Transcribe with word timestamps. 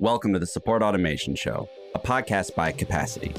Welcome 0.00 0.32
to 0.34 0.38
the 0.38 0.46
Support 0.46 0.80
Automation 0.80 1.34
Show, 1.34 1.68
a 1.92 1.98
podcast 1.98 2.54
by 2.54 2.70
Capacity. 2.70 3.34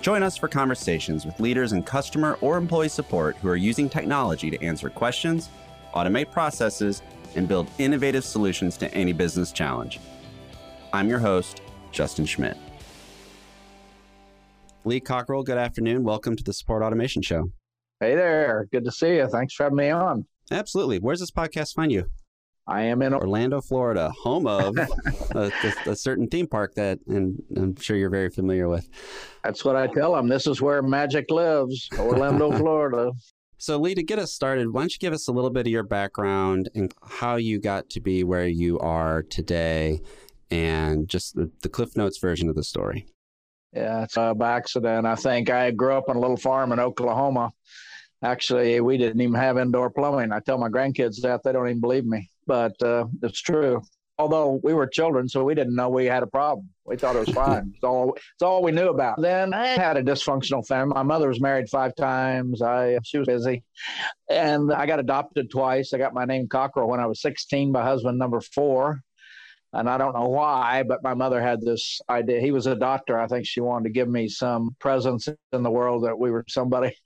Join 0.00 0.24
us 0.24 0.36
for 0.36 0.48
conversations 0.48 1.24
with 1.24 1.38
leaders 1.38 1.72
in 1.72 1.84
customer 1.84 2.36
or 2.40 2.56
employee 2.56 2.88
support 2.88 3.36
who 3.36 3.48
are 3.48 3.54
using 3.54 3.88
technology 3.88 4.50
to 4.50 4.60
answer 4.60 4.90
questions, 4.90 5.50
automate 5.94 6.32
processes, 6.32 7.00
and 7.36 7.46
build 7.46 7.68
innovative 7.78 8.24
solutions 8.24 8.76
to 8.78 8.92
any 8.92 9.12
business 9.12 9.52
challenge. 9.52 10.00
I'm 10.92 11.08
your 11.08 11.20
host, 11.20 11.62
Justin 11.92 12.26
Schmidt. 12.26 12.56
Lee 14.84 14.98
Cockerell, 14.98 15.44
good 15.44 15.58
afternoon. 15.58 16.02
Welcome 16.02 16.34
to 16.34 16.42
the 16.42 16.52
Support 16.52 16.82
Automation 16.82 17.22
Show. 17.22 17.52
Hey 18.00 18.16
there. 18.16 18.66
Good 18.72 18.84
to 18.84 18.90
see 18.90 19.14
you. 19.18 19.28
Thanks 19.28 19.54
for 19.54 19.62
having 19.62 19.76
me 19.76 19.90
on. 19.90 20.26
Absolutely. 20.50 20.98
Where's 20.98 21.20
this 21.20 21.30
podcast 21.30 21.72
find 21.72 21.92
you? 21.92 22.06
I 22.66 22.82
am 22.82 23.02
in 23.02 23.12
Orlando, 23.12 23.60
Florida, 23.60 24.10
home 24.10 24.46
of 24.46 24.76
a, 24.78 24.88
a, 25.34 25.90
a, 25.90 25.96
certain 25.96 26.28
theme 26.28 26.46
park 26.46 26.74
that, 26.76 26.98
and 27.06 27.42
I'm 27.56 27.76
sure 27.76 27.96
you're 27.96 28.08
very 28.08 28.30
familiar 28.30 28.68
with. 28.68 28.88
That's 29.42 29.64
what 29.64 29.76
I 29.76 29.86
tell 29.86 30.14
them. 30.14 30.28
This 30.28 30.46
is 30.46 30.62
where 30.62 30.80
magic 30.82 31.30
lives, 31.30 31.88
Orlando, 31.98 32.50
Florida. 32.58 33.12
So, 33.58 33.78
Lee, 33.78 33.94
to 33.94 34.02
get 34.02 34.18
us 34.18 34.32
started, 34.32 34.72
why 34.72 34.82
don't 34.82 34.92
you 34.92 34.98
give 34.98 35.12
us 35.12 35.28
a 35.28 35.32
little 35.32 35.50
bit 35.50 35.66
of 35.66 35.72
your 35.72 35.82
background 35.82 36.70
and 36.74 36.92
how 37.02 37.36
you 37.36 37.60
got 37.60 37.90
to 37.90 38.00
be 38.00 38.24
where 38.24 38.46
you 38.46 38.78
are 38.78 39.22
today, 39.22 40.00
and 40.50 41.08
just 41.08 41.34
the, 41.34 41.50
the 41.62 41.68
Cliff 41.68 41.96
Notes 41.96 42.18
version 42.18 42.48
of 42.48 42.56
the 42.56 42.64
story? 42.64 43.06
Yeah, 43.74 44.04
it's 44.04 44.16
uh, 44.16 44.34
by 44.34 44.52
accident. 44.52 45.06
I 45.06 45.16
think 45.16 45.50
I 45.50 45.70
grew 45.70 45.94
up 45.94 46.08
on 46.08 46.16
a 46.16 46.20
little 46.20 46.36
farm 46.36 46.72
in 46.72 46.80
Oklahoma. 46.80 47.52
Actually, 48.22 48.80
we 48.80 48.96
didn't 48.96 49.20
even 49.20 49.34
have 49.34 49.58
indoor 49.58 49.90
plumbing. 49.90 50.32
I 50.32 50.40
tell 50.40 50.56
my 50.56 50.68
grandkids 50.68 51.20
that 51.22 51.42
they 51.42 51.52
don't 51.52 51.68
even 51.68 51.80
believe 51.80 52.06
me, 52.06 52.30
but 52.46 52.80
uh, 52.82 53.06
it's 53.22 53.40
true. 53.40 53.82
Although 54.16 54.60
we 54.62 54.74
were 54.74 54.86
children, 54.86 55.28
so 55.28 55.42
we 55.42 55.56
didn't 55.56 55.74
know 55.74 55.88
we 55.88 56.06
had 56.06 56.22
a 56.22 56.28
problem. 56.28 56.68
We 56.86 56.96
thought 56.96 57.16
it 57.16 57.18
was 57.18 57.30
fine. 57.30 57.72
it's 57.74 57.82
all 57.82 58.14
it's 58.14 58.42
all 58.42 58.62
we 58.62 58.70
knew 58.70 58.88
about. 58.88 59.20
Then 59.20 59.52
I 59.52 59.68
had 59.68 59.96
a 59.96 60.04
dysfunctional 60.04 60.64
family. 60.64 60.94
My 60.94 61.02
mother 61.02 61.28
was 61.28 61.40
married 61.40 61.68
five 61.68 61.96
times. 61.96 62.62
I 62.62 62.98
she 63.02 63.18
was 63.18 63.26
busy, 63.26 63.64
and 64.30 64.72
I 64.72 64.86
got 64.86 65.00
adopted 65.00 65.50
twice. 65.50 65.92
I 65.92 65.98
got 65.98 66.14
my 66.14 66.26
name 66.26 66.46
Cockerell 66.46 66.88
when 66.88 67.00
I 67.00 67.06
was 67.06 67.20
16 67.22 67.72
by 67.72 67.82
husband 67.82 68.16
number 68.18 68.40
four 68.40 69.00
and 69.74 69.90
I 69.90 69.98
don't 69.98 70.14
know 70.14 70.28
why, 70.28 70.84
but 70.84 71.02
my 71.02 71.14
mother 71.14 71.42
had 71.42 71.60
this 71.60 72.00
idea. 72.08 72.40
He 72.40 72.52
was 72.52 72.66
a 72.66 72.76
doctor. 72.76 73.18
I 73.18 73.26
think 73.26 73.46
she 73.46 73.60
wanted 73.60 73.84
to 73.84 73.90
give 73.90 74.08
me 74.08 74.28
some 74.28 74.74
presence 74.78 75.28
in 75.52 75.62
the 75.62 75.70
world 75.70 76.04
that 76.04 76.18
we 76.18 76.30
were 76.30 76.44
somebody, 76.48 76.96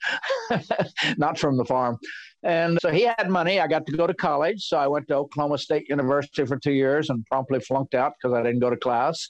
not 1.16 1.38
from 1.38 1.56
the 1.56 1.64
farm. 1.64 1.96
And 2.42 2.78
so 2.80 2.90
he 2.90 3.02
had 3.02 3.28
money. 3.30 3.58
I 3.58 3.66
got 3.66 3.86
to 3.86 3.96
go 3.96 4.06
to 4.06 4.14
college. 4.14 4.62
So 4.62 4.76
I 4.76 4.86
went 4.86 5.08
to 5.08 5.16
Oklahoma 5.16 5.58
State 5.58 5.88
University 5.88 6.44
for 6.44 6.58
two 6.58 6.72
years 6.72 7.10
and 7.10 7.24
promptly 7.26 7.60
flunked 7.60 7.94
out 7.94 8.12
because 8.20 8.36
I 8.36 8.42
didn't 8.42 8.60
go 8.60 8.70
to 8.70 8.76
class. 8.76 9.28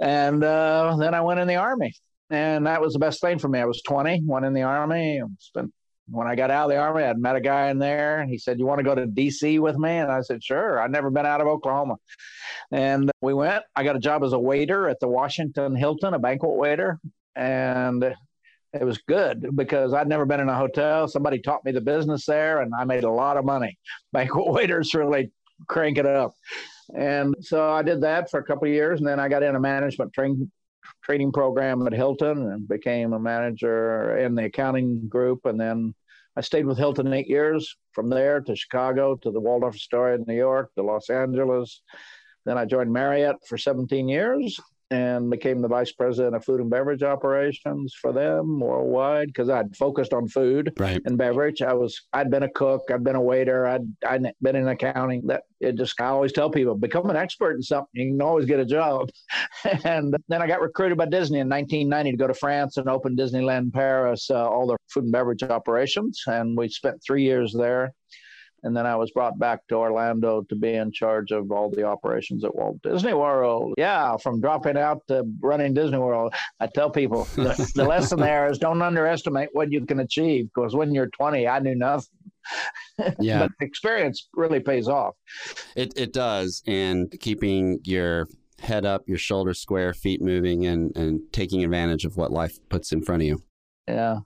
And 0.00 0.42
uh, 0.42 0.96
then 0.98 1.14
I 1.14 1.20
went 1.20 1.38
in 1.38 1.46
the 1.46 1.56
Army. 1.56 1.92
And 2.30 2.66
that 2.66 2.80
was 2.80 2.94
the 2.94 2.98
best 2.98 3.20
thing 3.20 3.38
for 3.38 3.48
me. 3.48 3.58
I 3.58 3.66
was 3.66 3.82
20, 3.82 4.22
went 4.24 4.46
in 4.46 4.54
the 4.54 4.62
Army, 4.62 5.18
and 5.18 5.36
spent 5.40 5.72
when 6.10 6.26
I 6.26 6.34
got 6.34 6.50
out 6.50 6.64
of 6.64 6.70
the 6.70 6.76
army, 6.76 7.04
I'd 7.04 7.18
met 7.18 7.36
a 7.36 7.40
guy 7.40 7.70
in 7.70 7.78
there, 7.78 8.20
and 8.20 8.30
he 8.30 8.38
said, 8.38 8.58
"You 8.58 8.66
want 8.66 8.78
to 8.78 8.84
go 8.84 8.94
to 8.94 9.06
D.C. 9.06 9.58
with 9.58 9.76
me?" 9.76 9.90
And 9.90 10.10
I 10.10 10.20
said, 10.22 10.42
"Sure." 10.42 10.80
I'd 10.80 10.90
never 10.90 11.10
been 11.10 11.26
out 11.26 11.40
of 11.40 11.46
Oklahoma, 11.46 11.96
and 12.72 13.10
we 13.20 13.32
went. 13.32 13.64
I 13.76 13.84
got 13.84 13.96
a 13.96 14.00
job 14.00 14.24
as 14.24 14.32
a 14.32 14.38
waiter 14.38 14.88
at 14.88 15.00
the 15.00 15.08
Washington 15.08 15.76
Hilton, 15.76 16.14
a 16.14 16.18
banquet 16.18 16.56
waiter, 16.56 16.98
and 17.36 18.14
it 18.72 18.84
was 18.84 18.98
good 18.98 19.54
because 19.54 19.94
I'd 19.94 20.08
never 20.08 20.26
been 20.26 20.40
in 20.40 20.48
a 20.48 20.56
hotel. 20.56 21.06
Somebody 21.08 21.38
taught 21.38 21.64
me 21.64 21.72
the 21.72 21.80
business 21.80 22.26
there, 22.26 22.60
and 22.60 22.72
I 22.78 22.84
made 22.84 23.04
a 23.04 23.10
lot 23.10 23.36
of 23.36 23.44
money. 23.44 23.78
Banquet 24.12 24.46
waiters 24.46 24.94
really 24.94 25.30
crank 25.68 25.98
it 25.98 26.06
up, 26.06 26.34
and 26.94 27.34
so 27.40 27.70
I 27.70 27.82
did 27.82 28.00
that 28.00 28.30
for 28.30 28.40
a 28.40 28.44
couple 28.44 28.66
of 28.66 28.74
years, 28.74 28.98
and 29.00 29.08
then 29.08 29.20
I 29.20 29.28
got 29.28 29.42
in 29.42 29.54
a 29.54 29.60
management 29.60 30.12
training 30.12 30.50
training 31.02 31.32
program 31.32 31.86
at 31.86 31.92
Hilton 31.92 32.50
and 32.50 32.68
became 32.68 33.12
a 33.12 33.18
manager 33.18 34.18
in 34.18 34.34
the 34.34 34.46
accounting 34.46 35.08
group, 35.08 35.46
and 35.46 35.60
then 35.60 35.94
I 36.40 36.42
stayed 36.42 36.64
with 36.64 36.78
Hilton 36.78 37.12
eight 37.12 37.28
years. 37.28 37.76
From 37.92 38.08
there 38.08 38.40
to 38.40 38.56
Chicago, 38.56 39.14
to 39.14 39.30
the 39.30 39.38
Waldorf 39.38 39.74
Astoria 39.74 40.14
in 40.14 40.24
New 40.26 40.34
York, 40.34 40.72
to 40.74 40.82
Los 40.82 41.10
Angeles. 41.10 41.82
Then 42.46 42.56
I 42.56 42.64
joined 42.64 42.90
Marriott 42.90 43.36
for 43.46 43.58
17 43.58 44.08
years 44.08 44.58
and 44.90 45.30
became 45.30 45.62
the 45.62 45.68
vice 45.68 45.92
president 45.92 46.34
of 46.34 46.44
food 46.44 46.60
and 46.60 46.68
beverage 46.68 47.02
operations 47.02 47.94
for 47.94 48.12
them 48.12 48.58
worldwide 48.58 49.28
because 49.28 49.48
I'd 49.48 49.76
focused 49.76 50.12
on 50.12 50.26
food 50.26 50.72
right. 50.78 51.00
and 51.04 51.16
beverage. 51.16 51.62
I 51.62 51.72
was 51.74 52.06
I'd 52.12 52.30
been 52.30 52.42
a 52.42 52.50
cook, 52.50 52.82
I'd 52.92 53.04
been 53.04 53.16
a 53.16 53.20
waiter, 53.20 53.66
I'd 53.66 53.86
I'd 54.06 54.32
been 54.42 54.56
in 54.56 54.68
accounting. 54.68 55.26
That 55.26 55.44
it 55.60 55.76
just 55.76 56.00
I 56.00 56.06
always 56.06 56.32
tell 56.32 56.50
people 56.50 56.74
become 56.74 57.08
an 57.08 57.16
expert 57.16 57.54
in 57.54 57.62
something, 57.62 57.88
you 57.92 58.10
can 58.12 58.22
always 58.22 58.46
get 58.46 58.58
a 58.58 58.64
job. 58.64 59.10
and 59.84 60.16
then 60.28 60.42
I 60.42 60.46
got 60.46 60.60
recruited 60.60 60.98
by 60.98 61.06
Disney 61.06 61.38
in 61.38 61.48
1990 61.48 62.10
to 62.10 62.16
go 62.16 62.26
to 62.26 62.34
France 62.34 62.76
and 62.76 62.88
open 62.88 63.16
Disneyland 63.16 63.72
Paris, 63.72 64.30
uh, 64.30 64.48
all 64.48 64.66
the 64.66 64.76
food 64.88 65.04
and 65.04 65.12
beverage 65.12 65.42
operations, 65.42 66.22
and 66.26 66.56
we 66.56 66.68
spent 66.68 67.00
three 67.06 67.22
years 67.22 67.54
there 67.56 67.92
and 68.62 68.76
then 68.76 68.86
I 68.86 68.96
was 68.96 69.10
brought 69.10 69.38
back 69.38 69.66
to 69.68 69.76
Orlando 69.76 70.42
to 70.42 70.54
be 70.54 70.74
in 70.74 70.92
charge 70.92 71.30
of 71.30 71.50
all 71.50 71.70
the 71.70 71.84
operations 71.84 72.44
at 72.44 72.54
Walt 72.54 72.80
Disney 72.82 73.14
World. 73.14 73.74
Yeah, 73.78 74.16
from 74.16 74.40
dropping 74.40 74.76
out 74.76 75.02
to 75.08 75.24
running 75.40 75.74
Disney 75.74 75.98
World, 75.98 76.34
I 76.60 76.66
tell 76.66 76.90
people 76.90 77.24
the, 77.36 77.72
the 77.74 77.84
lesson 77.84 78.18
there 78.20 78.50
is 78.50 78.58
don't 78.58 78.82
underestimate 78.82 79.50
what 79.52 79.72
you 79.72 79.84
can 79.86 80.00
achieve 80.00 80.50
because 80.54 80.74
when 80.74 80.94
you're 80.94 81.08
20, 81.08 81.46
I 81.46 81.58
knew 81.58 81.74
nothing. 81.74 82.08
Yeah, 83.18 83.40
but 83.40 83.52
experience 83.60 84.28
really 84.34 84.60
pays 84.60 84.88
off. 84.88 85.14
It 85.76 85.92
it 85.96 86.12
does, 86.12 86.62
and 86.66 87.10
keeping 87.20 87.78
your 87.84 88.26
head 88.58 88.84
up, 88.84 89.08
your 89.08 89.18
shoulders 89.18 89.58
square, 89.60 89.94
feet 89.94 90.20
moving, 90.20 90.66
and 90.66 90.94
and 90.96 91.20
taking 91.32 91.64
advantage 91.64 92.04
of 92.04 92.16
what 92.16 92.30
life 92.30 92.58
puts 92.68 92.92
in 92.92 93.02
front 93.02 93.22
of 93.22 93.26
you. 93.28 93.42
Yeah. 93.88 94.18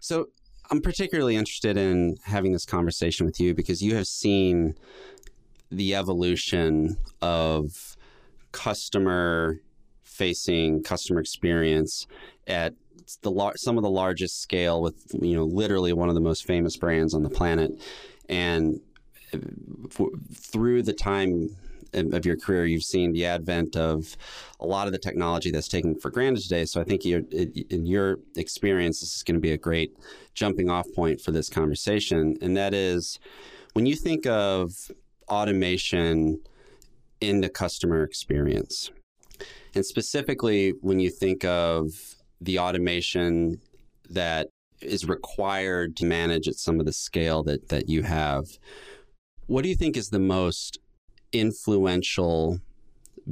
So 0.00 0.26
I'm 0.70 0.80
particularly 0.80 1.36
interested 1.36 1.76
in 1.76 2.16
having 2.24 2.52
this 2.52 2.64
conversation 2.64 3.26
with 3.26 3.40
you 3.40 3.54
because 3.54 3.82
you 3.82 3.94
have 3.96 4.06
seen 4.06 4.74
the 5.70 5.94
evolution 5.94 6.96
of 7.22 7.96
customer 8.52 9.60
facing 10.04 10.82
customer 10.82 11.20
experience 11.20 12.06
at 12.46 12.74
the 13.22 13.30
lar- 13.30 13.56
some 13.56 13.76
of 13.76 13.82
the 13.82 13.90
largest 13.90 14.40
scale 14.40 14.80
with 14.80 15.14
you 15.20 15.36
know 15.36 15.44
literally 15.44 15.92
one 15.92 16.08
of 16.08 16.14
the 16.14 16.20
most 16.20 16.44
famous 16.46 16.76
brands 16.76 17.14
on 17.14 17.22
the 17.22 17.30
planet. 17.30 17.70
And 18.28 18.80
uh, 19.32 19.38
f- 19.84 20.20
through 20.32 20.82
the 20.82 20.92
time 20.92 21.56
of 21.94 22.26
your 22.26 22.36
career, 22.36 22.66
you've 22.66 22.82
seen 22.82 23.12
the 23.12 23.26
advent 23.26 23.76
of 23.76 24.16
a 24.60 24.66
lot 24.66 24.86
of 24.86 24.92
the 24.92 24.98
technology 24.98 25.50
that's 25.50 25.68
taken 25.68 25.98
for 25.98 26.10
granted 26.10 26.42
today. 26.42 26.64
So 26.64 26.80
I 26.80 26.84
think 26.84 27.04
in 27.04 27.86
your 27.86 28.18
experience, 28.36 29.00
this 29.00 29.14
is 29.14 29.22
going 29.22 29.36
to 29.36 29.40
be 29.40 29.52
a 29.52 29.58
great 29.58 29.92
jumping 30.34 30.70
off 30.70 30.86
point 30.94 31.20
for 31.20 31.32
this 31.32 31.48
conversation. 31.48 32.36
And 32.40 32.56
that 32.56 32.74
is 32.74 33.18
when 33.74 33.86
you 33.86 33.96
think 33.96 34.26
of 34.26 34.72
automation 35.28 36.40
in 37.20 37.40
the 37.40 37.48
customer 37.48 38.02
experience, 38.02 38.90
and 39.74 39.84
specifically 39.84 40.72
when 40.80 41.00
you 41.00 41.10
think 41.10 41.44
of 41.44 41.90
the 42.40 42.58
automation 42.58 43.60
that 44.10 44.48
is 44.80 45.06
required 45.06 45.96
to 45.96 46.04
manage 46.04 46.48
at 46.48 46.54
some 46.56 46.78
of 46.80 46.86
the 46.86 46.92
scale 46.92 47.42
that, 47.42 47.68
that 47.68 47.88
you 47.88 48.02
have, 48.02 48.44
what 49.46 49.62
do 49.62 49.68
you 49.68 49.74
think 49.74 49.96
is 49.96 50.08
the 50.08 50.18
most 50.18 50.78
influential 51.40 52.60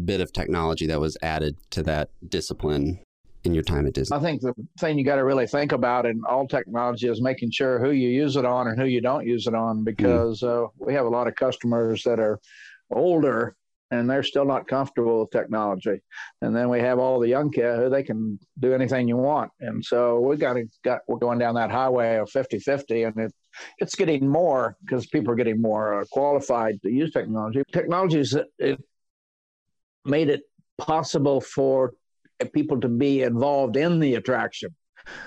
bit 0.04 0.20
of 0.20 0.32
technology 0.32 0.86
that 0.86 1.00
was 1.00 1.16
added 1.22 1.56
to 1.70 1.82
that 1.84 2.10
discipline 2.28 3.00
in 3.44 3.54
your 3.54 3.62
time 3.62 3.86
at 3.86 3.92
Disney? 3.92 4.16
I 4.16 4.20
think 4.20 4.40
the 4.40 4.54
thing 4.78 4.98
you 4.98 5.04
got 5.04 5.16
to 5.16 5.24
really 5.24 5.46
think 5.46 5.72
about 5.72 6.06
in 6.06 6.22
all 6.28 6.48
technology 6.48 7.08
is 7.08 7.20
making 7.20 7.50
sure 7.50 7.78
who 7.78 7.90
you 7.90 8.08
use 8.08 8.36
it 8.36 8.44
on 8.44 8.68
and 8.68 8.80
who 8.80 8.86
you 8.86 9.00
don't 9.00 9.26
use 9.26 9.46
it 9.46 9.54
on, 9.54 9.84
because 9.84 10.40
mm. 10.40 10.64
uh, 10.64 10.68
we 10.78 10.94
have 10.94 11.06
a 11.06 11.10
lot 11.10 11.28
of 11.28 11.34
customers 11.34 12.02
that 12.04 12.18
are 12.18 12.40
older 12.90 13.56
and 13.90 14.08
they're 14.08 14.22
still 14.22 14.44
not 14.44 14.66
comfortable 14.66 15.20
with 15.20 15.30
technology. 15.30 16.00
And 16.42 16.56
then 16.56 16.68
we 16.68 16.80
have 16.80 16.98
all 16.98 17.20
the 17.20 17.28
young 17.28 17.50
kids 17.50 17.78
who 17.78 17.90
they 17.90 18.02
can 18.02 18.38
do 18.58 18.74
anything 18.74 19.08
you 19.08 19.16
want. 19.16 19.52
And 19.60 19.84
so 19.84 20.20
we've 20.20 20.38
got 20.38 20.54
to 20.54 20.64
got 20.82 21.00
we're 21.06 21.18
going 21.18 21.38
down 21.38 21.54
that 21.56 21.70
highway 21.70 22.16
of 22.16 22.30
50-50 22.30 23.08
and 23.08 23.26
it 23.26 23.34
it's 23.78 23.94
getting 23.94 24.28
more 24.28 24.76
because 24.84 25.06
people 25.06 25.32
are 25.32 25.36
getting 25.36 25.60
more 25.60 26.00
uh, 26.00 26.04
qualified 26.10 26.80
to 26.82 26.90
use 26.90 27.12
technology. 27.12 27.62
Technology 27.72 28.20
is 28.20 28.36
it 28.58 28.82
made 30.04 30.28
it 30.28 30.42
possible 30.78 31.40
for 31.40 31.92
people 32.52 32.80
to 32.80 32.88
be 32.88 33.22
involved 33.22 33.76
in 33.76 34.00
the 34.00 34.16
attraction. 34.16 34.74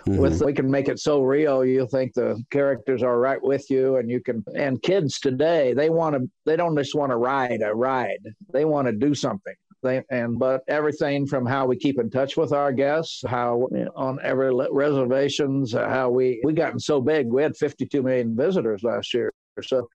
Mm-hmm. 0.07 0.17
With 0.17 0.41
we 0.41 0.53
can 0.53 0.71
make 0.71 0.87
it 0.87 0.99
so 0.99 1.21
real, 1.21 1.63
you 1.63 1.87
think 1.87 2.13
the 2.13 2.43
characters 2.49 3.03
are 3.03 3.19
right 3.19 3.41
with 3.41 3.69
you, 3.69 3.97
and 3.97 4.09
you 4.09 4.21
can. 4.21 4.43
And 4.55 4.81
kids 4.81 5.19
today, 5.19 5.73
they 5.73 5.91
want 5.91 6.15
to. 6.15 6.27
They 6.45 6.55
don't 6.55 6.75
just 6.75 6.95
want 6.95 7.11
to 7.11 7.17
ride 7.17 7.61
a 7.61 7.75
ride. 7.75 8.23
They 8.51 8.65
want 8.65 8.87
to 8.87 8.91
do 8.91 9.13
something. 9.13 9.53
And 9.83 10.39
but 10.39 10.61
everything 10.67 11.27
from 11.27 11.45
how 11.45 11.65
we 11.65 11.77
keep 11.77 11.99
in 11.99 12.09
touch 12.09 12.35
with 12.35 12.51
our 12.51 12.71
guests, 12.71 13.23
how 13.25 13.67
know, 13.71 13.91
on 13.95 14.19
every 14.23 14.51
reservations, 14.71 15.73
how 15.73 16.09
we 16.09 16.41
we 16.43 16.53
gotten 16.53 16.79
so 16.79 16.99
big. 16.99 17.27
We 17.27 17.43
had 17.43 17.55
52 17.55 18.03
million 18.03 18.35
visitors 18.35 18.83
last 18.83 19.13
year. 19.13 19.31
So 19.61 19.87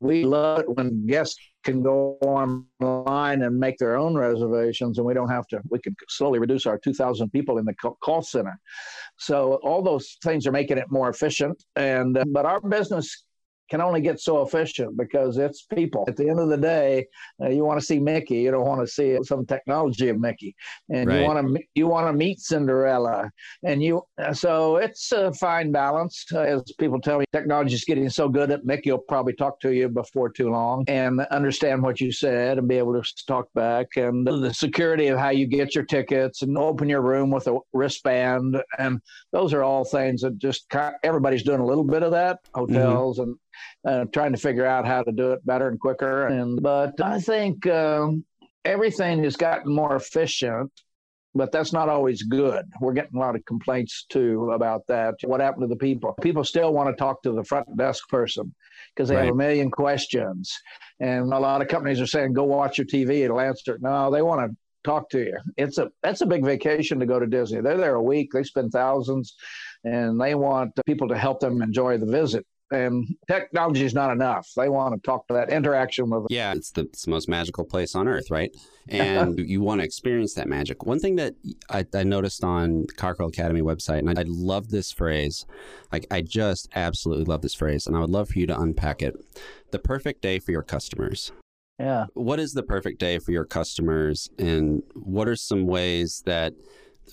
we 0.00 0.24
love 0.24 0.60
it 0.60 0.76
when 0.76 1.06
guests 1.06 1.38
can 1.62 1.82
go 1.82 2.16
online 2.22 3.42
and 3.42 3.58
make 3.58 3.76
their 3.76 3.96
own 3.96 4.16
reservations 4.16 4.96
and 4.96 5.06
we 5.06 5.12
don't 5.12 5.28
have 5.28 5.46
to 5.48 5.60
we 5.68 5.78
can 5.78 5.94
slowly 6.08 6.38
reduce 6.38 6.66
our 6.66 6.78
2000 6.78 7.30
people 7.30 7.58
in 7.58 7.66
the 7.66 7.74
call 7.74 8.22
center 8.22 8.58
so 9.18 9.60
all 9.62 9.82
those 9.82 10.16
things 10.22 10.46
are 10.46 10.52
making 10.52 10.78
it 10.78 10.86
more 10.90 11.10
efficient 11.10 11.62
and 11.76 12.16
uh, 12.16 12.24
but 12.32 12.46
our 12.46 12.60
business 12.60 13.24
can 13.70 13.80
only 13.80 14.00
get 14.00 14.20
so 14.20 14.42
efficient 14.42 14.96
because 14.96 15.38
it's 15.38 15.62
people. 15.62 16.04
At 16.08 16.16
the 16.16 16.28
end 16.28 16.40
of 16.40 16.48
the 16.48 16.56
day, 16.56 17.06
uh, 17.42 17.48
you 17.48 17.64
want 17.64 17.78
to 17.78 17.86
see 17.86 18.00
Mickey. 18.00 18.40
You 18.40 18.50
don't 18.50 18.66
want 18.66 18.80
to 18.80 18.86
see 18.86 19.16
some 19.22 19.46
technology 19.46 20.08
of 20.08 20.18
Mickey, 20.18 20.54
and 20.92 21.08
right. 21.08 21.20
you 21.20 21.24
want 21.24 21.54
to 21.54 21.62
you 21.74 21.86
want 21.86 22.08
to 22.08 22.12
meet 22.12 22.40
Cinderella, 22.40 23.30
and 23.64 23.82
you. 23.82 24.02
Uh, 24.20 24.34
so 24.34 24.76
it's 24.76 25.12
a 25.12 25.32
fine 25.34 25.70
balance. 25.70 26.26
Uh, 26.32 26.40
as 26.40 26.62
people 26.78 27.00
tell 27.00 27.18
me, 27.18 27.24
technology 27.32 27.74
is 27.74 27.84
getting 27.84 28.10
so 28.10 28.28
good 28.28 28.50
that 28.50 28.64
Mickey 28.64 28.90
will 28.90 28.98
probably 28.98 29.34
talk 29.34 29.60
to 29.60 29.72
you 29.72 29.88
before 29.88 30.30
too 30.30 30.50
long 30.50 30.84
and 30.88 31.20
understand 31.30 31.82
what 31.82 32.00
you 32.00 32.10
said 32.10 32.58
and 32.58 32.66
be 32.66 32.76
able 32.76 33.00
to 33.00 33.24
talk 33.26 33.46
back. 33.54 33.86
And 33.96 34.26
the 34.26 34.52
security 34.52 35.08
of 35.08 35.18
how 35.18 35.30
you 35.30 35.46
get 35.46 35.74
your 35.74 35.84
tickets 35.84 36.42
and 36.42 36.58
open 36.58 36.88
your 36.88 37.02
room 37.02 37.30
with 37.30 37.46
a 37.46 37.56
wristband, 37.72 38.60
and 38.78 39.00
those 39.32 39.54
are 39.54 39.62
all 39.62 39.84
things 39.84 40.22
that 40.22 40.38
just 40.38 40.66
everybody's 41.04 41.44
doing 41.44 41.60
a 41.60 41.66
little 41.66 41.84
bit 41.84 42.02
of 42.02 42.10
that. 42.10 42.42
Mm-hmm. 42.44 42.74
Hotels 42.74 43.18
mm-hmm. 43.18 43.30
and 43.30 43.38
uh, 43.84 44.04
trying 44.12 44.32
to 44.32 44.38
figure 44.38 44.66
out 44.66 44.86
how 44.86 45.02
to 45.02 45.12
do 45.12 45.32
it 45.32 45.44
better 45.46 45.68
and 45.68 45.80
quicker. 45.80 46.26
And 46.26 46.60
but 46.62 47.00
I 47.00 47.20
think 47.20 47.66
um, 47.66 48.24
everything 48.64 49.22
has 49.24 49.36
gotten 49.36 49.72
more 49.72 49.96
efficient. 49.96 50.72
But 51.32 51.52
that's 51.52 51.72
not 51.72 51.88
always 51.88 52.24
good. 52.24 52.64
We're 52.80 52.92
getting 52.92 53.16
a 53.16 53.20
lot 53.20 53.36
of 53.36 53.44
complaints 53.44 54.04
too 54.08 54.50
about 54.50 54.84
that. 54.88 55.14
What 55.22 55.40
happened 55.40 55.62
to 55.62 55.68
the 55.68 55.76
people? 55.76 56.12
People 56.20 56.42
still 56.42 56.72
want 56.72 56.88
to 56.88 56.96
talk 56.96 57.22
to 57.22 57.30
the 57.30 57.44
front 57.44 57.76
desk 57.76 58.08
person 58.08 58.52
because 58.92 59.08
they 59.08 59.14
right. 59.14 59.26
have 59.26 59.34
a 59.34 59.36
million 59.36 59.70
questions. 59.70 60.52
And 60.98 61.32
a 61.32 61.38
lot 61.38 61.62
of 61.62 61.68
companies 61.68 62.00
are 62.00 62.06
saying, 62.06 62.32
go 62.32 62.42
watch 62.42 62.78
your 62.78 62.86
TV, 62.86 63.20
it'll 63.20 63.38
answer. 63.38 63.76
it. 63.76 63.82
No, 63.82 64.10
they 64.10 64.22
want 64.22 64.50
to 64.50 64.56
talk 64.82 65.08
to 65.10 65.20
you. 65.20 65.38
It's 65.56 65.78
a 65.78 65.90
that's 66.02 66.20
a 66.20 66.26
big 66.26 66.44
vacation 66.44 66.98
to 67.00 67.06
go 67.06 67.20
to 67.20 67.26
Disney. 67.26 67.60
They're 67.60 67.76
there 67.76 67.94
a 67.94 68.02
week, 68.02 68.30
they 68.32 68.42
spend 68.42 68.72
thousands, 68.72 69.36
and 69.84 70.20
they 70.20 70.34
want 70.34 70.72
people 70.84 71.08
to 71.08 71.16
help 71.16 71.40
them 71.40 71.62
enjoy 71.62 71.98
the 71.98 72.06
visit 72.06 72.44
and 72.70 73.16
technology 73.26 73.84
is 73.84 73.94
not 73.94 74.12
enough. 74.12 74.48
They 74.56 74.68
want 74.68 74.94
to 74.94 75.00
talk 75.00 75.26
to 75.28 75.34
that 75.34 75.50
interaction 75.50 76.08
with. 76.08 76.26
Yeah, 76.30 76.52
it's 76.52 76.70
the, 76.70 76.82
it's 76.82 77.04
the 77.04 77.10
most 77.10 77.28
magical 77.28 77.64
place 77.64 77.94
on 77.94 78.08
earth, 78.08 78.30
right? 78.30 78.54
And 78.88 79.38
you 79.48 79.60
want 79.60 79.80
to 79.80 79.84
experience 79.84 80.34
that 80.34 80.48
magic. 80.48 80.84
One 80.84 80.98
thing 80.98 81.16
that 81.16 81.34
I, 81.68 81.84
I 81.94 82.04
noticed 82.04 82.44
on 82.44 82.86
Cockerell 82.96 83.28
Academy 83.28 83.62
website, 83.62 84.00
and 84.00 84.10
I, 84.10 84.22
I 84.22 84.24
love 84.26 84.70
this 84.70 84.92
phrase, 84.92 85.46
like 85.92 86.06
I 86.10 86.22
just 86.22 86.68
absolutely 86.74 87.24
love 87.24 87.42
this 87.42 87.54
phrase, 87.54 87.86
and 87.86 87.96
I 87.96 88.00
would 88.00 88.10
love 88.10 88.28
for 88.30 88.38
you 88.38 88.46
to 88.46 88.58
unpack 88.58 89.02
it. 89.02 89.16
The 89.72 89.78
perfect 89.78 90.22
day 90.22 90.38
for 90.38 90.50
your 90.50 90.62
customers. 90.62 91.32
Yeah. 91.78 92.06
What 92.14 92.38
is 92.38 92.52
the 92.52 92.62
perfect 92.62 93.00
day 93.00 93.18
for 93.18 93.32
your 93.32 93.44
customers, 93.44 94.28
and 94.38 94.82
what 94.94 95.28
are 95.28 95.36
some 95.36 95.66
ways 95.66 96.22
that 96.26 96.54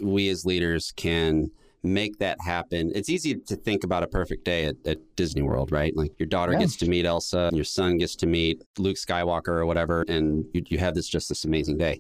we 0.01 0.30
as 0.30 0.45
leaders 0.45 0.92
can 0.95 1.51
make 1.94 2.18
that 2.19 2.38
happen. 2.42 2.92
It's 2.95 3.10
easy 3.10 3.36
to 3.36 3.56
think 3.56 3.84
about 3.84 4.04
a 4.04 4.07
perfect 4.07 4.44
day 4.45 4.66
at, 4.66 4.75
at 4.86 4.98
Disney 5.16 5.42
World, 5.42 5.72
right? 5.72 5.95
Like 5.95 6.18
your 6.19 6.28
daughter 6.28 6.54
yes. 6.54 6.62
gets 6.62 6.75
to 6.78 6.89
meet 6.89 7.06
Elsa, 7.06 7.50
your 7.54 7.63
son 7.63 7.98
gets 7.98 8.16
to 8.18 8.28
meet 8.28 8.63
Luke 8.78 8.98
Skywalker 8.98 9.50
or 9.50 9.66
whatever, 9.66 10.04
and 10.07 10.45
you, 10.54 10.63
you 10.68 10.78
have 10.78 10.95
this 10.95 11.07
just 11.07 11.30
this 11.30 11.45
amazing 11.45 11.78
day. 11.78 12.00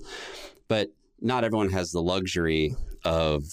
But 0.67 0.89
not 1.21 1.43
everyone 1.43 1.71
has 1.71 1.91
the 1.91 2.01
luxury 2.01 2.75
of 3.03 3.43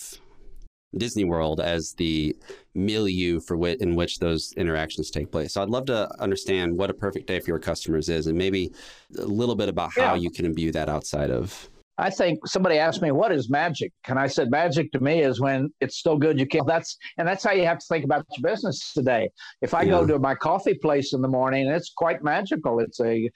Disney 0.96 1.24
World 1.24 1.60
as 1.60 1.92
the 1.94 2.36
milieu 2.74 3.40
for 3.40 3.56
wit 3.56 3.80
in 3.80 3.94
which 3.94 4.18
those 4.18 4.52
interactions 4.56 5.10
take 5.10 5.30
place. 5.30 5.54
So 5.54 5.62
I'd 5.62 5.68
love 5.68 5.86
to 5.86 6.08
understand 6.20 6.76
what 6.76 6.90
a 6.90 6.94
perfect 6.94 7.26
day 7.26 7.40
for 7.40 7.50
your 7.50 7.58
customers 7.58 8.08
is, 8.08 8.26
and 8.26 8.36
maybe 8.36 8.72
a 9.18 9.24
little 9.24 9.56
bit 9.56 9.68
about 9.68 9.90
how 9.94 10.14
yeah. 10.14 10.22
you 10.22 10.30
can 10.30 10.44
imbue 10.44 10.72
that 10.72 10.88
outside 10.88 11.30
of 11.30 11.68
I 11.96 12.10
think 12.10 12.46
somebody 12.46 12.78
asked 12.78 13.02
me, 13.02 13.12
what 13.12 13.30
is 13.30 13.48
magic? 13.48 13.92
And 14.08 14.18
I 14.18 14.26
said, 14.26 14.50
magic 14.50 14.90
to 14.92 15.00
me 15.00 15.22
is 15.22 15.40
when 15.40 15.70
it's 15.80 15.96
still 15.96 16.18
good. 16.18 16.40
You 16.40 16.46
can't, 16.46 16.66
that's, 16.66 16.96
and 17.18 17.28
that's 17.28 17.44
how 17.44 17.52
you 17.52 17.64
have 17.66 17.78
to 17.78 17.86
think 17.88 18.04
about 18.04 18.26
your 18.36 18.50
business 18.50 18.92
today. 18.92 19.30
If 19.62 19.74
I 19.74 19.82
yeah. 19.82 19.90
go 19.90 20.06
to 20.06 20.18
my 20.18 20.34
coffee 20.34 20.74
place 20.74 21.12
in 21.12 21.22
the 21.22 21.28
morning, 21.28 21.68
it's 21.68 21.92
quite 21.96 22.24
magical. 22.24 22.80
It's 22.80 23.00
a, 23.00 23.30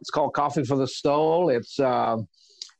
it's 0.00 0.10
called 0.10 0.32
Coffee 0.32 0.64
for 0.64 0.76
the 0.76 0.86
Soul. 0.86 1.50
It's, 1.50 1.78
uh, 1.78 2.16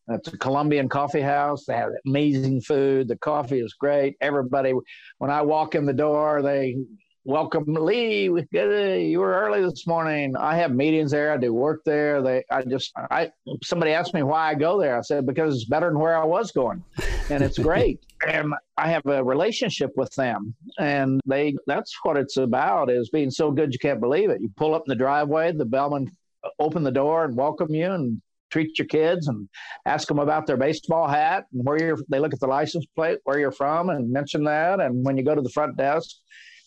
it's 0.09 0.29
a 0.29 0.39
Colombian 0.39 0.89
coffee 0.89 1.21
house. 1.21 1.67
They 1.67 1.77
have 1.77 1.91
amazing 2.07 2.63
food. 2.63 3.07
The 3.07 3.19
coffee 3.19 3.61
is 3.61 3.75
great. 3.75 4.17
Everybody, 4.21 4.73
when 5.19 5.31
I 5.31 5.43
walk 5.43 5.75
in 5.75 5.85
the 5.85 5.93
door, 5.93 6.41
they 6.43 6.77
welcome 7.25 7.65
lee. 7.69 8.25
You 8.25 9.19
were 9.19 9.35
early 9.35 9.63
this 9.63 9.87
morning. 9.87 10.35
I 10.37 10.57
have 10.57 10.73
meetings 10.73 11.11
there. 11.11 11.33
I 11.33 11.37
do 11.37 11.53
work 11.53 11.83
there. 11.85 12.23
They 12.23 12.45
i 12.51 12.63
just 12.63 12.93
i 13.11 13.31
somebody 13.63 13.93
asked 13.93 14.15
me 14.15 14.23
why 14.23 14.51
i 14.51 14.55
go 14.55 14.81
there. 14.81 14.97
I 14.97 15.03
said 15.03 15.27
because 15.27 15.55
it's 15.57 15.65
better 15.67 15.89
than 15.89 15.99
where 15.99 16.17
i 16.17 16.25
was 16.25 16.51
going. 16.53 16.83
And 17.29 17.43
it's 17.43 17.59
great. 17.59 18.01
And 18.27 18.53
i 18.77 18.91
have 18.91 19.07
a 19.07 19.25
relationship 19.25 19.93
with 19.97 20.15
them. 20.15 20.55
And 20.79 21.21
they 21.27 21.57
that's 21.67 21.95
what 22.03 22.19
it's 22.19 22.37
about 22.37 22.91
is 22.91 23.09
being 23.09 23.31
so 23.31 23.51
good 23.51 23.73
you 23.73 23.79
can't 23.79 24.01
believe 24.01 24.29
it. 24.29 24.43
You 24.43 24.51
pull 24.57 24.75
up 24.75 24.83
in 24.87 24.91
the 24.91 24.97
driveway 24.97 25.53
the 25.53 25.65
bellman 25.65 26.11
open 26.59 26.83
the 26.83 26.91
door 26.91 27.25
and 27.25 27.37
welcome 27.37 27.75
you 27.75 27.91
and 27.91 28.21
treat 28.51 28.79
your 28.79 28.87
kids 28.87 29.29
and 29.29 29.49
ask 29.87 30.09
them 30.09 30.19
about 30.19 30.47
their 30.47 30.57
baseball 30.57 31.07
hat 31.07 31.45
and 31.53 31.65
where 31.65 31.79
you're 31.79 31.99
they 32.09 32.19
look 32.19 32.35
at 32.35 32.41
the 32.41 32.47
license 32.47 32.85
plate 32.97 33.19
where 33.25 33.39
you're 33.39 33.53
from 33.53 33.91
and 33.91 34.11
mention 34.11 34.45
that. 34.45 34.81
And 34.81 35.05
when 35.05 35.17
you 35.17 35.25
go 35.25 35.35
to 35.35 35.43
the 35.43 35.51
front 35.51 35.77
desk 35.77 36.17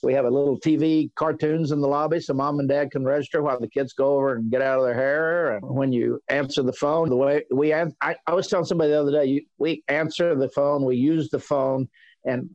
we 0.04 0.14
have 0.14 0.26
a 0.26 0.30
little 0.30 0.60
TV 0.60 1.10
cartoons 1.16 1.72
in 1.72 1.80
the 1.80 1.88
lobby 1.88 2.20
so 2.20 2.34
mom 2.34 2.60
and 2.60 2.68
dad 2.68 2.92
can 2.92 3.06
register 3.06 3.42
while 3.42 3.60
the 3.60 3.68
kids 3.68 3.94
go 3.94 4.16
over 4.16 4.36
and 4.36 4.52
get 4.52 4.62
out 4.62 4.80
of 4.80 4.86
their 4.86 4.94
hair. 4.94 5.56
And 5.56 5.64
when 5.64 5.94
you 5.94 6.20
answer 6.30 6.62
the 6.62 6.74
phone, 6.74 7.10
the 7.10 7.16
way 7.16 7.44
we, 7.52 7.74
I, 7.74 7.88
I 8.02 8.34
was 8.34 8.48
telling 8.48 8.66
somebody 8.66 8.92
the 8.92 9.00
other 9.00 9.12
day, 9.12 9.26
you, 9.26 9.42
we 9.58 9.84
answer 9.88 10.36
the 10.36 10.50
phone, 10.50 10.84
we 10.84 10.98
use 10.98 11.30
the 11.30 11.40
phone, 11.40 11.88
and 12.26 12.50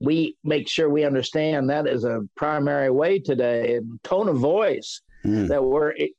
we 0.00 0.36
make 0.44 0.68
sure 0.68 0.88
we 0.88 1.04
understand 1.04 1.70
that 1.70 1.86
is 1.86 2.04
a 2.04 2.22
primary 2.36 2.90
way 2.90 3.18
today 3.18 3.76
and 3.76 4.02
tone 4.04 4.28
of 4.28 4.36
voice 4.36 5.00
mm. 5.24 5.48
that 5.48 5.62
we're 5.62 5.90
it, 5.90 6.12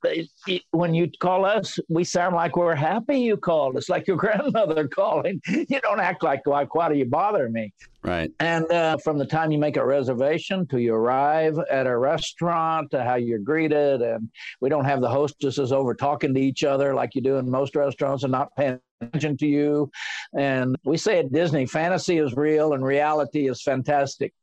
it, 0.47 0.61
when 0.71 0.93
you 0.93 1.09
call 1.19 1.45
us, 1.45 1.79
we 1.89 2.03
sound 2.03 2.35
like 2.35 2.55
we're 2.55 2.75
happy 2.75 3.19
you 3.19 3.37
called. 3.37 3.77
It's 3.77 3.89
like 3.95 4.07
your 4.07 4.17
grandmother 4.17 4.87
calling. 4.95 5.41
You 5.47 5.79
don't 5.81 5.99
act 5.99 6.23
like 6.23 6.41
like 6.45 6.75
why 6.75 6.89
do 6.89 6.95
you 6.95 7.05
bother 7.05 7.49
me? 7.49 7.73
Right. 8.03 8.31
And 8.39 8.71
uh, 8.71 8.97
from 8.97 9.17
the 9.17 9.25
time 9.25 9.51
you 9.51 9.57
make 9.57 9.77
a 9.77 9.85
reservation 9.85 10.67
to 10.67 10.77
you 10.77 10.93
arrive 10.93 11.57
at 11.71 11.87
a 11.87 11.97
restaurant 11.97 12.91
to 12.91 13.03
how 13.03 13.15
you're 13.15 13.39
greeted, 13.39 14.03
and 14.03 14.29
we 14.61 14.69
don't 14.69 14.85
have 14.85 15.01
the 15.01 15.09
hostesses 15.09 15.71
over 15.71 15.95
talking 15.95 16.33
to 16.35 16.39
each 16.39 16.63
other 16.63 16.93
like 16.93 17.15
you 17.15 17.21
do 17.21 17.37
in 17.37 17.49
most 17.49 17.75
restaurants 17.75 18.23
and 18.23 18.31
not 18.31 18.55
paying 18.55 18.79
attention 19.01 19.37
to 19.37 19.47
you. 19.47 19.89
And 20.37 20.75
we 20.83 20.97
say 20.97 21.19
at 21.19 21.31
Disney, 21.31 21.65
fantasy 21.65 22.19
is 22.19 22.35
real 22.35 22.73
and 22.73 22.83
reality 22.83 23.49
is 23.49 23.63
fantastic. 23.63 24.33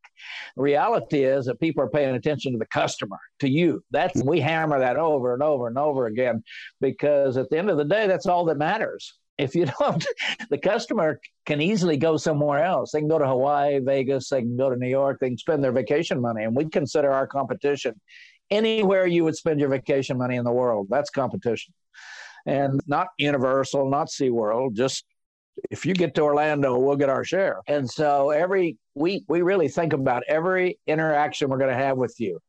Reality 0.57 1.25
is 1.25 1.47
that 1.47 1.61
people 1.61 1.83
are 1.83 1.89
paying 1.89 2.15
attention 2.15 2.53
to 2.53 2.59
the 2.59 2.67
customer, 2.67 3.19
to 3.41 3.49
you. 3.49 3.83
That's 3.91 4.23
we 4.23 4.41
hammer 4.41 4.79
that 4.79 4.97
over 4.97 5.35
and 5.35 5.43
over 5.43 5.69
and 5.69 5.79
over 5.79 6.07
again 6.07 6.43
because 6.81 7.37
at 7.37 7.51
the 7.51 7.59
end 7.59 7.71
of 7.71 7.77
the 7.77 7.85
day, 7.85 8.07
that's 8.07 8.27
all 8.27 8.45
that 8.47 8.59
matters. 8.59 9.15
If 9.39 9.55
you 9.55 9.67
don't, 9.81 10.05
the 10.51 10.59
customer 10.59 11.21
can 11.47 11.61
easily 11.61 11.97
go 11.97 12.17
somewhere 12.17 12.65
else. 12.65 12.93
They 12.93 13.01
can 13.01 13.09
go 13.09 13.19
to 13.19 13.27
Hawaii, 13.27 13.79
Vegas, 13.81 14.29
they 14.29 14.41
can 14.41 14.57
go 14.57 14.71
to 14.71 14.77
New 14.77 14.89
York, 14.89 15.19
they 15.21 15.29
can 15.29 15.39
spend 15.39 15.65
their 15.65 15.73
vacation 15.73 16.21
money. 16.21 16.45
And 16.45 16.55
we 16.55 16.67
consider 16.67 17.11
our 17.13 17.27
competition 17.27 18.01
anywhere 18.51 19.07
you 19.07 19.25
would 19.25 19.37
spend 19.37 19.59
your 19.61 19.71
vacation 19.71 20.19
money 20.19 20.37
in 20.37 20.45
the 20.45 20.53
world. 20.53 20.87
That's 20.91 21.11
competition. 21.11 21.73
And 22.45 22.81
not 22.87 23.09
Universal, 23.19 23.89
not 23.89 24.09
SeaWorld, 24.09 24.75
just 24.75 25.05
if 25.71 25.87
you 25.87 25.95
get 25.95 26.15
to 26.15 26.23
Orlando, 26.23 26.79
we'll 26.79 26.97
get 26.97 27.09
our 27.09 27.25
share. 27.25 27.61
And 27.67 27.89
so 27.91 28.31
every 28.31 28.77
we 28.95 29.25
we 29.29 29.43
really 29.43 29.69
think 29.69 29.93
about 29.93 30.23
every 30.29 30.79
interaction 30.87 31.49
we're 31.49 31.59
going 31.59 31.71
to 31.71 31.77
have 31.77 31.97
with 31.97 32.15
you. 32.19 32.41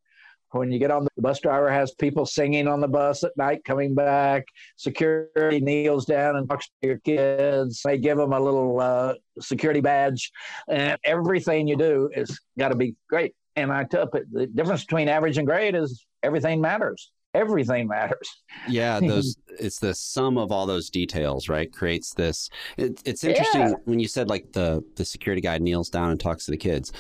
When 0.51 0.72
you 0.72 0.77
get 0.77 0.91
on 0.91 1.05
the 1.15 1.22
bus 1.22 1.39
driver 1.39 1.72
has 1.72 1.95
people 1.95 2.27
singing 2.27 2.67
on 2.67 2.79
the 2.79 2.88
bus 2.88 3.24
at 3.24 3.36
night 3.36 3.63
coming 3.65 3.95
back. 3.95 4.43
Security 4.77 5.60
kneels 5.60 6.05
down 6.05 6.36
and 6.36 6.48
talks 6.48 6.67
to 6.67 6.88
your 6.88 7.00
kids. 7.00 7.81
They 7.83 7.98
give 7.98 8.17
them 8.17 8.33
a 8.33 8.39
little 8.39 8.79
uh, 8.79 9.15
security 9.39 9.81
badge, 9.81 10.31
and 10.69 10.98
everything 11.03 11.67
you 11.67 11.75
do 11.75 12.10
is 12.13 12.39
got 12.60 12.69
to 12.69 12.75
be 12.75 12.95
great. 13.10 13.33
And 13.55 13.72
I 13.72 13.83
tell 13.86 14.07
the 14.12 14.48
difference 14.48 14.86
between 14.86 15.10
average 15.10 15.39
and 15.39 15.48
great 15.48 15.74
is 15.75 16.05
everything 16.22 16.62
matters 16.62 17.12
everything 17.34 17.88
matters. 17.88 18.30
Yeah, 18.68 19.00
those 19.02 19.36
it's 19.60 19.80
the 19.80 19.94
sum 19.94 20.38
of 20.38 20.52
all 20.52 20.66
those 20.66 20.90
details, 20.90 21.50
right? 21.50 21.72
Creates 21.72 22.13
this. 22.13 22.50
It, 22.78 23.02
it's 23.06 23.24
interesting 23.24 23.62
yeah. 23.62 23.74
when 23.86 24.00
you 24.00 24.08
said 24.08 24.30
like 24.30 24.54
the 24.54 24.84
the 24.96 25.06
security 25.06 25.42
guy 25.42 25.58
kneels 25.58 25.90
down 25.90 26.12
and 26.12 26.20
talks 26.20 26.46
to 26.46 26.52
the 26.52 26.58
kids. 26.58 26.92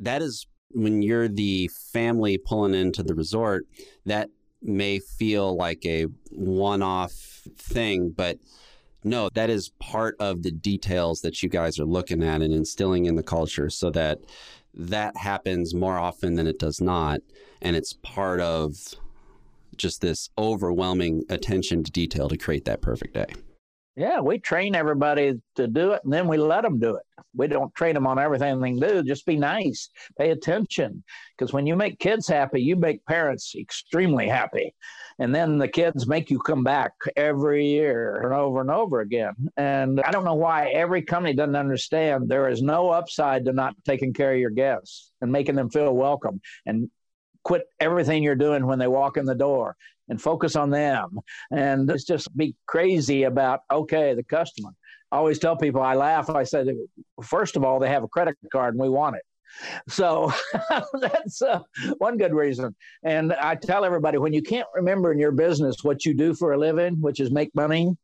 That 0.00 0.22
is 0.22 0.46
when 0.70 1.02
you're 1.02 1.28
the 1.28 1.70
family 1.92 2.38
pulling 2.38 2.74
into 2.74 3.02
the 3.02 3.14
resort. 3.14 3.66
That 4.06 4.30
may 4.62 4.98
feel 4.98 5.56
like 5.56 5.84
a 5.84 6.06
one-off 6.30 7.12
thing, 7.58 8.10
but 8.10 8.38
no, 9.04 9.28
that 9.34 9.50
is 9.50 9.68
part 9.78 10.16
of 10.18 10.42
the 10.42 10.50
details 10.50 11.20
that 11.20 11.42
you 11.42 11.50
guys 11.50 11.78
are 11.78 11.84
looking 11.84 12.22
at 12.22 12.40
and 12.40 12.54
instilling 12.54 13.04
in 13.04 13.16
the 13.16 13.22
culture, 13.22 13.68
so 13.68 13.90
that 13.90 14.20
that 14.72 15.16
happens 15.16 15.74
more 15.74 15.98
often 15.98 16.34
than 16.34 16.46
it 16.46 16.58
does 16.58 16.80
not, 16.80 17.20
and 17.60 17.76
it's 17.76 17.92
part 17.92 18.40
of 18.40 18.94
just 19.76 20.00
this 20.00 20.28
overwhelming 20.38 21.24
attention 21.28 21.84
to 21.84 21.90
detail 21.90 22.28
to 22.28 22.36
create 22.36 22.64
that 22.64 22.82
perfect 22.82 23.14
day. 23.14 23.26
Yeah, 23.96 24.20
we 24.20 24.38
train 24.38 24.74
everybody 24.74 25.40
to 25.54 25.68
do 25.68 25.92
it 25.92 26.02
and 26.02 26.12
then 26.12 26.26
we 26.26 26.36
let 26.36 26.62
them 26.62 26.80
do 26.80 26.96
it. 26.96 27.04
We 27.36 27.46
don't 27.46 27.74
train 27.76 27.94
them 27.94 28.08
on 28.08 28.18
everything 28.18 28.60
they 28.60 28.72
do. 28.72 29.04
Just 29.04 29.24
be 29.24 29.36
nice, 29.36 29.88
pay 30.18 30.30
attention. 30.30 31.04
Because 31.36 31.52
when 31.52 31.64
you 31.64 31.76
make 31.76 32.00
kids 32.00 32.26
happy, 32.26 32.60
you 32.60 32.74
make 32.74 33.04
parents 33.06 33.54
extremely 33.56 34.28
happy. 34.28 34.74
And 35.20 35.32
then 35.32 35.58
the 35.58 35.68
kids 35.68 36.08
make 36.08 36.28
you 36.28 36.40
come 36.40 36.64
back 36.64 36.92
every 37.14 37.66
year 37.66 38.20
and 38.24 38.34
over 38.34 38.60
and 38.60 38.70
over 38.70 39.00
again. 39.00 39.34
And 39.56 40.00
I 40.00 40.10
don't 40.10 40.24
know 40.24 40.34
why 40.34 40.70
every 40.70 41.02
company 41.02 41.34
doesn't 41.34 41.54
understand 41.54 42.28
there 42.28 42.48
is 42.48 42.62
no 42.62 42.90
upside 42.90 43.44
to 43.44 43.52
not 43.52 43.76
taking 43.84 44.12
care 44.12 44.32
of 44.32 44.40
your 44.40 44.50
guests 44.50 45.12
and 45.20 45.30
making 45.30 45.54
them 45.54 45.70
feel 45.70 45.94
welcome 45.94 46.40
and 46.66 46.90
quit 47.44 47.62
everything 47.80 48.22
you're 48.22 48.34
doing 48.34 48.66
when 48.66 48.78
they 48.78 48.88
walk 48.88 49.16
in 49.16 49.24
the 49.24 49.34
door 49.34 49.76
and 50.08 50.20
focus 50.20 50.56
on 50.56 50.70
them. 50.70 51.18
And 51.50 51.88
it's 51.90 52.04
just 52.04 52.34
be 52.36 52.54
crazy 52.66 53.24
about, 53.24 53.60
okay, 53.70 54.14
the 54.14 54.24
customer. 54.24 54.70
I 55.12 55.16
always 55.16 55.38
tell 55.38 55.56
people, 55.56 55.80
I 55.80 55.94
laugh. 55.94 56.28
I 56.28 56.42
say, 56.42 56.66
first 57.22 57.56
of 57.56 57.64
all, 57.64 57.78
they 57.78 57.88
have 57.88 58.02
a 58.02 58.08
credit 58.08 58.36
card 58.52 58.74
and 58.74 58.82
we 58.82 58.88
want 58.88 59.16
it. 59.16 59.22
So 59.88 60.32
that's 61.00 61.40
uh, 61.40 61.60
one 61.98 62.18
good 62.18 62.34
reason. 62.34 62.74
And 63.04 63.32
I 63.32 63.54
tell 63.54 63.84
everybody 63.84 64.18
when 64.18 64.32
you 64.32 64.42
can't 64.42 64.66
remember 64.74 65.12
in 65.12 65.18
your 65.18 65.30
business 65.30 65.84
what 65.84 66.04
you 66.04 66.14
do 66.14 66.34
for 66.34 66.52
a 66.52 66.58
living, 66.58 67.00
which 67.00 67.20
is 67.20 67.30
make 67.30 67.54
money, 67.54 67.96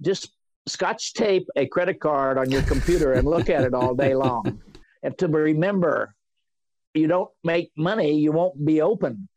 just 0.00 0.32
scotch 0.66 1.14
tape 1.14 1.48
a 1.56 1.66
credit 1.66 2.00
card 2.00 2.38
on 2.38 2.50
your 2.50 2.62
computer 2.62 3.12
and 3.12 3.26
look 3.26 3.48
at 3.48 3.64
it 3.64 3.74
all 3.74 3.94
day 3.94 4.14
long. 4.14 4.60
And 5.02 5.16
to 5.18 5.28
remember, 5.28 6.14
you 6.94 7.06
don't 7.06 7.30
make 7.44 7.70
money, 7.76 8.18
you 8.18 8.32
won't 8.32 8.64
be 8.64 8.80
open. 8.80 9.28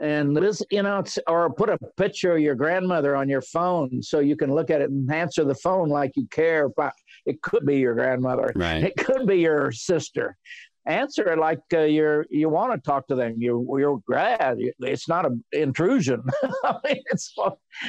And 0.00 0.34
this 0.34 0.62
you 0.70 0.82
know 0.82 1.04
or 1.28 1.52
put 1.52 1.68
a 1.68 1.78
picture 1.98 2.34
of 2.34 2.40
your 2.40 2.54
grandmother 2.54 3.14
on 3.14 3.28
your 3.28 3.42
phone 3.42 4.02
so 4.02 4.20
you 4.20 4.36
can 4.36 4.50
look 4.50 4.70
at 4.70 4.80
it 4.80 4.88
and 4.88 5.12
answer 5.12 5.44
the 5.44 5.54
phone 5.54 5.90
like 5.90 6.12
you 6.16 6.26
care 6.30 6.64
about 6.64 6.94
it 7.26 7.42
could 7.42 7.66
be 7.66 7.78
your 7.78 7.94
grandmother. 7.94 8.52
Right. 8.56 8.84
it 8.84 8.96
could 8.96 9.26
be 9.26 9.40
your 9.40 9.70
sister. 9.70 10.36
Answer 10.86 11.30
it 11.30 11.38
like 11.38 11.60
uh, 11.74 11.80
you're 11.80 12.24
you 12.30 12.48
want 12.48 12.72
to 12.72 12.80
talk 12.80 13.06
to 13.08 13.14
them 13.14 13.34
you're 13.36 13.62
you're 13.78 14.00
glad 14.06 14.56
it's 14.80 15.08
not 15.08 15.26
an 15.26 15.44
intrusion. 15.52 16.22
I 16.64 16.76
mean, 16.86 17.02
it's 17.10 17.34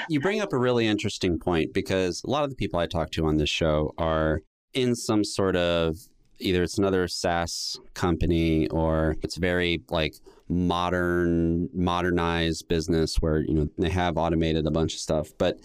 you 0.09 0.19
bring 0.19 0.41
up 0.41 0.51
a 0.51 0.57
really 0.57 0.85
interesting 0.85 1.39
point 1.39 1.73
because 1.73 2.21
a 2.25 2.29
lot 2.29 2.43
of 2.43 2.49
the 2.49 2.55
people 2.55 2.79
i 2.79 2.85
talk 2.85 3.11
to 3.11 3.25
on 3.25 3.37
this 3.37 3.49
show 3.49 3.93
are 3.97 4.41
in 4.73 4.95
some 4.95 5.23
sort 5.23 5.55
of 5.55 5.97
either 6.43 6.63
it's 6.63 6.77
another 6.77 7.07
SaaS 7.07 7.79
company 7.93 8.67
or 8.69 9.15
it's 9.21 9.37
very 9.37 9.81
like 9.89 10.15
modern, 10.49 11.69
modernized 11.73 12.67
business 12.67 13.15
where 13.17 13.39
you 13.39 13.53
know 13.53 13.69
they 13.77 13.89
have 13.89 14.17
automated 14.17 14.65
a 14.67 14.71
bunch 14.71 14.93
of 14.93 14.99
stuff. 14.99 15.31
But 15.37 15.59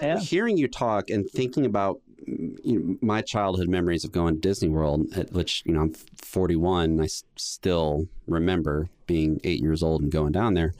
yeah. 0.00 0.18
hearing 0.18 0.56
you 0.56 0.68
talk 0.68 1.10
and 1.10 1.28
thinking 1.28 1.66
about 1.66 2.00
you 2.26 2.78
know, 2.78 2.96
my 3.00 3.22
childhood 3.22 3.68
memories 3.68 4.04
of 4.04 4.12
going 4.12 4.34
to 4.34 4.40
Disney 4.40 4.68
World, 4.68 5.06
at 5.16 5.32
which 5.32 5.62
you 5.64 5.72
know 5.72 5.82
I'm 5.82 5.94
41, 6.22 6.90
and 6.90 7.02
I 7.02 7.08
still 7.36 8.06
remember 8.26 8.88
being 9.06 9.40
eight 9.44 9.60
years 9.60 9.82
old 9.82 10.02
and 10.02 10.12
going 10.12 10.32
down 10.32 10.54
there. 10.54 10.74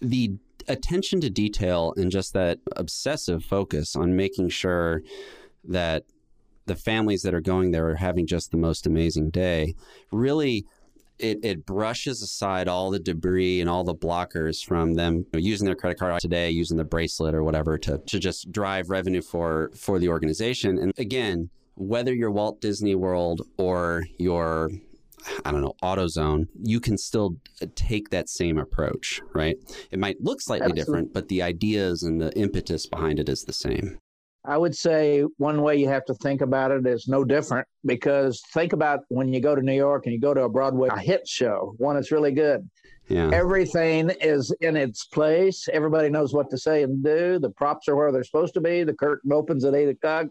The 0.00 0.34
attention 0.68 1.20
to 1.20 1.30
detail 1.30 1.94
and 1.96 2.10
just 2.10 2.32
that 2.32 2.58
obsessive 2.74 3.44
focus 3.44 3.94
on 3.94 4.16
making 4.16 4.48
sure 4.48 5.02
that 5.64 6.04
the 6.66 6.76
families 6.76 7.22
that 7.22 7.34
are 7.34 7.40
going 7.40 7.70
there 7.70 7.88
are 7.88 7.96
having 7.96 8.26
just 8.26 8.50
the 8.50 8.56
most 8.56 8.86
amazing 8.86 9.30
day 9.30 9.74
really 10.12 10.64
it, 11.18 11.38
it 11.42 11.64
brushes 11.64 12.22
aside 12.22 12.68
all 12.68 12.90
the 12.90 12.98
debris 12.98 13.60
and 13.60 13.70
all 13.70 13.84
the 13.84 13.94
blockers 13.94 14.64
from 14.64 14.94
them 14.94 15.16
you 15.16 15.26
know, 15.32 15.38
using 15.38 15.64
their 15.64 15.74
credit 15.74 15.98
card 15.98 16.20
today, 16.20 16.50
using 16.50 16.76
the 16.76 16.84
bracelet 16.84 17.34
or 17.34 17.42
whatever 17.42 17.78
to, 17.78 17.98
to 18.06 18.18
just 18.18 18.52
drive 18.52 18.90
revenue 18.90 19.22
for, 19.22 19.70
for 19.74 19.98
the 19.98 20.08
organization. 20.08 20.78
And 20.78 20.92
again, 20.98 21.48
whether 21.74 22.12
you're 22.12 22.30
Walt 22.30 22.60
Disney 22.60 22.94
World 22.94 23.42
or 23.56 24.04
your 24.18 24.70
I 25.44 25.50
don't 25.50 25.60
know, 25.60 25.74
AutoZone, 25.82 26.46
you 26.62 26.78
can 26.78 26.96
still 26.96 27.36
take 27.74 28.10
that 28.10 28.28
same 28.28 28.58
approach, 28.58 29.20
right? 29.34 29.56
It 29.90 29.98
might 29.98 30.20
look 30.20 30.40
slightly 30.40 30.66
Absolutely. 30.66 30.84
different, 30.84 31.14
but 31.14 31.26
the 31.28 31.42
ideas 31.42 32.04
and 32.04 32.20
the 32.20 32.32
impetus 32.38 32.86
behind 32.86 33.18
it 33.18 33.28
is 33.28 33.42
the 33.42 33.52
same. 33.52 33.98
I 34.46 34.56
would 34.56 34.76
say 34.76 35.24
one 35.38 35.62
way 35.62 35.76
you 35.76 35.88
have 35.88 36.04
to 36.06 36.14
think 36.14 36.40
about 36.40 36.70
it 36.70 36.86
is 36.86 37.08
no 37.08 37.24
different 37.24 37.66
because 37.84 38.40
think 38.52 38.72
about 38.72 39.00
when 39.08 39.32
you 39.32 39.40
go 39.40 39.54
to 39.54 39.62
New 39.62 39.74
York 39.74 40.06
and 40.06 40.14
you 40.14 40.20
go 40.20 40.34
to 40.34 40.42
a 40.42 40.48
Broadway 40.48 40.88
a 40.90 40.98
hit 40.98 41.26
show, 41.26 41.74
one 41.78 41.96
that's 41.96 42.12
really 42.12 42.32
good. 42.32 42.68
Yeah. 43.08 43.30
Everything 43.32 44.10
is 44.20 44.52
in 44.60 44.76
its 44.76 45.04
place. 45.06 45.68
Everybody 45.72 46.08
knows 46.08 46.34
what 46.34 46.50
to 46.50 46.58
say 46.58 46.82
and 46.82 47.04
do. 47.04 47.38
The 47.38 47.50
props 47.50 47.88
are 47.88 47.94
where 47.94 48.10
they're 48.10 48.24
supposed 48.24 48.54
to 48.54 48.60
be. 48.60 48.82
The 48.82 48.94
curtain 48.94 49.32
opens 49.32 49.64
at 49.64 49.74
eight 49.74 49.88
o'clock. 49.88 50.26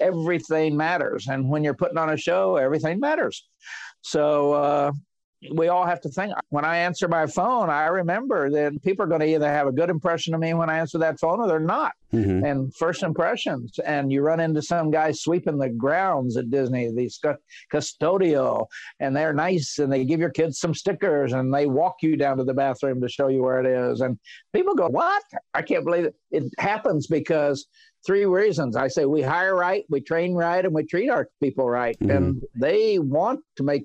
Everything 0.00 0.76
matters. 0.76 1.26
And 1.28 1.48
when 1.48 1.64
you're 1.64 1.74
putting 1.74 1.98
on 1.98 2.10
a 2.10 2.16
show, 2.16 2.56
everything 2.56 3.00
matters. 3.00 3.46
So 4.02 4.52
uh, 4.52 4.92
we 5.52 5.68
all 5.68 5.86
have 5.86 6.00
to 6.00 6.08
think 6.08 6.32
when 6.48 6.64
I 6.64 6.78
answer 6.78 7.06
my 7.06 7.26
phone, 7.26 7.70
I 7.70 7.86
remember 7.86 8.50
that 8.50 8.82
people 8.82 9.04
are 9.04 9.08
going 9.08 9.20
to 9.20 9.28
either 9.28 9.48
have 9.48 9.68
a 9.68 9.72
good 9.72 9.88
impression 9.88 10.34
of 10.34 10.40
me 10.40 10.52
when 10.54 10.68
I 10.68 10.78
answer 10.78 10.98
that 10.98 11.20
phone 11.20 11.40
or 11.40 11.46
they're 11.46 11.60
not. 11.60 11.92
Mm-hmm. 12.12 12.44
And 12.44 12.74
first 12.74 13.02
impressions, 13.02 13.78
and 13.84 14.10
you 14.10 14.22
run 14.22 14.40
into 14.40 14.62
some 14.62 14.90
guy 14.90 15.12
sweeping 15.12 15.58
the 15.58 15.68
grounds 15.68 16.36
at 16.36 16.50
Disney, 16.50 16.90
these 16.90 17.20
custodial, 17.72 18.66
and 18.98 19.14
they're 19.14 19.34
nice 19.34 19.78
and 19.78 19.92
they 19.92 20.04
give 20.04 20.18
your 20.18 20.30
kids 20.30 20.58
some 20.58 20.74
stickers 20.74 21.34
and 21.34 21.52
they 21.52 21.66
walk 21.66 21.96
you 22.02 22.16
down 22.16 22.38
to 22.38 22.44
the 22.44 22.54
bathroom 22.54 23.00
to 23.02 23.08
show 23.08 23.28
you 23.28 23.42
where 23.42 23.60
it 23.60 23.66
is. 23.66 24.00
And 24.00 24.18
people 24.52 24.74
go, 24.74 24.88
What? 24.88 25.22
I 25.54 25.62
can't 25.62 25.84
believe 25.84 26.06
it. 26.06 26.14
It 26.30 26.44
happens 26.58 27.06
because 27.06 27.66
three 28.06 28.24
reasons. 28.24 28.74
I 28.76 28.88
say 28.88 29.04
we 29.04 29.22
hire 29.22 29.54
right, 29.54 29.84
we 29.90 30.00
train 30.00 30.34
right, 30.34 30.64
and 30.64 30.74
we 30.74 30.84
treat 30.84 31.10
our 31.10 31.28
people 31.42 31.68
right. 31.68 31.98
Mm-hmm. 31.98 32.10
And 32.10 32.42
they 32.58 32.98
want 32.98 33.40
to 33.56 33.62
make 33.62 33.84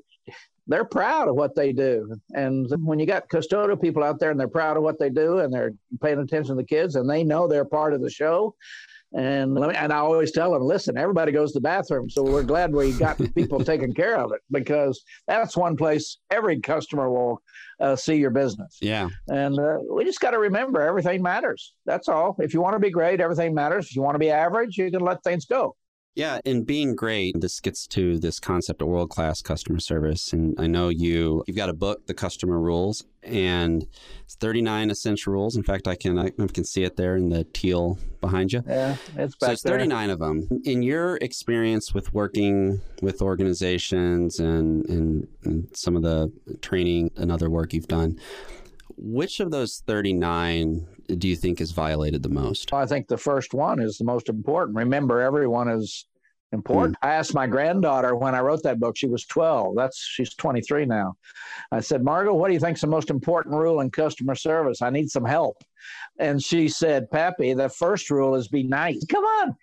they're 0.67 0.85
proud 0.85 1.27
of 1.27 1.35
what 1.35 1.55
they 1.55 1.73
do. 1.73 2.15
And 2.33 2.67
when 2.85 2.99
you 2.99 3.05
got 3.05 3.29
custodial 3.29 3.81
people 3.81 4.03
out 4.03 4.19
there 4.19 4.31
and 4.31 4.39
they're 4.39 4.47
proud 4.47 4.77
of 4.77 4.83
what 4.83 4.99
they 4.99 5.09
do 5.09 5.39
and 5.39 5.53
they're 5.53 5.73
paying 6.01 6.19
attention 6.19 6.55
to 6.55 6.61
the 6.61 6.67
kids 6.67 6.95
and 6.95 7.09
they 7.09 7.23
know 7.23 7.47
they're 7.47 7.65
part 7.65 7.93
of 7.93 8.01
the 8.01 8.09
show. 8.09 8.55
And 9.15 9.53
me, 9.53 9.75
and 9.75 9.93
I 9.93 9.97
always 9.97 10.31
tell 10.31 10.51
them, 10.51 10.63
listen, 10.63 10.97
everybody 10.97 11.31
goes 11.31 11.51
to 11.51 11.59
the 11.59 11.61
bathroom, 11.61 12.09
so 12.09 12.23
we're 12.23 12.41
glad 12.41 12.73
we 12.73 12.93
got 12.93 13.19
people 13.35 13.59
taking 13.63 13.93
care 13.93 14.17
of 14.17 14.31
it 14.31 14.41
because 14.49 15.03
that's 15.27 15.55
one 15.55 15.77
place 15.77 16.17
every 16.31 16.59
customer 16.59 17.11
will 17.11 17.39
uh, 17.79 17.95
see 17.95 18.15
your 18.15 18.31
business. 18.31 18.79
Yeah, 18.81 19.09
and 19.27 19.59
uh, 19.59 19.77
we 19.91 20.03
just 20.03 20.19
got 20.19 20.31
to 20.31 20.39
remember 20.39 20.81
everything 20.81 21.21
matters. 21.21 21.75
That's 21.85 22.09
all. 22.09 22.35
If 22.39 22.55
you 22.55 22.61
want 22.61 22.73
to 22.73 22.79
be 22.79 22.89
great, 22.89 23.21
everything 23.21 23.53
matters. 23.53 23.85
If 23.85 23.95
you 23.95 24.01
want 24.01 24.15
to 24.15 24.19
be 24.19 24.31
average, 24.31 24.79
you 24.79 24.89
can 24.89 25.01
let 25.01 25.23
things 25.23 25.45
go. 25.45 25.75
Yeah, 26.15 26.39
and 26.45 26.63
being 26.65 26.95
great, 26.95 27.41
this 27.41 27.59
gets 27.59 27.87
to 27.87 28.19
this 28.19 28.39
concept 28.39 28.83
of 28.83 28.87
world 28.87 29.09
class 29.09 29.41
customer 29.41 29.79
service. 29.79 30.31
And 30.31 30.53
I 30.59 30.67
know 30.67 30.89
you 30.89 31.43
you've 31.47 31.57
got 31.57 31.69
a 31.69 31.73
book, 31.73 32.05
The 32.05 32.13
Customer 32.13 32.59
Rules, 32.59 33.03
and 33.23 33.87
it's 34.23 34.35
39 34.35 34.91
essential 34.91 35.33
rules. 35.33 35.55
In 35.55 35.63
fact, 35.63 35.87
I 35.87 35.95
can 35.95 36.19
I 36.19 36.29
can 36.29 36.65
see 36.65 36.83
it 36.83 36.97
there 36.97 37.15
in 37.15 37.29
the 37.29 37.45
teal 37.45 37.97
behind 38.21 38.53
you. 38.53 38.63
Yeah, 38.67 38.97
it's 39.17 39.35
back 39.35 39.47
So 39.47 39.51
it's 39.53 39.63
39 39.63 40.07
there. 40.07 40.13
of 40.13 40.19
them. 40.19 40.47
In 40.65 40.83
your 40.83 41.15
experience 41.17 41.95
with 41.95 42.13
working 42.13 42.81
with 43.01 43.19
organizations 43.21 44.39
and, 44.39 44.85
and, 44.85 45.27
and 45.43 45.67
some 45.75 45.95
of 45.95 46.03
the 46.03 46.31
training 46.61 47.09
and 47.17 47.31
other 47.31 47.49
work 47.49 47.73
you've 47.73 47.87
done, 47.87 48.19
which 48.97 49.39
of 49.39 49.49
those 49.49 49.81
39 49.87 50.85
do 51.15 51.27
you 51.27 51.35
think 51.35 51.61
is 51.61 51.71
violated 51.71 52.23
the 52.23 52.29
most? 52.29 52.73
I 52.73 52.85
think 52.85 53.07
the 53.07 53.17
first 53.17 53.53
one 53.53 53.79
is 53.79 53.97
the 53.97 54.05
most 54.05 54.29
important. 54.29 54.77
Remember, 54.77 55.21
everyone 55.21 55.69
is 55.69 56.05
important. 56.51 56.95
Mm. 56.95 57.07
I 57.07 57.13
asked 57.15 57.33
my 57.33 57.47
granddaughter 57.47 58.15
when 58.15 58.35
I 58.35 58.39
wrote 58.39 58.63
that 58.63 58.79
book, 58.79 58.95
she 58.95 59.07
was 59.07 59.25
12. 59.25 59.75
That's 59.75 59.97
she's 59.97 60.33
23 60.35 60.85
now. 60.85 61.15
I 61.71 61.79
said, 61.79 62.03
"Margot, 62.03 62.33
what 62.33 62.47
do 62.47 62.53
you 62.53 62.59
think's 62.59 62.81
the 62.81 62.87
most 62.87 63.09
important 63.09 63.55
rule 63.55 63.81
in 63.81 63.89
customer 63.89 64.35
service? 64.35 64.81
I 64.81 64.89
need 64.89 65.09
some 65.09 65.25
help." 65.25 65.57
And 66.19 66.41
she 66.41 66.69
said, 66.69 67.11
"Pappy, 67.11 67.53
the 67.53 67.69
first 67.69 68.09
rule 68.09 68.35
is 68.35 68.47
be 68.47 68.63
nice." 68.63 69.03
Come 69.05 69.23
on. 69.23 69.55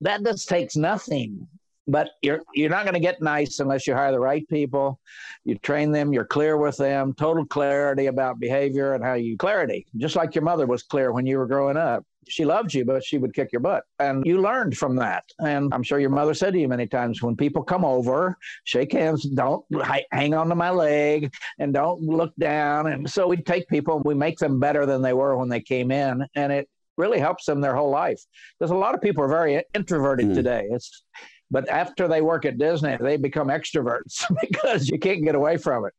That 0.00 0.24
just 0.24 0.48
takes 0.48 0.74
nothing 0.74 1.46
but 1.86 2.10
you're 2.22 2.40
you're 2.54 2.70
not 2.70 2.84
going 2.84 2.94
to 2.94 3.00
get 3.00 3.20
nice 3.20 3.58
unless 3.58 3.86
you 3.86 3.94
hire 3.94 4.12
the 4.12 4.20
right 4.20 4.48
people. 4.48 5.00
You 5.44 5.56
train 5.58 5.90
them 5.90 6.12
you're 6.12 6.24
clear 6.24 6.56
with 6.56 6.76
them 6.76 7.14
total 7.14 7.44
clarity 7.44 8.06
about 8.06 8.38
behavior 8.38 8.94
and 8.94 9.02
how 9.02 9.14
you 9.14 9.36
clarity 9.36 9.86
just 9.96 10.16
like 10.16 10.34
your 10.34 10.44
mother 10.44 10.66
was 10.66 10.82
clear 10.82 11.12
when 11.12 11.26
you 11.26 11.38
were 11.38 11.46
growing 11.46 11.76
up. 11.76 12.04
She 12.28 12.44
loved 12.44 12.72
you 12.72 12.84
but 12.84 13.04
she 13.04 13.18
would 13.18 13.34
kick 13.34 13.50
your 13.52 13.60
butt. 13.60 13.82
And 13.98 14.24
you 14.24 14.40
learned 14.40 14.76
from 14.76 14.94
that. 14.96 15.24
And 15.40 15.74
i'm 15.74 15.82
sure 15.82 15.98
your 15.98 16.10
mother 16.10 16.34
said 16.34 16.52
to 16.52 16.60
you 16.60 16.68
many 16.68 16.86
times 16.86 17.20
when 17.22 17.36
people 17.36 17.62
come 17.64 17.84
over 17.84 18.36
shake 18.64 18.92
hands 18.92 19.24
don't 19.24 19.64
hang 20.12 20.34
on 20.34 20.48
to 20.48 20.54
my 20.54 20.70
leg 20.70 21.32
and 21.58 21.74
don't 21.74 22.00
look 22.02 22.32
down. 22.38 22.86
And 22.86 23.10
so 23.10 23.26
we 23.26 23.38
take 23.38 23.68
people 23.68 23.96
and 23.96 24.04
we 24.04 24.14
make 24.14 24.38
them 24.38 24.60
better 24.60 24.86
than 24.86 25.02
they 25.02 25.12
were 25.12 25.36
when 25.36 25.48
they 25.48 25.60
came 25.60 25.90
in 25.90 26.24
and 26.36 26.52
it 26.52 26.68
really 26.96 27.18
helps 27.18 27.46
them 27.46 27.60
their 27.60 27.74
whole 27.74 27.90
life. 27.90 28.22
Because 28.58 28.70
a 28.70 28.76
lot 28.76 28.94
of 28.94 29.00
people 29.00 29.24
are 29.24 29.28
very 29.28 29.62
introverted 29.74 30.28
mm. 30.28 30.34
today. 30.34 30.68
It's 30.70 31.04
but 31.52 31.68
after 31.68 32.08
they 32.08 32.22
work 32.22 32.46
at 32.46 32.56
Disney, 32.56 32.96
they 32.98 33.18
become 33.18 33.48
extroverts 33.48 34.24
because 34.40 34.88
you 34.88 34.98
can't 34.98 35.22
get 35.22 35.34
away 35.34 35.58
from 35.58 35.84
it. 35.84 35.92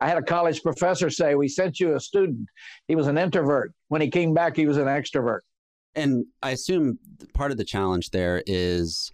I 0.00 0.06
had 0.06 0.18
a 0.18 0.22
college 0.22 0.62
professor 0.62 1.08
say, 1.08 1.34
We 1.34 1.48
sent 1.48 1.80
you 1.80 1.96
a 1.96 2.00
student. 2.00 2.48
He 2.86 2.94
was 2.94 3.06
an 3.06 3.16
introvert. 3.16 3.72
When 3.88 4.02
he 4.02 4.10
came 4.10 4.34
back, 4.34 4.54
he 4.54 4.66
was 4.66 4.76
an 4.76 4.86
extrovert. 4.86 5.40
And 5.94 6.26
I 6.42 6.50
assume 6.50 6.98
part 7.32 7.52
of 7.52 7.56
the 7.56 7.64
challenge 7.64 8.10
there 8.10 8.42
is, 8.46 9.12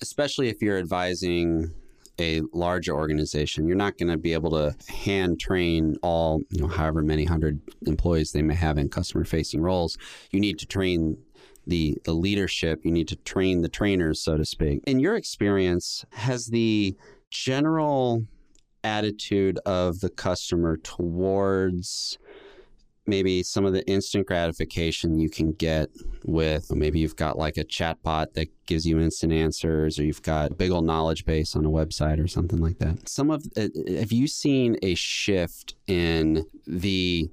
especially 0.00 0.48
if 0.48 0.60
you're 0.60 0.78
advising 0.78 1.72
a 2.18 2.42
larger 2.52 2.94
organization, 2.94 3.66
you're 3.66 3.76
not 3.76 3.98
going 3.98 4.10
to 4.10 4.16
be 4.16 4.32
able 4.32 4.50
to 4.50 4.74
hand 4.90 5.38
train 5.38 5.96
all, 6.02 6.40
you 6.50 6.60
know, 6.62 6.66
however 6.66 7.02
many 7.02 7.24
hundred 7.24 7.60
employees 7.86 8.32
they 8.32 8.42
may 8.42 8.54
have 8.54 8.78
in 8.78 8.88
customer 8.88 9.24
facing 9.24 9.60
roles. 9.60 9.98
You 10.30 10.40
need 10.40 10.58
to 10.60 10.66
train 10.66 11.18
the 11.66 11.98
the 12.04 12.12
leadership, 12.12 12.84
you 12.84 12.92
need 12.92 13.08
to 13.08 13.16
train 13.16 13.62
the 13.62 13.68
trainers, 13.68 14.20
so 14.20 14.36
to 14.36 14.44
speak. 14.44 14.82
In 14.86 15.00
your 15.00 15.16
experience, 15.16 16.04
has 16.12 16.46
the 16.46 16.96
general 17.30 18.24
attitude 18.84 19.58
of 19.66 20.00
the 20.00 20.08
customer 20.08 20.76
towards 20.76 22.18
maybe 23.06 23.42
some 23.42 23.64
of 23.64 23.72
the 23.72 23.86
instant 23.86 24.26
gratification 24.26 25.18
you 25.18 25.30
can 25.30 25.52
get 25.52 25.88
with 26.24 26.72
maybe 26.74 26.98
you've 26.98 27.16
got 27.16 27.38
like 27.38 27.56
a 27.56 27.64
chatbot 27.64 28.32
that 28.34 28.48
gives 28.66 28.86
you 28.86 29.00
instant 29.00 29.32
answers 29.32 29.98
or 29.98 30.04
you've 30.04 30.22
got 30.22 30.50
a 30.52 30.54
big 30.54 30.70
old 30.70 30.84
knowledge 30.84 31.24
base 31.24 31.54
on 31.54 31.64
a 31.64 31.70
website 31.70 32.22
or 32.22 32.26
something 32.26 32.60
like 32.60 32.78
that 32.78 33.08
some 33.08 33.30
of 33.30 33.44
uh, 33.56 33.68
have 33.88 34.12
you 34.12 34.26
seen 34.26 34.76
a 34.82 34.94
shift 34.94 35.74
in 35.86 36.44
the 36.66 37.30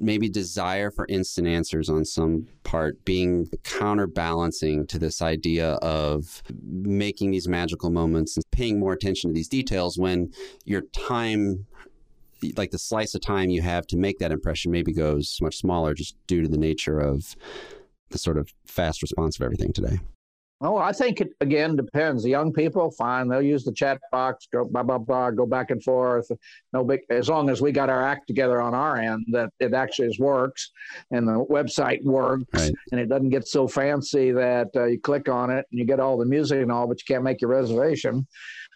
maybe 0.00 0.28
desire 0.28 0.90
for 0.90 1.06
instant 1.08 1.46
answers 1.46 1.88
on 1.88 2.04
some 2.04 2.46
part 2.64 3.04
being 3.04 3.48
counterbalancing 3.64 4.86
to 4.86 4.98
this 4.98 5.20
idea 5.22 5.72
of 5.74 6.42
making 6.62 7.30
these 7.30 7.48
magical 7.48 7.90
moments 7.90 8.36
and 8.36 8.44
paying 8.50 8.78
more 8.78 8.92
attention 8.92 9.30
to 9.30 9.34
these 9.34 9.48
details 9.48 9.98
when 9.98 10.30
your 10.64 10.82
time 10.92 11.66
like 12.56 12.70
the 12.70 12.78
slice 12.78 13.14
of 13.14 13.20
time 13.20 13.50
you 13.50 13.62
have 13.62 13.86
to 13.86 13.96
make 13.96 14.18
that 14.18 14.30
impression 14.30 14.70
maybe 14.70 14.92
goes 14.92 15.38
much 15.42 15.56
smaller 15.56 15.92
just 15.92 16.16
due 16.26 16.42
to 16.42 16.48
the 16.48 16.58
nature 16.58 16.98
of 16.98 17.34
the 18.10 18.18
sort 18.18 18.38
of 18.38 18.48
fast 18.66 19.02
response 19.02 19.36
of 19.36 19.42
everything 19.42 19.72
today 19.72 19.98
Oh, 20.60 20.76
I 20.76 20.90
think 20.92 21.20
it 21.20 21.30
again 21.40 21.76
depends. 21.76 22.24
The 22.24 22.30
young 22.30 22.52
people, 22.52 22.90
fine, 22.90 23.28
they'll 23.28 23.40
use 23.40 23.64
the 23.64 23.72
chat 23.72 24.00
box, 24.10 24.48
go 24.52 24.64
blah 24.64 24.82
blah 24.82 24.98
blah, 24.98 25.30
go 25.30 25.46
back 25.46 25.70
and 25.70 25.82
forth. 25.82 26.28
No 26.72 26.82
big, 26.82 27.00
as 27.10 27.28
long 27.28 27.48
as 27.48 27.60
we 27.60 27.70
got 27.70 27.88
our 27.88 28.02
act 28.02 28.26
together 28.26 28.60
on 28.60 28.74
our 28.74 28.96
end 28.96 29.24
that 29.30 29.50
it 29.60 29.72
actually 29.72 30.16
works, 30.18 30.70
and 31.12 31.28
the 31.28 31.44
website 31.48 32.02
works, 32.02 32.44
right. 32.54 32.72
and 32.90 33.00
it 33.00 33.08
doesn't 33.08 33.30
get 33.30 33.46
so 33.46 33.68
fancy 33.68 34.32
that 34.32 34.68
uh, 34.74 34.86
you 34.86 35.00
click 35.00 35.28
on 35.28 35.50
it 35.50 35.64
and 35.70 35.78
you 35.78 35.84
get 35.84 36.00
all 36.00 36.18
the 36.18 36.26
music 36.26 36.60
and 36.60 36.72
all, 36.72 36.88
but 36.88 36.98
you 37.00 37.14
can't 37.14 37.24
make 37.24 37.40
your 37.40 37.50
reservation. 37.50 38.26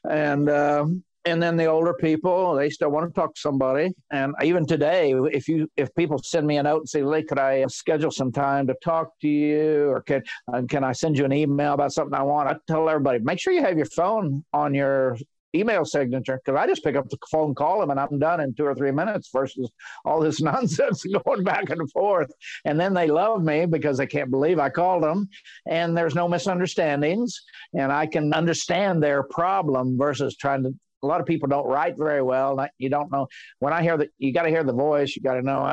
And 0.08 0.48
uh, 0.48 0.86
and 1.24 1.42
then 1.42 1.56
the 1.56 1.66
older 1.66 1.94
people 1.94 2.54
they 2.54 2.70
still 2.70 2.90
want 2.90 3.08
to 3.08 3.20
talk 3.20 3.34
to 3.34 3.40
somebody. 3.40 3.90
And 4.10 4.34
even 4.42 4.66
today 4.66 5.12
if 5.32 5.48
you 5.48 5.68
if 5.76 5.94
people 5.94 6.18
send 6.18 6.46
me 6.46 6.58
a 6.58 6.62
note 6.62 6.80
and 6.80 6.88
say 6.88 7.02
lee 7.02 7.22
could 7.22 7.38
i 7.38 7.64
schedule 7.66 8.10
some 8.10 8.32
time 8.32 8.66
to 8.66 8.74
talk 8.82 9.18
to 9.20 9.28
you? 9.28 9.88
Or 9.88 10.02
can 10.02 10.22
uh, 10.52 10.62
can 10.68 10.84
i 10.84 10.92
send 10.92 11.18
you 11.18 11.24
an 11.24 11.32
email 11.32 11.74
about 11.74 11.92
something 11.92 12.14
i 12.14 12.22
want? 12.22 12.48
I 12.48 12.56
tell 12.66 12.88
everybody 12.88 13.18
make 13.20 13.40
sure 13.40 13.52
you 13.52 13.62
have 13.62 13.76
your 13.76 13.86
phone 13.86 14.44
on 14.52 14.74
your 14.74 15.16
email 15.54 15.84
signature 15.84 16.40
because 16.44 16.58
I 16.58 16.66
just 16.66 16.84
pick 16.84 16.96
up 16.96 17.08
the 17.08 17.18
phone, 17.30 17.54
call 17.54 17.80
them, 17.80 17.90
and 17.90 18.00
I'm 18.00 18.18
done 18.18 18.40
in 18.40 18.54
two 18.54 18.64
or 18.64 18.74
three 18.74 18.90
minutes 18.90 19.30
versus 19.32 19.70
all 20.04 20.20
this 20.20 20.40
nonsense 20.52 21.04
going 21.24 21.44
back 21.44 21.70
and 21.70 21.90
forth. 21.90 22.32
And 22.64 22.78
then 22.78 22.94
they 22.94 23.08
love 23.08 23.42
me 23.42 23.66
because 23.66 23.98
they 23.98 24.06
can't 24.06 24.30
believe 24.30 24.58
I 24.58 24.70
called 24.70 25.02
them, 25.02 25.28
and 25.66 25.96
there's 25.96 26.14
no 26.14 26.28
misunderstandings, 26.28 27.40
and 27.74 27.92
I 27.92 28.06
can 28.06 28.32
understand 28.32 29.02
their 29.02 29.22
problem 29.22 29.98
versus 29.98 30.36
trying 30.36 30.62
to 30.64 30.74
a 31.02 31.06
lot 31.06 31.20
of 31.20 31.26
people 31.26 31.48
don't 31.48 31.66
write 31.66 31.96
very 31.98 32.22
well. 32.22 32.66
You 32.78 32.88
don't 32.88 33.10
know 33.10 33.26
when 33.58 33.72
I 33.72 33.82
hear 33.82 33.96
that 33.96 34.10
you 34.18 34.32
got 34.32 34.42
to 34.42 34.50
hear 34.50 34.64
the 34.64 34.72
voice. 34.72 35.14
You 35.16 35.22
got 35.22 35.34
to 35.34 35.42
know, 35.42 35.66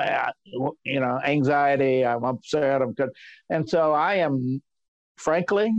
you 0.83 0.99
know, 0.99 1.19
anxiety. 1.23 2.05
I'm 2.05 2.23
upset. 2.23 2.81
I'm 2.81 2.93
good, 2.93 3.09
and 3.49 3.67
so 3.69 3.93
I 3.93 4.15
am, 4.15 4.61
frankly, 5.17 5.71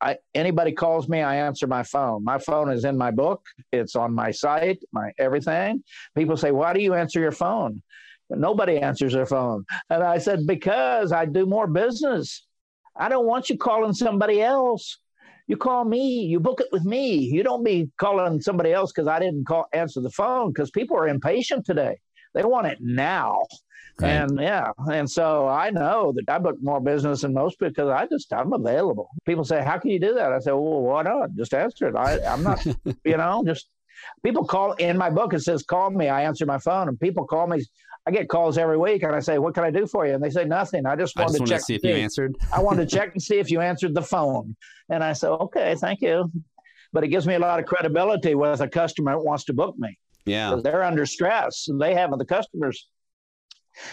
I 0.00 0.16
anybody 0.34 0.72
calls 0.72 1.08
me, 1.08 1.20
I 1.20 1.36
answer 1.36 1.66
my 1.66 1.82
phone. 1.82 2.24
My 2.24 2.38
phone 2.38 2.70
is 2.70 2.84
in 2.84 2.96
my 2.96 3.10
book. 3.10 3.42
It's 3.70 3.96
on 3.96 4.14
my 4.14 4.30
site. 4.30 4.82
My 4.92 5.12
everything. 5.18 5.84
People 6.16 6.36
say, 6.36 6.50
"Why 6.52 6.72
do 6.72 6.80
you 6.80 6.94
answer 6.94 7.20
your 7.20 7.32
phone?" 7.32 7.82
Nobody 8.30 8.78
answers 8.78 9.12
their 9.12 9.26
phone, 9.26 9.64
and 9.90 10.02
I 10.02 10.18
said, 10.18 10.46
"Because 10.46 11.12
I 11.12 11.24
do 11.26 11.46
more 11.46 11.66
business. 11.66 12.46
I 12.96 13.08
don't 13.08 13.26
want 13.26 13.50
you 13.50 13.58
calling 13.58 13.92
somebody 13.92 14.40
else." 14.40 14.98
You 15.50 15.56
call 15.56 15.84
me, 15.84 16.26
you 16.26 16.38
book 16.38 16.60
it 16.60 16.68
with 16.70 16.84
me. 16.84 17.16
You 17.16 17.42
don't 17.42 17.64
be 17.64 17.90
calling 17.98 18.40
somebody 18.40 18.72
else 18.72 18.92
because 18.92 19.08
I 19.08 19.18
didn't 19.18 19.48
call 19.48 19.66
answer 19.72 20.00
the 20.00 20.10
phone 20.12 20.52
because 20.52 20.70
people 20.70 20.96
are 20.96 21.08
impatient 21.08 21.66
today. 21.66 21.98
They 22.34 22.44
want 22.44 22.68
it 22.68 22.78
now. 22.80 23.42
Right. 23.98 24.10
And 24.10 24.38
yeah, 24.40 24.70
and 24.92 25.10
so 25.10 25.48
I 25.48 25.70
know 25.70 26.12
that 26.14 26.32
I 26.32 26.38
book 26.38 26.54
more 26.62 26.80
business 26.80 27.22
than 27.22 27.34
most 27.34 27.58
because 27.58 27.88
I 27.88 28.06
just 28.06 28.32
I'm 28.32 28.52
available. 28.52 29.08
People 29.26 29.42
say, 29.42 29.60
"How 29.60 29.76
can 29.76 29.90
you 29.90 29.98
do 29.98 30.14
that?" 30.14 30.32
I 30.32 30.38
say, 30.38 30.52
"Well, 30.52 30.82
why 30.82 31.02
not? 31.02 31.34
Just 31.34 31.52
answer 31.52 31.88
it." 31.88 31.96
I, 31.96 32.20
I'm 32.24 32.44
not, 32.44 32.64
you 33.04 33.16
know, 33.16 33.42
just 33.44 33.66
people 34.22 34.44
call 34.44 34.74
in 34.74 34.96
my 34.96 35.10
book. 35.10 35.34
It 35.34 35.40
says, 35.40 35.64
"Call 35.64 35.90
me." 35.90 36.08
I 36.08 36.22
answer 36.22 36.46
my 36.46 36.58
phone, 36.58 36.86
and 36.86 37.00
people 37.00 37.26
call 37.26 37.48
me 37.48 37.64
I 38.10 38.12
get 38.12 38.28
calls 38.28 38.58
every 38.58 38.76
week, 38.76 39.04
and 39.04 39.14
I 39.14 39.20
say, 39.20 39.38
"What 39.38 39.54
can 39.54 39.62
I 39.62 39.70
do 39.70 39.86
for 39.86 40.04
you?" 40.04 40.14
And 40.14 40.22
they 40.22 40.30
say 40.30 40.44
nothing. 40.44 40.84
I 40.84 40.96
just 40.96 41.16
wanted 41.16 41.36
I 41.36 41.38
just 41.38 41.44
to 41.44 41.46
check 41.46 41.60
to 41.60 41.64
see 41.64 41.74
if 41.76 41.84
you 41.84 41.94
answered. 41.94 42.36
I 42.52 42.60
wanted 42.60 42.88
to 42.90 42.96
check 42.96 43.12
and 43.12 43.22
see 43.22 43.38
if 43.38 43.52
you 43.52 43.60
answered 43.60 43.94
the 43.94 44.02
phone. 44.02 44.56
And 44.88 45.04
I 45.04 45.12
said, 45.12 45.30
"Okay, 45.30 45.76
thank 45.76 46.00
you." 46.00 46.30
But 46.92 47.04
it 47.04 47.08
gives 47.08 47.24
me 47.24 47.34
a 47.34 47.38
lot 47.38 47.60
of 47.60 47.66
credibility 47.66 48.34
with 48.34 48.60
a 48.60 48.68
customer 48.68 49.12
that 49.12 49.24
wants 49.24 49.44
to 49.44 49.52
book 49.52 49.76
me. 49.78 49.96
Yeah, 50.26 50.58
they're 50.60 50.82
under 50.82 51.06
stress. 51.06 51.68
and 51.68 51.80
They 51.80 51.94
have 51.94 52.10
the 52.18 52.24
customers. 52.24 52.88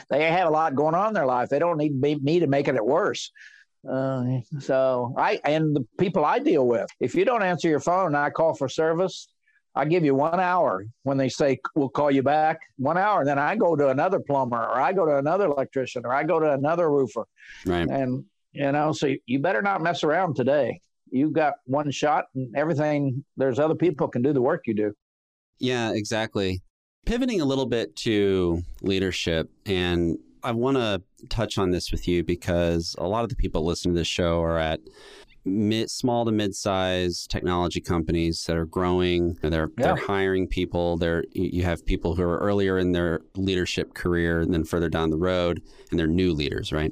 They 0.09 0.23
have 0.31 0.47
a 0.47 0.51
lot 0.51 0.73
going 0.73 0.95
on 0.95 1.09
in 1.09 1.13
their 1.13 1.27
life. 1.27 1.49
They 1.49 1.59
don't 1.59 1.77
need 1.77 2.01
me 2.01 2.39
to 2.39 2.47
make 2.47 2.67
it 2.67 2.83
worse. 2.83 3.31
Uh, 3.87 4.39
so 4.59 5.13
I 5.15 5.39
and 5.43 5.75
the 5.75 5.85
people 5.99 6.25
I 6.25 6.39
deal 6.39 6.65
with, 6.65 6.87
if 6.99 7.13
you 7.13 7.23
don't 7.23 7.43
answer 7.43 7.69
your 7.69 7.79
phone, 7.79 8.15
I 8.15 8.31
call 8.31 8.55
for 8.55 8.67
service 8.67 9.27
I 9.77 9.85
give 9.85 10.03
you 10.03 10.15
one 10.15 10.39
hour 10.39 10.85
when 11.03 11.17
they 11.17 11.29
say 11.29 11.59
we'll 11.75 11.89
call 11.89 12.09
you 12.09 12.23
back. 12.23 12.59
One 12.77 12.97
hour, 12.97 13.23
then 13.23 13.37
I 13.37 13.55
go 13.55 13.75
to 13.75 13.89
another 13.89 14.19
plumber, 14.19 14.57
or 14.57 14.81
I 14.81 14.91
go 14.91 15.05
to 15.05 15.17
another 15.17 15.45
electrician, 15.45 16.05
or 16.05 16.13
I 16.13 16.23
go 16.23 16.39
to 16.39 16.51
another 16.51 16.89
roofer. 16.89 17.25
Right. 17.65 17.87
And 17.87 18.25
you 18.53 18.71
know, 18.71 18.91
so 18.91 19.13
you 19.27 19.39
better 19.39 19.61
not 19.61 19.81
mess 19.81 20.03
around 20.03 20.35
today. 20.35 20.81
You've 21.11 21.33
got 21.33 21.53
one 21.65 21.91
shot, 21.91 22.25
and 22.33 22.55
everything. 22.57 23.23
There's 23.37 23.59
other 23.59 23.75
people 23.75 24.07
can 24.07 24.23
do 24.23 24.33
the 24.33 24.41
work 24.41 24.63
you 24.65 24.73
do. 24.73 24.93
Yeah, 25.59 25.91
exactly. 25.93 26.61
Pivoting 27.05 27.39
a 27.39 27.45
little 27.45 27.67
bit 27.67 27.95
to 27.97 28.63
leadership, 28.81 29.49
and 29.65 30.17
I 30.43 30.51
want 30.51 30.77
to 30.77 31.01
touch 31.29 31.57
on 31.57 31.69
this 31.69 31.91
with 31.91 32.07
you 32.07 32.23
because 32.23 32.95
a 32.97 33.07
lot 33.07 33.23
of 33.23 33.29
the 33.29 33.35
people 33.35 33.63
listening 33.63 33.93
to 33.93 33.99
this 33.99 34.07
show 34.07 34.41
are 34.41 34.57
at 34.57 34.79
mid, 35.47 35.89
small 35.89 36.25
to 36.25 36.31
mid-sized 36.31 37.29
technology 37.29 37.81
companies 37.81 38.43
that 38.45 38.57
are 38.57 38.65
growing. 38.65 39.37
They're 39.41 39.69
yeah. 39.77 39.87
they're 39.87 39.95
hiring 39.95 40.47
people. 40.47 40.97
They're 40.97 41.23
you 41.31 41.63
have 41.63 41.85
people 41.85 42.15
who 42.15 42.23
are 42.23 42.37
earlier 42.39 42.77
in 42.77 42.91
their 42.91 43.21
leadership 43.35 43.93
career 43.93 44.41
and 44.41 44.53
then 44.53 44.63
further 44.63 44.89
down 44.89 45.09
the 45.09 45.17
road, 45.17 45.61
and 45.91 45.99
they're 45.99 46.07
new 46.07 46.33
leaders, 46.33 46.71
right? 46.71 46.91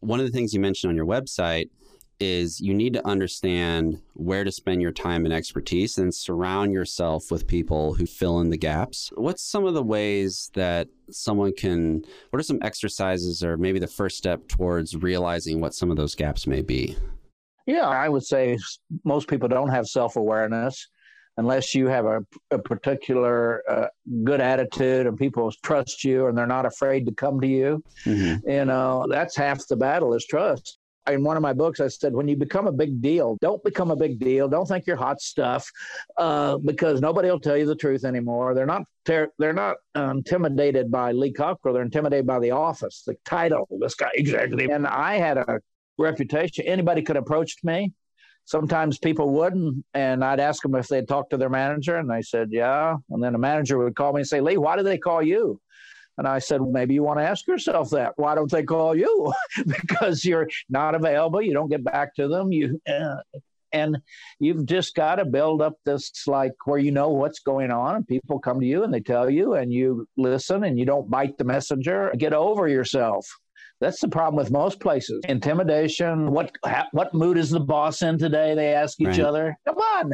One 0.00 0.20
of 0.20 0.26
the 0.26 0.32
things 0.32 0.54
you 0.54 0.60
mentioned 0.60 0.90
on 0.90 0.96
your 0.96 1.06
website 1.06 1.68
is 2.20 2.60
you 2.60 2.74
need 2.74 2.92
to 2.92 3.06
understand 3.06 4.00
where 4.12 4.44
to 4.44 4.52
spend 4.52 4.82
your 4.82 4.92
time 4.92 5.24
and 5.24 5.32
expertise 5.32 5.96
and 5.96 6.14
surround 6.14 6.72
yourself 6.72 7.30
with 7.30 7.46
people 7.46 7.94
who 7.94 8.04
fill 8.04 8.40
in 8.40 8.50
the 8.50 8.58
gaps. 8.58 9.10
What's 9.14 9.42
some 9.42 9.66
of 9.66 9.72
the 9.72 9.82
ways 9.82 10.50
that 10.52 10.88
someone 11.10 11.54
can, 11.56 12.02
what 12.28 12.38
are 12.38 12.42
some 12.42 12.58
exercises 12.62 13.42
or 13.42 13.56
maybe 13.56 13.78
the 13.78 13.86
first 13.86 14.18
step 14.18 14.48
towards 14.48 14.94
realizing 14.96 15.60
what 15.60 15.74
some 15.74 15.90
of 15.90 15.96
those 15.96 16.14
gaps 16.14 16.46
may 16.46 16.60
be? 16.60 16.96
Yeah, 17.66 17.86
I 17.86 18.08
would 18.08 18.24
say 18.24 18.58
most 19.04 19.28
people 19.28 19.48
don't 19.48 19.70
have 19.70 19.86
self 19.86 20.16
awareness 20.16 20.88
unless 21.36 21.74
you 21.74 21.86
have 21.86 22.04
a, 22.04 22.20
a 22.50 22.58
particular 22.58 23.62
uh, 23.68 23.86
good 24.24 24.40
attitude 24.40 25.06
and 25.06 25.16
people 25.16 25.50
trust 25.62 26.04
you 26.04 26.26
and 26.26 26.36
they're 26.36 26.46
not 26.46 26.66
afraid 26.66 27.06
to 27.06 27.12
come 27.12 27.40
to 27.40 27.46
you. 27.46 27.82
Mm-hmm. 28.04 28.48
You 28.48 28.64
know, 28.66 29.06
that's 29.08 29.36
half 29.36 29.66
the 29.66 29.76
battle 29.76 30.12
is 30.14 30.26
trust. 30.26 30.78
In 31.08 31.24
one 31.24 31.38
of 31.38 31.42
my 31.42 31.54
books, 31.54 31.80
I 31.80 31.88
said, 31.88 32.12
when 32.12 32.28
you 32.28 32.36
become 32.36 32.66
a 32.66 32.72
big 32.72 33.00
deal, 33.00 33.38
don't 33.40 33.62
become 33.64 33.90
a 33.90 33.96
big 33.96 34.18
deal. 34.20 34.48
Don't 34.48 34.66
think 34.66 34.86
you're 34.86 34.96
hot 34.96 35.20
stuff, 35.20 35.68
uh, 36.18 36.58
because 36.58 37.00
nobody 37.00 37.30
will 37.30 37.40
tell 37.40 37.56
you 37.56 37.64
the 37.64 37.74
truth 37.74 38.04
anymore. 38.04 38.54
They're 38.54 38.66
not 38.66 38.82
ter- 39.06 39.32
they're 39.38 39.54
not 39.54 39.76
um, 39.94 40.18
intimidated 40.18 40.90
by 40.90 41.12
Lee 41.12 41.32
Cockerell. 41.32 41.72
They're 41.72 41.82
intimidated 41.82 42.26
by 42.26 42.38
the 42.38 42.50
office, 42.50 43.02
the 43.06 43.16
title, 43.24 43.66
this 43.80 43.94
guy 43.94 44.10
executive. 44.12 44.70
And 44.70 44.86
I 44.86 45.16
had 45.16 45.38
a 45.38 45.60
reputation. 46.00 46.66
Anybody 46.66 47.02
could 47.02 47.16
approach 47.16 47.56
me. 47.62 47.92
Sometimes 48.44 48.98
people 48.98 49.30
wouldn't, 49.30 49.84
and 49.94 50.24
I'd 50.24 50.40
ask 50.40 50.62
them 50.62 50.74
if 50.74 50.88
they'd 50.88 51.06
talked 51.06 51.30
to 51.30 51.36
their 51.36 51.50
manager, 51.50 51.96
and 51.96 52.10
they 52.10 52.22
said, 52.22 52.48
"Yeah." 52.50 52.96
And 53.10 53.22
then 53.22 53.32
the 53.32 53.38
manager 53.38 53.78
would 53.78 53.94
call 53.94 54.12
me 54.12 54.20
and 54.20 54.26
say, 54.26 54.40
"Lee, 54.40 54.56
why 54.56 54.76
do 54.76 54.82
they 54.82 54.98
call 54.98 55.22
you?" 55.22 55.60
And 56.20 56.28
I 56.28 56.38
said, 56.38 56.60
well, 56.60 56.70
maybe 56.70 56.92
you 56.92 57.02
want 57.02 57.18
to 57.18 57.24
ask 57.24 57.46
yourself 57.46 57.88
that. 57.90 58.12
Why 58.16 58.34
don't 58.34 58.50
they 58.50 58.62
call 58.62 58.94
you? 58.94 59.32
because 59.66 60.22
you're 60.22 60.48
not 60.68 60.94
available. 60.94 61.40
You 61.40 61.54
don't 61.54 61.70
get 61.70 61.82
back 61.82 62.14
to 62.16 62.28
them. 62.28 62.52
You, 62.52 62.78
uh, 62.86 63.16
And 63.72 63.96
you've 64.38 64.66
just 64.66 64.94
got 64.94 65.14
to 65.14 65.24
build 65.24 65.62
up 65.62 65.78
this 65.86 66.26
like 66.26 66.52
where 66.66 66.78
you 66.78 66.90
know 66.90 67.08
what's 67.08 67.38
going 67.38 67.70
on 67.70 67.96
and 67.96 68.06
people 68.06 68.38
come 68.38 68.60
to 68.60 68.66
you 68.66 68.84
and 68.84 68.92
they 68.92 69.00
tell 69.00 69.30
you 69.30 69.54
and 69.54 69.72
you 69.72 70.06
listen 70.18 70.64
and 70.64 70.78
you 70.78 70.84
don't 70.84 71.08
bite 71.08 71.38
the 71.38 71.44
messenger. 71.44 72.12
Get 72.18 72.34
over 72.34 72.68
yourself. 72.68 73.26
That's 73.80 74.00
the 74.00 74.08
problem 74.08 74.36
with 74.36 74.50
most 74.50 74.80
places. 74.80 75.20
Intimidation. 75.28 76.30
What 76.30 76.52
what 76.92 77.14
mood 77.14 77.38
is 77.38 77.50
the 77.50 77.60
boss 77.60 78.02
in 78.02 78.18
today? 78.18 78.54
They 78.54 78.74
ask 78.74 79.00
each 79.00 79.06
right. 79.06 79.20
other. 79.20 79.56
Come 79.66 79.78
on, 79.78 80.12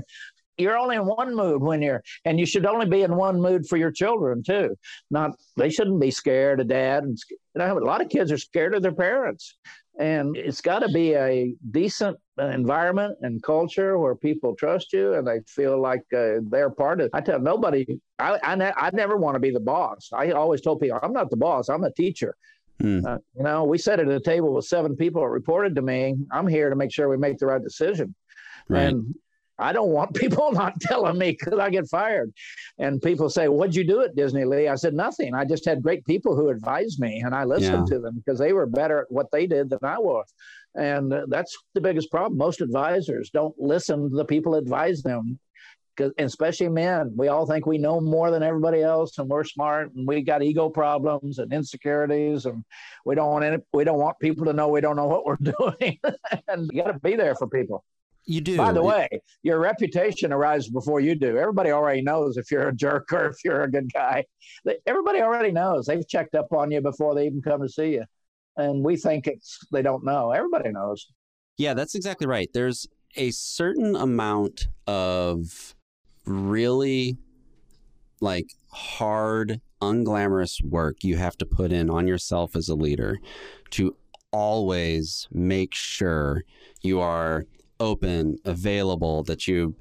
you're 0.59 0.79
only 0.79 0.97
in 0.97 1.07
one 1.07 1.35
mood 1.35 1.63
when 1.63 1.83
you're 1.83 2.03
and 2.25 2.39
you 2.39 2.47
should 2.47 2.67
only 2.67 2.87
be 2.87 3.03
in 3.03 3.15
one 3.15 3.41
mood 3.41 3.67
for 3.67 3.77
your 3.77 3.91
children 3.91 4.43
too 4.43 4.75
not 5.11 5.33
they 5.57 5.71
shouldn't 5.71 6.01
be 6.01 6.11
scared 6.11 6.61
of 6.61 6.69
dad 6.69 7.05
and 7.05 7.19
you 7.31 7.37
know, 7.57 7.79
a 7.79 7.81
lot 7.81 8.01
of 8.01 8.09
kids 8.09 8.33
are 8.33 8.39
scared 8.39 8.75
of 8.75 8.83
their 8.83 8.93
parents 8.93 9.57
and 9.99 10.37
it's 10.37 10.61
got 10.61 10.81
to 10.81 10.89
be 10.89 11.15
a 11.15 11.55
decent 11.71 12.17
environment 12.39 13.17
and 13.23 13.43
culture 13.43 13.99
where 13.99 14.15
people 14.15 14.55
trust 14.55 14.93
you 14.93 15.15
and 15.15 15.27
they 15.27 15.41
feel 15.47 15.81
like 15.81 16.03
uh, 16.15 16.35
they're 16.51 16.69
part 16.69 17.01
of 17.01 17.07
it. 17.07 17.11
I 17.15 17.23
tell 17.23 17.41
nobody, 17.41 17.87
I, 18.19 18.39
I, 18.43 18.55
ne- 18.57 18.75
I 18.77 18.91
never 18.93 19.17
want 19.17 19.37
to 19.37 19.41
be 19.41 19.51
the 19.51 19.61
boss. 19.61 20.11
I 20.13 20.33
always 20.33 20.61
told 20.61 20.81
people, 20.81 20.99
I'm 21.03 21.15
not 21.15 21.31
the 21.31 21.39
boss, 21.39 21.71
I'm 21.71 21.85
a 21.85 21.93
teacher. 21.93 22.37
Hmm. 22.81 23.07
Uh, 23.07 23.19
you 23.37 23.43
know, 23.43 23.65
we 23.65 23.79
sat 23.79 24.01
at 24.01 24.09
a 24.09 24.21
table 24.21 24.53
with 24.53 24.67
seven 24.67 24.97
people 24.97 25.23
that 25.23 25.29
reported 25.29 25.75
to 25.77 25.83
me. 25.83 26.15
I'm 26.31 26.47
here 26.47 26.69
to 26.69 26.77
make 26.77 26.93
sure 26.93 27.09
we 27.09 27.17
make 27.17 27.39
the 27.39 27.47
right 27.47 27.63
decision. 27.63 28.15
Right. 28.69 28.83
And 28.83 29.15
I 29.59 29.73
don't 29.73 29.91
want 29.91 30.15
people 30.15 30.53
not 30.53 30.81
telling 30.81 31.19
me 31.19 31.37
because 31.39 31.59
I 31.59 31.71
get 31.71 31.89
fired. 31.89 32.33
And 32.79 33.01
people 33.01 33.31
say, 33.31 33.49
What'd 33.49 33.75
you 33.75 33.85
do 33.85 34.03
at 34.03 34.17
Disney 34.17 34.45
Lee? 34.45 34.69
I 34.69 34.75
said, 34.75 34.95
Nothing. 34.95 35.35
I 35.35 35.45
just 35.45 35.65
had 35.65 35.83
great 35.83 36.05
people 36.05 36.37
who 36.37 36.51
advised 36.51 37.01
me 37.01 37.23
and 37.25 37.35
I 37.35 37.45
listened 37.45 37.89
yeah. 37.89 37.97
to 37.97 38.01
them 38.01 38.17
because 38.17 38.39
they 38.39 38.53
were 38.53 38.67
better 38.67 39.01
at 39.01 39.07
what 39.11 39.31
they 39.33 39.47
did 39.47 39.71
than 39.71 39.79
I 39.83 39.99
was. 39.99 40.27
And 40.75 41.13
uh, 41.13 41.27
that's 41.29 41.57
the 41.75 41.81
biggest 41.81 42.11
problem. 42.11 42.37
Most 42.37 42.61
advisors 42.61 43.31
don't 43.31 43.55
listen 43.59 44.11
to 44.11 44.17
the 44.17 44.25
people 44.25 44.55
advise 44.55 45.03
them. 45.03 45.39
Because 45.97 46.13
especially 46.19 46.69
men, 46.69 47.13
we 47.17 47.29
all 47.29 47.47
think 47.47 47.65
we 47.65 47.79
know 47.79 48.01
more 48.01 48.31
than 48.31 48.43
everybody 48.43 48.83
else, 48.83 49.19
and 49.19 49.29
we're 49.29 49.45
smart, 49.45 49.95
and 49.95 50.07
we 50.07 50.21
got 50.21 50.43
ego 50.43 50.69
problems 50.69 51.39
and 51.39 51.53
insecurities, 51.53 52.45
and 52.45 52.65
we 53.05 53.15
don't 53.15 53.31
want 53.31 53.45
any, 53.45 53.59
we 53.73 53.85
don't 53.85 53.99
want 53.99 54.19
people 54.21 54.45
to 54.45 54.53
know 54.53 54.69
we 54.69 54.81
don't 54.81 54.97
know 54.97 55.07
what 55.07 55.25
we're 55.25 55.37
doing. 55.59 55.99
and 56.49 56.71
you 56.73 56.83
got 56.83 56.93
to 56.93 56.99
be 57.01 57.17
there 57.17 57.35
for 57.35 57.47
people. 57.47 57.85
You 58.27 58.41
do. 58.41 58.57
By 58.57 58.73
the 58.73 58.83
way, 58.83 59.09
your 59.43 59.61
reputation 59.61 60.33
arrives 60.33 60.69
before 60.69 60.99
you 60.99 61.15
do. 61.15 61.39
Everybody 61.39 61.71
already 61.71 62.03
knows 62.03 62.37
if 62.37 62.51
you're 62.51 62.69
a 62.69 62.75
jerk 62.75 63.13
or 63.13 63.27
if 63.27 63.45
you're 63.45 63.63
a 63.63 63.71
good 63.71 63.93
guy. 63.93 64.25
Everybody 64.85 65.21
already 65.21 65.53
knows. 65.53 65.87
They've 65.87 66.07
checked 66.07 66.35
up 66.35 66.53
on 66.53 66.73
you 66.73 66.81
before 66.81 67.15
they 67.15 67.27
even 67.27 67.41
come 67.41 67.63
to 67.63 67.69
see 67.69 67.93
you. 67.95 68.05
And 68.57 68.85
we 68.85 68.97
think 68.97 69.29
it's 69.29 69.61
they 69.71 69.83
don't 69.83 70.05
know. 70.05 70.33
Everybody 70.33 70.71
knows. 70.71 71.07
Yeah, 71.57 71.75
that's 71.75 71.95
exactly 71.95 72.27
right. 72.27 72.51
There's 72.53 72.89
a 73.15 73.31
certain 73.31 73.95
amount 73.95 74.69
of 74.89 75.75
really 76.27 77.17
like 78.21 78.47
hard, 78.71 79.61
unglamorous 79.83 80.63
work 80.65 81.03
you 81.03 81.17
have 81.17 81.37
to 81.39 81.47
put 81.47 81.73
in 81.73 81.91
on 81.91 82.07
yourself 82.07 82.57
as 82.57 82.69
a 82.69 82.75
leader 82.75 83.19
to 83.71 83.97
always 84.33 85.29
make 85.33 85.75
sure 85.75 86.43
you 86.83 87.01
are 87.01 87.45
open, 87.79 88.39
available, 88.45 89.23
that 89.25 89.47
you 89.47 89.75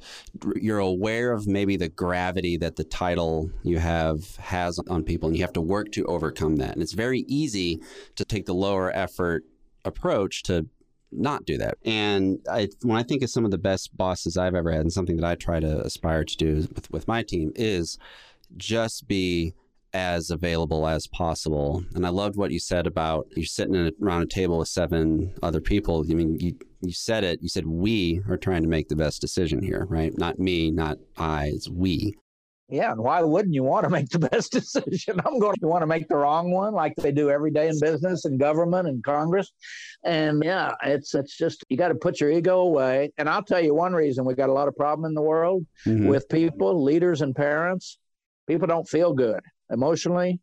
you're 0.55 0.79
aware 0.79 1.31
of 1.31 1.47
maybe 1.47 1.77
the 1.77 1.89
gravity 1.89 2.58
that 2.58 2.75
the 2.75 2.84
title 2.84 3.49
you 3.63 3.79
have 3.79 4.36
has 4.38 4.79
on 4.89 5.03
people, 5.03 5.29
and 5.29 5.38
you 5.38 5.43
have 5.43 5.53
to 5.53 5.62
work 5.62 5.91
to 5.93 6.05
overcome 6.05 6.58
that. 6.58 6.73
And 6.73 6.81
it's 6.81 6.93
very 6.93 7.21
easy 7.27 7.81
to 8.15 8.25
take 8.25 8.45
the 8.45 8.53
lower 8.53 8.91
effort 8.95 9.43
approach 9.86 10.43
to 10.43 10.67
not 11.12 11.46
do 11.46 11.58
that. 11.58 11.78
And 11.86 12.39
I, 12.52 12.70
when 12.82 12.98
I 12.98 13.04
think 13.04 13.24
of 13.24 13.30
some 13.30 13.46
of 13.46 13.52
the 13.52 13.58
best 13.58 13.96
bosses 13.96 14.38
I've 14.38 14.56
ever 14.56 14.72
had, 14.72 14.82
and 14.82 14.94
something 14.94 15.18
that 15.18 15.26
I 15.26 15.36
try 15.36 15.60
to 15.60 15.82
aspire 15.82 16.24
to 16.24 16.38
do 16.38 16.56
with, 16.56 16.91
with 16.91 17.08
my 17.08 17.24
team 17.24 17.52
is 17.56 17.98
just 18.58 19.08
be 19.08 19.54
as 19.94 20.30
available 20.30 20.86
as 20.86 21.08
possible. 21.08 21.86
And 21.96 22.06
I 22.06 22.10
loved 22.10 22.36
what 22.36 22.52
you 22.52 22.60
said 22.60 22.86
about 22.86 23.28
you're 23.36 23.46
sitting 23.46 23.91
around 24.02 24.24
a 24.24 24.28
table 24.28 24.58
with 24.58 24.68
seven 24.68 25.34
other 25.41 25.62
people. 25.62 26.04
I 26.10 26.13
mean, 26.13 26.38
you 26.39 26.58
you 26.82 26.91
said 26.91 27.24
it. 27.24 27.41
You 27.41 27.48
said 27.48 27.65
we 27.65 28.22
are 28.30 28.38
trying 28.38 28.62
to 28.63 28.68
make 28.68 28.89
the 28.89 28.96
best 28.96 29.22
decision 29.22 29.63
here, 29.63 29.86
right? 29.89 30.15
Not 30.18 30.38
me, 30.38 30.70
not 30.70 30.98
I. 31.18 31.46
It's 31.46 31.70
we. 31.70 32.15
Yeah, 32.67 32.91
and 32.91 33.01
why 33.01 33.21
wouldn't 33.21 33.54
you 33.54 33.63
want 33.63 33.84
to 33.84 33.89
make 33.91 34.10
the 34.10 34.19
best 34.32 34.51
decision? 34.51 35.21
I'm 35.23 35.39
going 35.39 35.58
to 35.58 35.67
want 35.67 35.84
to 35.84 35.88
make 35.88 36.08
the 36.08 36.17
wrong 36.17 36.51
one, 36.51 36.73
like 36.73 36.95
they 36.95 37.12
do 37.12 37.30
every 37.30 37.51
day 37.51 37.67
in 37.67 37.80
business 37.80 38.25
and 38.25 38.39
government 38.39 38.88
and 38.88 39.04
Congress. 39.04 39.51
And 40.04 40.43
yeah, 40.43 40.73
it's 40.84 41.13
it's 41.13 41.38
just 41.38 41.63
you 41.69 41.78
got 41.78 41.89
to 41.89 41.95
put 41.95 42.19
your 42.19 42.32
ego 42.32 42.62
away. 42.62 43.12
And 43.17 43.30
I'll 43.30 43.43
tell 43.43 43.62
you 43.62 43.75
one 43.75 43.93
reason 43.93 44.25
we 44.25 44.34
got 44.34 44.49
a 44.49 44.54
lot 44.54 44.67
of 44.67 44.75
problem 44.75 45.06
in 45.06 45.13
the 45.13 45.21
world 45.21 45.65
mm-hmm. 45.86 46.08
with 46.08 46.28
people, 46.28 46.84
leaders, 46.84 47.21
and 47.21 47.36
parents. 47.36 47.99
People 48.47 48.67
don't 48.67 48.88
feel 48.88 49.13
good 49.13 49.41
emotionally, 49.69 50.39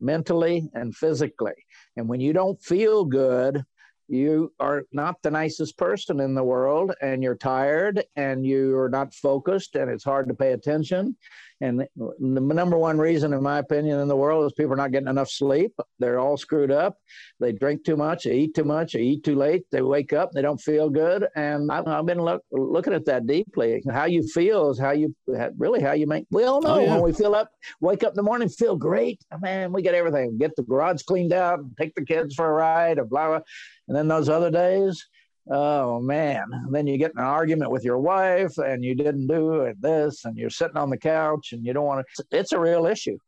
mentally, 0.00 0.68
and 0.72 0.94
physically. 0.94 1.54
And 1.96 2.08
when 2.08 2.20
you 2.20 2.32
don't 2.32 2.60
feel 2.62 3.04
good, 3.04 3.64
you 4.08 4.52
are 4.60 4.84
not 4.92 5.20
the 5.22 5.30
nicest 5.30 5.76
person 5.76 6.20
in 6.20 6.34
the 6.34 6.44
world 6.44 6.92
and 7.02 7.22
you're 7.22 7.36
tired 7.36 8.04
and 8.14 8.46
you're 8.46 8.88
not 8.88 9.12
focused 9.12 9.74
and 9.74 9.90
it's 9.90 10.04
hard 10.04 10.28
to 10.28 10.34
pay 10.34 10.52
attention 10.52 11.16
and 11.60 11.80
the 11.96 12.14
number 12.18 12.76
one 12.76 12.98
reason, 12.98 13.32
in 13.32 13.42
my 13.42 13.58
opinion, 13.58 13.98
in 14.00 14.08
the 14.08 14.16
world 14.16 14.44
is 14.44 14.52
people 14.52 14.74
are 14.74 14.76
not 14.76 14.92
getting 14.92 15.08
enough 15.08 15.30
sleep. 15.30 15.72
They're 15.98 16.18
all 16.18 16.36
screwed 16.36 16.70
up. 16.70 16.98
They 17.40 17.52
drink 17.52 17.84
too 17.84 17.96
much, 17.96 18.24
they 18.24 18.34
eat 18.34 18.54
too 18.54 18.64
much, 18.64 18.92
they 18.92 19.00
eat 19.00 19.24
too 19.24 19.36
late. 19.36 19.64
They 19.70 19.80
wake 19.80 20.12
up, 20.12 20.32
they 20.32 20.42
don't 20.42 20.60
feel 20.60 20.90
good. 20.90 21.26
And 21.34 21.72
I've, 21.72 21.86
I've 21.86 22.04
been 22.04 22.20
look, 22.20 22.42
looking 22.50 22.92
at 22.92 23.06
that 23.06 23.26
deeply. 23.26 23.82
How 23.90 24.04
you 24.04 24.26
feel 24.28 24.70
is 24.70 24.78
how 24.78 24.90
you 24.90 25.14
really 25.56 25.80
how 25.80 25.92
you 25.92 26.06
make. 26.06 26.26
We 26.30 26.44
all 26.44 26.60
know 26.60 26.74
oh, 26.74 26.80
yeah. 26.80 26.94
when 26.94 27.02
we 27.02 27.12
feel 27.12 27.34
up, 27.34 27.50
wake 27.80 28.04
up 28.04 28.10
in 28.10 28.16
the 28.16 28.22
morning, 28.22 28.48
feel 28.48 28.76
great. 28.76 29.20
Oh, 29.32 29.38
man, 29.38 29.72
we 29.72 29.82
get 29.82 29.94
everything. 29.94 30.36
Get 30.38 30.56
the 30.56 30.62
garage 30.62 31.02
cleaned 31.02 31.32
out, 31.32 31.60
take 31.78 31.94
the 31.94 32.04
kids 32.04 32.34
for 32.34 32.46
a 32.46 32.52
ride, 32.52 32.98
or 32.98 33.04
blah 33.04 33.28
blah. 33.28 33.40
And 33.88 33.96
then 33.96 34.08
those 34.08 34.28
other 34.28 34.50
days, 34.50 35.06
oh 35.50 36.00
man. 36.00 36.46
Then 36.70 36.86
you 36.86 36.98
get 36.98 37.12
in 37.12 37.18
an 37.18 37.24
argument 37.24 37.70
with 37.70 37.84
your 37.84 37.98
wife 37.98 38.58
and 38.58 38.84
you 38.84 38.94
didn't 38.94 39.26
do 39.26 39.72
this 39.80 40.24
and 40.24 40.36
you're 40.36 40.50
sitting 40.50 40.76
on 40.76 40.90
the 40.90 40.98
couch 40.98 41.52
and 41.52 41.64
you 41.64 41.72
don't 41.72 41.84
want 41.84 42.04
to 42.16 42.24
it's 42.30 42.52
a 42.52 42.60
real 42.60 42.86
issue. 42.86 43.18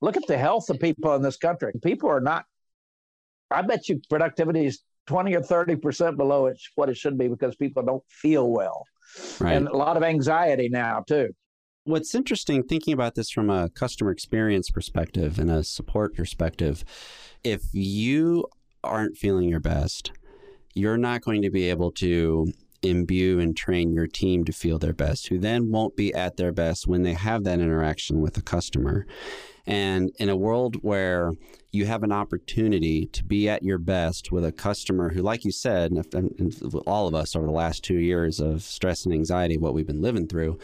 Look 0.00 0.16
at 0.16 0.26
the 0.26 0.38
health 0.38 0.68
of 0.70 0.80
people 0.80 1.14
in 1.14 1.22
this 1.22 1.36
country. 1.36 1.72
People 1.82 2.10
are 2.10 2.20
not 2.20 2.44
i 3.50 3.60
bet 3.60 3.88
you 3.88 4.00
productivity 4.08 4.64
is 4.64 4.82
20 5.06 5.34
or 5.34 5.42
30 5.42 5.76
percent 5.76 6.16
below 6.16 6.46
it, 6.46 6.60
what 6.74 6.88
it 6.88 6.96
should 6.96 7.18
be 7.18 7.28
because 7.28 7.56
people 7.56 7.82
don't 7.82 8.04
feel 8.08 8.50
well. 8.50 8.84
Right. 9.40 9.54
and 9.54 9.68
a 9.68 9.76
lot 9.76 9.96
of 9.96 10.02
anxiety 10.02 10.68
now 10.68 11.04
too. 11.06 11.34
What's 11.84 12.14
interesting 12.14 12.62
thinking 12.62 12.94
about 12.94 13.16
this 13.16 13.30
from 13.30 13.50
a 13.50 13.68
customer 13.68 14.10
experience 14.10 14.70
perspective 14.70 15.38
and 15.38 15.50
a 15.50 15.64
support 15.64 16.14
perspective 16.14 16.84
if 17.42 17.62
you 17.72 18.46
aren't 18.84 19.16
feeling 19.16 19.48
your 19.48 19.60
best 19.60 20.12
you're 20.74 20.96
not 20.96 21.22
going 21.22 21.42
to 21.42 21.50
be 21.50 21.70
able 21.70 21.92
to 21.92 22.52
imbue 22.82 23.38
and 23.38 23.56
train 23.56 23.92
your 23.92 24.06
team 24.06 24.44
to 24.44 24.52
feel 24.52 24.78
their 24.78 24.92
best, 24.92 25.28
who 25.28 25.38
then 25.38 25.70
won't 25.70 25.96
be 25.96 26.12
at 26.14 26.36
their 26.36 26.52
best 26.52 26.86
when 26.86 27.02
they 27.02 27.14
have 27.14 27.44
that 27.44 27.60
interaction 27.60 28.20
with 28.20 28.36
a 28.36 28.42
customer. 28.42 29.06
And 29.66 30.10
in 30.18 30.28
a 30.28 30.36
world 30.36 30.76
where 30.82 31.32
you 31.70 31.86
have 31.86 32.02
an 32.02 32.12
opportunity 32.12 33.06
to 33.06 33.24
be 33.24 33.48
at 33.48 33.62
your 33.62 33.78
best 33.78 34.32
with 34.32 34.44
a 34.44 34.52
customer 34.52 35.10
who, 35.10 35.22
like 35.22 35.44
you 35.44 35.52
said, 35.52 35.92
and, 35.92 36.04
and 36.12 36.74
all 36.86 37.06
of 37.06 37.14
us 37.14 37.36
over 37.36 37.46
the 37.46 37.52
last 37.52 37.84
two 37.84 37.98
years 37.98 38.40
of 38.40 38.62
stress 38.62 39.04
and 39.04 39.14
anxiety, 39.14 39.56
what 39.56 39.74
we've 39.74 39.86
been 39.86 40.02
living 40.02 40.26
through, 40.26 40.58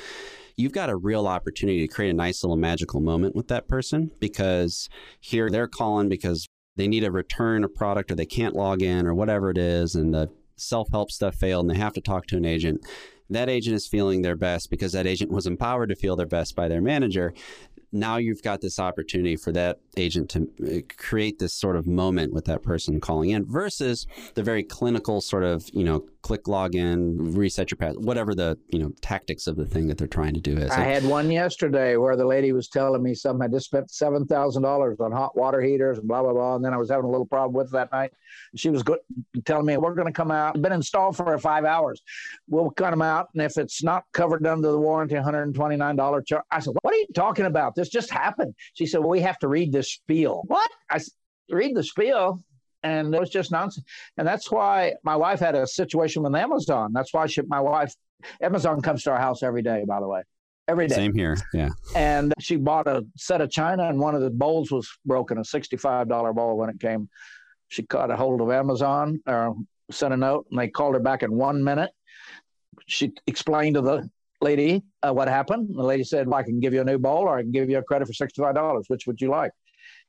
you've 0.56 0.72
got 0.72 0.90
a 0.90 0.96
real 0.96 1.28
opportunity 1.28 1.86
to 1.86 1.94
create 1.94 2.10
a 2.10 2.14
nice 2.14 2.42
little 2.42 2.56
magical 2.56 3.00
moment 3.00 3.36
with 3.36 3.46
that 3.48 3.68
person 3.68 4.10
because 4.18 4.88
here 5.20 5.48
they're 5.48 5.68
calling 5.68 6.08
because 6.08 6.48
they 6.78 6.88
need 6.88 7.00
to 7.00 7.10
return 7.10 7.64
a 7.64 7.68
product 7.68 8.10
or 8.10 8.14
they 8.14 8.24
can't 8.24 8.56
log 8.56 8.82
in 8.82 9.06
or 9.06 9.14
whatever 9.14 9.50
it 9.50 9.58
is, 9.58 9.94
and 9.94 10.14
the 10.14 10.30
self 10.56 10.88
help 10.90 11.10
stuff 11.10 11.34
failed 11.34 11.66
and 11.66 11.70
they 11.74 11.78
have 11.78 11.92
to 11.92 12.00
talk 12.00 12.26
to 12.28 12.36
an 12.36 12.46
agent. 12.46 12.86
That 13.30 13.50
agent 13.50 13.76
is 13.76 13.86
feeling 13.86 14.22
their 14.22 14.36
best 14.36 14.70
because 14.70 14.92
that 14.92 15.06
agent 15.06 15.30
was 15.30 15.46
empowered 15.46 15.90
to 15.90 15.94
feel 15.94 16.16
their 16.16 16.26
best 16.26 16.56
by 16.56 16.66
their 16.66 16.80
manager 16.80 17.34
now 17.92 18.16
you've 18.16 18.42
got 18.42 18.60
this 18.60 18.78
opportunity 18.78 19.36
for 19.36 19.52
that 19.52 19.78
agent 19.98 20.30
to 20.30 20.48
uh, 20.64 20.80
create 20.96 21.38
this 21.38 21.52
sort 21.52 21.76
of 21.76 21.86
moment 21.86 22.32
with 22.32 22.44
that 22.46 22.62
person 22.62 23.00
calling 23.00 23.30
in 23.30 23.44
versus 23.44 24.06
the 24.34 24.42
very 24.42 24.62
clinical 24.62 25.20
sort 25.20 25.44
of, 25.44 25.68
you 25.72 25.84
know, 25.84 26.04
click 26.22 26.44
login, 26.44 27.36
reset 27.36 27.70
your 27.70 27.76
password, 27.76 28.04
whatever 28.04 28.34
the, 28.34 28.58
you 28.68 28.78
know, 28.78 28.92
tactics 29.00 29.46
of 29.46 29.56
the 29.56 29.64
thing 29.64 29.86
that 29.88 29.98
they're 29.98 30.06
trying 30.06 30.34
to 30.34 30.40
do 30.40 30.56
is. 30.56 30.70
I 30.70 30.80
had 30.80 31.04
one 31.04 31.30
yesterday 31.30 31.96
where 31.96 32.16
the 32.16 32.26
lady 32.26 32.52
was 32.52 32.68
telling 32.68 33.02
me 33.02 33.14
something. 33.14 33.42
I 33.42 33.48
just 33.48 33.66
spent 33.66 33.88
$7,000 33.88 35.00
on 35.00 35.12
hot 35.12 35.36
water 35.36 35.60
heaters 35.60 35.98
and 35.98 36.06
blah, 36.06 36.22
blah, 36.22 36.32
blah. 36.32 36.56
And 36.56 36.64
then 36.64 36.72
I 36.72 36.76
was 36.76 36.90
having 36.90 37.04
a 37.04 37.10
little 37.10 37.26
problem 37.26 37.54
with 37.54 37.70
that 37.72 37.90
night. 37.92 38.12
She 38.56 38.70
was 38.70 38.82
go- 38.82 38.98
telling 39.44 39.66
me, 39.66 39.76
we're 39.76 39.94
going 39.94 40.06
to 40.06 40.12
come 40.12 40.30
out, 40.30 40.60
been 40.60 40.72
installed 40.72 41.16
for 41.16 41.36
five 41.38 41.64
hours. 41.64 42.02
We'll 42.48 42.70
cut 42.70 42.90
them 42.90 43.02
out. 43.02 43.28
And 43.34 43.42
if 43.42 43.56
it's 43.56 43.82
not 43.82 44.04
covered 44.12 44.46
under 44.46 44.70
the 44.70 44.78
warranty, 44.78 45.14
$129 45.14 46.26
charge. 46.26 46.44
I 46.50 46.60
said, 46.60 46.74
what 46.82 46.94
are 46.94 46.98
you 46.98 47.06
talking 47.14 47.46
about? 47.46 47.74
This 47.74 47.88
just 47.88 48.10
happened. 48.10 48.54
She 48.74 48.86
said, 48.86 49.00
well, 49.00 49.10
we 49.10 49.20
have 49.20 49.38
to 49.40 49.48
read 49.48 49.72
this 49.72 49.87
spiel. 49.88 50.42
What? 50.46 50.70
I 50.90 51.00
read 51.50 51.74
the 51.74 51.84
spiel. 51.84 52.42
And 52.84 53.12
it 53.12 53.18
was 53.18 53.30
just 53.30 53.50
nonsense. 53.50 53.84
And 54.18 54.26
that's 54.26 54.52
why 54.52 54.94
my 55.02 55.16
wife 55.16 55.40
had 55.40 55.56
a 55.56 55.66
situation 55.66 56.22
with 56.22 56.36
Amazon. 56.36 56.92
That's 56.92 57.12
why 57.12 57.26
she, 57.26 57.42
my 57.42 57.58
wife 57.58 57.92
Amazon 58.40 58.80
comes 58.80 59.02
to 59.04 59.10
our 59.10 59.18
house 59.18 59.42
every 59.42 59.62
day, 59.62 59.84
by 59.86 60.00
the 60.00 60.08
way. 60.08 60.22
Every 60.66 60.86
day. 60.86 60.94
Same 60.94 61.14
here. 61.14 61.36
Yeah. 61.54 61.70
And 61.96 62.34
she 62.38 62.56
bought 62.56 62.86
a 62.86 63.04
set 63.16 63.40
of 63.40 63.50
china, 63.50 63.88
and 63.88 63.98
one 63.98 64.14
of 64.14 64.20
the 64.20 64.30
bowls 64.30 64.70
was 64.70 64.88
broken, 65.06 65.38
a 65.38 65.42
$65 65.42 66.34
bowl 66.34 66.58
when 66.58 66.68
it 66.68 66.78
came. 66.78 67.08
She 67.68 67.82
caught 67.82 68.10
a 68.10 68.16
hold 68.16 68.40
of 68.40 68.50
Amazon 68.50 69.20
or 69.26 69.54
sent 69.90 70.12
a 70.12 70.16
note, 70.16 70.46
and 70.50 70.60
they 70.60 70.68
called 70.68 70.94
her 70.94 71.00
back 71.00 71.22
in 71.22 71.32
one 71.32 71.64
minute. 71.64 71.90
She 72.86 73.12
explained 73.26 73.74
to 73.76 73.80
the 73.80 74.10
lady 74.40 74.82
uh, 75.02 75.12
what 75.12 75.28
happened. 75.28 75.70
The 75.74 75.82
lady 75.82 76.04
said, 76.04 76.26
well, 76.26 76.38
I 76.38 76.42
can 76.42 76.60
give 76.60 76.72
you 76.72 76.80
a 76.80 76.84
new 76.84 76.98
bowl 76.98 77.22
or 77.22 77.38
I 77.38 77.42
can 77.42 77.50
give 77.50 77.68
you 77.68 77.78
a 77.78 77.82
credit 77.82 78.06
for 78.06 78.14
$65. 78.14 78.84
Which 78.88 79.06
would 79.06 79.20
you 79.20 79.30
like? 79.30 79.52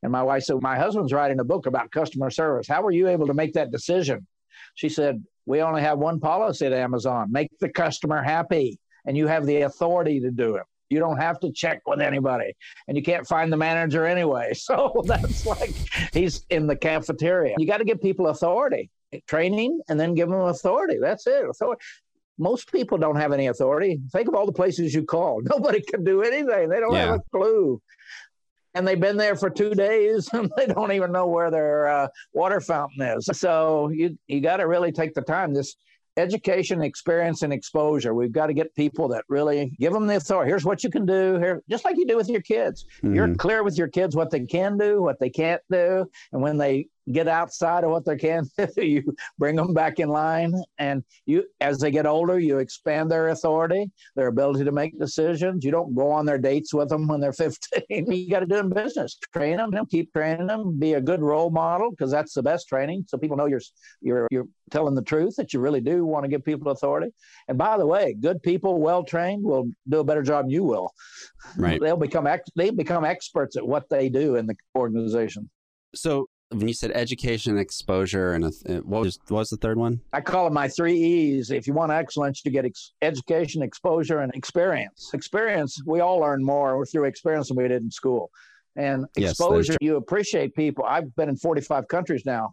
And 0.02 0.12
my 0.12 0.22
wife 0.22 0.44
said, 0.44 0.56
My 0.60 0.76
husband's 0.76 1.12
writing 1.12 1.40
a 1.40 1.44
book 1.44 1.66
about 1.66 1.90
customer 1.90 2.30
service. 2.30 2.66
How 2.68 2.82
were 2.82 2.90
you 2.90 3.08
able 3.08 3.26
to 3.26 3.34
make 3.34 3.52
that 3.54 3.70
decision? 3.70 4.26
She 4.74 4.88
said, 4.88 5.22
We 5.46 5.62
only 5.62 5.82
have 5.82 5.98
one 5.98 6.20
policy 6.20 6.66
at 6.66 6.72
Amazon 6.72 7.28
make 7.30 7.50
the 7.60 7.68
customer 7.68 8.22
happy, 8.22 8.78
and 9.06 9.16
you 9.16 9.26
have 9.26 9.46
the 9.46 9.62
authority 9.62 10.20
to 10.20 10.30
do 10.30 10.56
it. 10.56 10.62
You 10.88 10.98
don't 10.98 11.18
have 11.18 11.38
to 11.40 11.52
check 11.52 11.82
with 11.86 12.00
anybody, 12.00 12.52
and 12.88 12.96
you 12.96 13.02
can't 13.02 13.26
find 13.26 13.52
the 13.52 13.56
manager 13.56 14.06
anyway. 14.06 14.52
So 14.54 15.02
that's 15.04 15.46
like 15.46 15.74
he's 16.12 16.44
in 16.50 16.66
the 16.66 16.76
cafeteria. 16.76 17.54
You 17.58 17.66
got 17.66 17.78
to 17.78 17.84
give 17.84 18.00
people 18.00 18.28
authority, 18.28 18.90
training, 19.26 19.80
and 19.88 19.98
then 19.98 20.14
give 20.14 20.28
them 20.28 20.40
authority. 20.40 20.98
That's 21.00 21.26
it. 21.26 21.44
Authority 21.48 21.82
most 22.40 22.72
people 22.72 22.96
don't 22.96 23.16
have 23.16 23.32
any 23.32 23.48
authority. 23.48 24.00
Think 24.12 24.26
of 24.26 24.34
all 24.34 24.46
the 24.46 24.52
places 24.52 24.94
you 24.94 25.04
call. 25.04 25.42
Nobody 25.44 25.82
can 25.82 26.02
do 26.02 26.22
anything. 26.22 26.70
They 26.70 26.80
don't 26.80 26.94
yeah. 26.94 27.06
have 27.06 27.16
a 27.16 27.22
clue 27.32 27.80
and 28.74 28.86
they've 28.86 29.00
been 29.00 29.16
there 29.16 29.36
for 29.36 29.50
two 29.50 29.74
days 29.74 30.28
and 30.32 30.50
they 30.56 30.66
don't 30.66 30.92
even 30.92 31.12
know 31.12 31.26
where 31.26 31.50
their 31.50 31.88
uh, 31.88 32.08
water 32.32 32.60
fountain 32.60 33.02
is. 33.02 33.28
So 33.32 33.88
you 33.90 34.18
you 34.26 34.40
got 34.40 34.58
to 34.58 34.66
really 34.66 34.92
take 34.92 35.14
the 35.14 35.22
time. 35.22 35.54
This 35.54 35.76
education, 36.16 36.82
experience, 36.82 37.42
and 37.42 37.52
exposure. 37.52 38.14
We've 38.14 38.32
got 38.32 38.46
to 38.46 38.54
get 38.54 38.74
people 38.74 39.08
that 39.08 39.24
really 39.28 39.76
give 39.78 39.92
them 39.92 40.06
the 40.06 40.16
authority. 40.16 40.50
Here's 40.50 40.64
what 40.64 40.84
you 40.84 40.90
can 40.90 41.06
do 41.06 41.38
here, 41.38 41.62
just 41.68 41.84
like 41.84 41.96
you 41.96 42.06
do 42.06 42.16
with 42.16 42.28
your 42.28 42.42
kids. 42.42 42.84
Mm-hmm. 43.02 43.14
You're 43.14 43.34
clear 43.34 43.62
with 43.62 43.78
your 43.78 43.88
kids 43.88 44.16
what 44.16 44.30
they 44.30 44.40
can 44.40 44.76
do, 44.76 45.02
what 45.02 45.18
they 45.18 45.30
can't 45.30 45.62
do, 45.70 46.06
and 46.32 46.42
when 46.42 46.58
they 46.58 46.88
get 47.10 47.28
outside 47.28 47.84
of 47.84 47.90
what 47.90 48.04
they 48.04 48.16
can 48.16 48.48
you 48.76 49.02
bring 49.38 49.56
them 49.56 49.74
back 49.74 49.98
in 49.98 50.08
line. 50.08 50.54
And 50.78 51.02
you 51.26 51.44
as 51.60 51.78
they 51.78 51.90
get 51.90 52.06
older 52.06 52.38
you 52.38 52.58
expand 52.58 53.10
their 53.10 53.28
authority 53.28 53.90
their 54.16 54.28
ability 54.28 54.64
to 54.64 54.72
make 54.72 54.98
decisions. 54.98 55.64
You 55.64 55.70
don't 55.70 55.94
go 55.94 56.10
on 56.10 56.26
their 56.26 56.38
dates 56.38 56.72
with 56.72 56.88
them 56.88 57.06
when 57.08 57.20
they're 57.20 57.32
15 57.40 57.82
you 57.88 58.30
got 58.30 58.40
to 58.40 58.46
do 58.46 58.56
in 58.56 58.68
business. 58.68 59.18
Train 59.32 59.56
them 59.56 59.70
keep 59.90 60.12
training 60.12 60.46
them. 60.46 60.78
Be 60.78 60.94
a 60.94 61.00
good 61.00 61.20
role 61.20 61.50
model 61.50 61.90
because 61.90 62.10
that's 62.10 62.34
the 62.34 62.42
best 62.42 62.68
training. 62.68 63.04
So 63.08 63.18
people 63.18 63.36
know 63.36 63.46
you're 63.46 63.60
you're 64.00 64.28
you're 64.30 64.46
telling 64.70 64.94
the 64.94 65.02
truth 65.02 65.34
that 65.36 65.52
you 65.52 65.60
really 65.60 65.80
do 65.80 66.04
want 66.04 66.24
to 66.24 66.28
give 66.28 66.44
people 66.44 66.70
authority. 66.70 67.12
And 67.48 67.58
by 67.58 67.76
the 67.76 67.86
way 67.86 68.14
good 68.18 68.42
people 68.42 68.80
well 68.80 69.04
trained 69.04 69.42
will 69.42 69.70
do 69.88 70.00
a 70.00 70.04
better 70.04 70.22
job 70.22 70.44
than 70.44 70.50
you 70.50 70.64
will. 70.64 70.92
Right. 71.56 71.80
They'll 71.80 71.96
become 71.96 72.28
they 72.56 72.70
become 72.70 73.04
experts 73.04 73.56
at 73.56 73.66
what 73.66 73.88
they 73.88 74.08
do 74.08 74.36
in 74.36 74.46
the 74.46 74.54
organization. 74.76 75.50
So 75.94 76.28
when 76.52 76.66
you 76.66 76.74
said 76.74 76.90
education, 76.94 77.58
exposure, 77.58 78.32
and 78.32 78.44
a, 78.44 78.48
uh, 78.48 78.80
what 78.80 79.02
was 79.02 79.18
what 79.28 79.38
was 79.38 79.50
the 79.50 79.56
third 79.56 79.78
one? 79.78 80.00
I 80.12 80.20
call 80.20 80.46
it 80.46 80.52
my 80.52 80.68
three 80.68 80.98
E's. 80.98 81.50
If 81.50 81.66
you 81.66 81.72
want 81.72 81.92
excellence, 81.92 82.42
you 82.44 82.50
get 82.50 82.64
ex- 82.64 82.92
education, 83.02 83.62
exposure, 83.62 84.20
and 84.20 84.34
experience. 84.34 85.10
Experience, 85.14 85.80
we 85.86 86.00
all 86.00 86.18
learn 86.18 86.44
more 86.44 86.84
through 86.86 87.04
experience 87.04 87.48
than 87.48 87.56
we 87.56 87.68
did 87.68 87.82
in 87.82 87.90
school. 87.90 88.30
And 88.76 89.06
exposure, 89.16 89.72
yes, 89.72 89.78
you 89.80 89.96
appreciate 89.96 90.54
people. 90.54 90.84
I've 90.84 91.14
been 91.16 91.28
in 91.28 91.36
45 91.36 91.86
countries 91.88 92.24
now. 92.24 92.52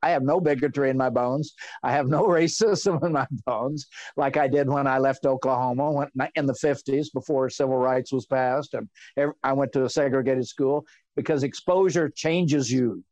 I 0.00 0.10
have 0.10 0.22
no 0.22 0.40
bigotry 0.40 0.90
in 0.90 0.96
my 0.96 1.10
bones. 1.10 1.54
I 1.82 1.92
have 1.92 2.06
no 2.06 2.24
racism 2.28 3.02
in 3.04 3.12
my 3.12 3.26
bones, 3.46 3.86
like 4.16 4.36
I 4.36 4.46
did 4.46 4.68
when 4.68 4.86
I 4.86 4.98
left 4.98 5.26
Oklahoma 5.26 6.06
in 6.36 6.46
the 6.46 6.52
50s 6.52 7.06
before 7.12 7.50
civil 7.50 7.76
rights 7.76 8.12
was 8.12 8.26
passed. 8.26 8.74
And 8.74 9.32
I 9.42 9.52
went 9.54 9.72
to 9.72 9.84
a 9.84 9.90
segregated 9.90 10.46
school 10.46 10.84
because 11.16 11.42
exposure 11.42 12.08
changes 12.08 12.70
you 12.70 13.02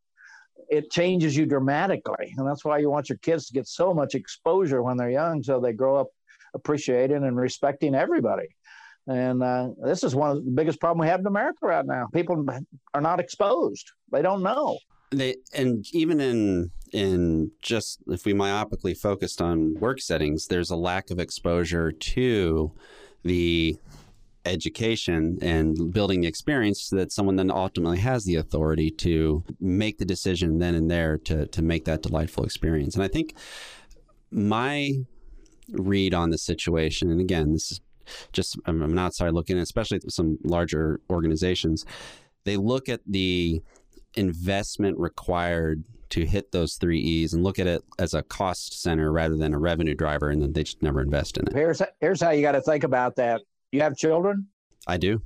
it 0.70 0.90
changes 0.90 1.37
you 1.37 1.46
dramatically. 1.46 2.33
And 2.37 2.46
that's 2.46 2.64
why 2.64 2.78
you 2.78 2.90
want 2.90 3.09
your 3.09 3.18
kids 3.18 3.46
to 3.46 3.52
get 3.52 3.66
so 3.66 3.92
much 3.92 4.14
exposure 4.14 4.83
when 4.83 4.96
they're 4.96 5.11
young 5.11 5.42
so 5.42 5.61
they 5.61 5.72
grow 5.72 5.96
up 5.96 6.09
appreciating 6.54 7.24
and 7.24 7.37
respecting 7.37 7.94
everybody. 7.94 8.48
And 9.06 9.42
uh, 9.42 9.70
this 9.83 10.04
is 10.04 10.14
one 10.14 10.30
of 10.30 10.44
the 10.44 10.50
biggest 10.50 10.78
problems 10.78 11.06
we 11.06 11.11
have 11.11 11.20
in 11.20 11.26
America 11.26 11.66
right 11.66 11.85
now. 11.85 12.06
People 12.12 12.46
are 12.94 13.00
not 13.00 13.18
exposed. 13.18 13.90
They 14.12 14.22
don't 14.22 14.42
know. 14.42 14.78
They 15.11 15.37
and 15.52 15.85
even 15.92 16.20
in 16.20 16.70
in 16.92 17.50
just 17.62 18.00
if 18.06 18.24
we 18.24 18.33
myopically 18.33 18.96
focused 18.96 19.40
on 19.40 19.74
work 19.80 20.00
settings, 20.00 20.46
there's 20.46 20.70
a 20.70 20.76
lack 20.76 21.11
of 21.11 21.18
exposure 21.18 21.90
to 21.90 22.72
the 23.24 23.76
education 24.44 25.38
and 25.42 25.92
building 25.92 26.22
the 26.22 26.29
experience 26.29 26.83
so 26.83 26.96
that 26.96 27.12
someone 27.12 27.37
then 27.37 27.50
ultimately 27.50 27.98
has 27.98 28.24
the 28.24 28.37
authority 28.37 28.90
to 28.90 29.44
make 29.61 29.98
the 29.98 30.05
decision 30.05 30.59
then 30.59 30.74
and 30.74 30.90
there 30.90 31.18
to, 31.18 31.46
to 31.48 31.62
make 31.62 31.85
that 31.85 32.03
delightful 32.03 32.44
experience. 32.44 32.94
And 32.94 33.05
I 33.05 33.09
think 33.09 33.35
my 34.31 34.92
read 35.72 36.14
on 36.14 36.31
the 36.31 36.38
situation, 36.38 37.11
and 37.11 37.20
again, 37.20 37.53
this 37.53 37.72
is 37.72 37.81
just, 38.33 38.59
I'm 38.66 38.83
an 38.83 38.98
outsider 38.98 39.33
looking, 39.33 39.59
especially 39.59 40.00
some 40.09 40.38
larger 40.42 41.00
organizations, 41.11 41.85
they 42.44 42.57
look 42.57 42.88
at 42.88 43.00
the 43.07 43.62
investment 44.14 44.98
required 44.98 45.85
to 46.11 46.26
hit 46.26 46.50
those 46.50 46.74
three 46.74 46.98
E's 46.98 47.35
and 47.35 47.44
look 47.44 47.59
at 47.59 47.68
it 47.68 47.83
as 47.98 48.14
a 48.14 48.22
cost 48.22 48.83
center 48.83 49.12
rather 49.12 49.37
than 49.37 49.55
a 49.55 49.59
revenue 49.59 49.94
driver, 49.94 50.31
and 50.31 50.42
then 50.42 50.53
they 50.53 50.64
just 50.64 50.83
never 50.83 51.00
invest 51.00 51.38
in 51.38 51.46
it. 51.46 51.53
Here's 51.53 51.81
here's 52.00 52.20
how 52.20 52.31
you 52.31 52.42
got 52.42 52.53
to 52.53 52.61
think 52.61 52.83
about 52.83 53.14
that. 53.16 53.42
You 53.72 53.83
have 53.83 53.96
children? 53.96 54.48
I 54.87 54.96
do. 54.96 55.22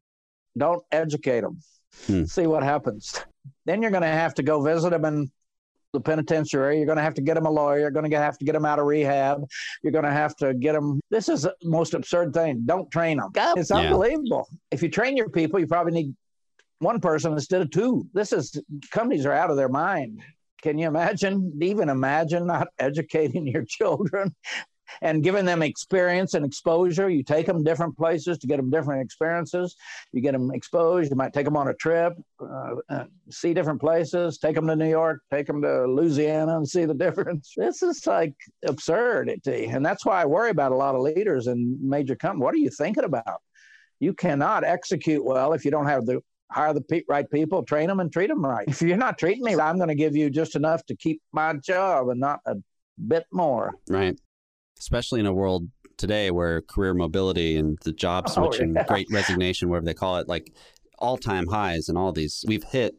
Don't 0.57 0.83
educate 0.93 1.41
them. 1.41 1.61
Hmm. 2.07 2.25
See 2.25 2.47
what 2.47 2.63
happens. 2.63 3.25
Then 3.67 3.83
you're 3.83 3.91
going 3.91 4.03
to 4.03 4.09
have 4.09 4.35
to 4.35 4.43
go 4.43 4.61
visit 4.61 4.91
them 4.91 5.05
in 5.05 5.31
the 5.93 6.01
penitentiary. 6.01 6.77
You're 6.77 6.87
going 6.87 6.99
to 6.99 7.03
have 7.03 7.15
to 7.15 7.23
get 7.23 7.35
them 7.35 7.47
a 7.47 7.51
lawyer. 7.51 7.79
You're 7.79 7.91
going 7.91 8.11
to 8.11 8.17
have 8.19 8.37
to 8.39 8.45
get 8.45 8.53
them 8.53 8.65
out 8.65 8.79
of 8.79 8.87
rehab. 8.87 9.45
You're 9.83 9.93
going 9.93 10.05
to 10.05 10.13
have 10.13 10.37
to 10.37 10.53
get 10.53 10.73
them. 10.73 11.01
This 11.11 11.29
is 11.29 11.43
the 11.43 11.55
most 11.63 11.95
absurd 11.95 12.35
thing. 12.35 12.63
Don't 12.67 12.91
train 12.91 13.19
them. 13.19 13.31
God, 13.33 13.59
it's 13.59 13.71
unbelievable. 13.71 14.47
Yeah. 14.51 14.59
If 14.73 14.83
you 14.83 14.91
train 14.91 15.17
your 15.17 15.31
people, 15.31 15.61
you 15.61 15.67
probably 15.67 15.93
need 15.93 16.15
one 16.81 17.01
person 17.01 17.33
instead 17.33 17.63
of 17.63 17.71
two. 17.71 18.07
This 18.13 18.33
is 18.33 18.61
companies 18.91 19.25
are 19.25 19.33
out 19.33 19.51
of 19.51 19.57
their 19.57 19.69
mind. 19.69 20.21
Can 20.63 20.79
you 20.79 20.89
imagine, 20.89 21.53
even 21.63 21.89
imagine 21.89 22.47
not 22.47 22.69
educating 22.79 23.47
your 23.47 23.65
children? 23.65 24.35
And 25.03 25.23
giving 25.23 25.45
them 25.45 25.63
experience 25.63 26.35
and 26.35 26.45
exposure. 26.45 27.09
You 27.09 27.23
take 27.23 27.47
them 27.47 27.63
different 27.63 27.97
places 27.97 28.39
to 28.39 28.47
get 28.47 28.57
them 28.57 28.71
different 28.71 29.03
experiences. 29.03 29.77
You 30.13 30.21
get 30.21 30.33
them 30.33 30.51
exposed. 30.53 31.11
You 31.11 31.17
might 31.17 31.33
take 31.33 31.45
them 31.45 31.57
on 31.57 31.69
a 31.69 31.75
trip, 31.75 32.15
uh, 32.41 32.75
uh, 32.89 33.05
see 33.31 33.55
different 33.55 33.81
places. 33.81 34.39
Take 34.39 34.55
them 34.55 34.67
to 34.67 34.77
New 34.77 34.89
York. 34.89 35.21
Take 35.31 35.47
them 35.47 35.63
to 35.63 35.87
Louisiana 35.87 36.57
and 36.57 36.69
see 36.69 36.85
the 36.85 36.95
difference. 37.05 37.53
This 37.57 37.83
is 37.83 38.07
like 38.07 38.35
absurdity, 38.67 39.67
and 39.67 39.85
that's 39.85 40.05
why 40.05 40.23
I 40.23 40.27
worry 40.27 40.51
about 40.51 40.73
a 40.73 40.77
lot 40.77 40.95
of 40.95 41.03
leaders 41.03 41.47
in 41.47 41.79
major 41.81 42.17
companies. 42.17 42.45
What 42.45 42.55
are 42.55 42.59
you 42.59 42.71
thinking 42.71 43.05
about? 43.05 43.41
You 44.01 44.13
cannot 44.13 44.65
execute 44.65 45.25
well 45.25 45.53
if 45.53 45.65
you 45.65 45.71
don't 45.71 45.87
have 45.87 46.05
the 46.05 46.21
hire 46.51 46.73
the 46.73 47.05
right 47.09 47.29
people, 47.31 47.65
train 47.65 47.89
them, 47.89 48.01
and 48.01 48.13
treat 48.13 48.29
them 48.29 48.45
right. 48.45 48.69
If 48.69 48.81
you're 48.83 48.97
not 48.97 49.19
treating 49.19 49.43
me, 49.43 49.57
I'm 49.57 49.77
going 49.77 49.89
to 49.89 49.95
give 49.95 50.15
you 50.15 50.31
just 50.31 50.55
enough 50.55 50.85
to 50.87 50.97
keep 50.97 51.21
my 51.33 51.55
job 51.55 52.11
and 52.11 52.21
not 52.21 52.41
a 52.47 52.57
bit 53.09 53.27
more. 53.33 53.75
Right 53.89 54.17
especially 54.79 55.21
in 55.21 55.27
a 55.27 55.33
world 55.33 55.69
today 55.97 56.31
where 56.31 56.61
career 56.63 56.95
mobility 56.95 57.57
and 57.57 57.79
the 57.85 57.93
job 57.93 58.29
switching, 58.29 58.77
oh, 58.77 58.81
yeah. 58.81 58.87
great 58.87 59.07
resignation, 59.11 59.69
whatever 59.69 59.87
they 59.87 59.95
call 59.95 60.17
it, 60.19 60.29
like 60.29 60.53
all 60.99 61.17
time 61.17 61.47
highs 61.47 61.89
and 61.89 61.97
all 61.99 62.13
these, 62.13 62.45
we've 62.47 62.65
hit 62.65 62.95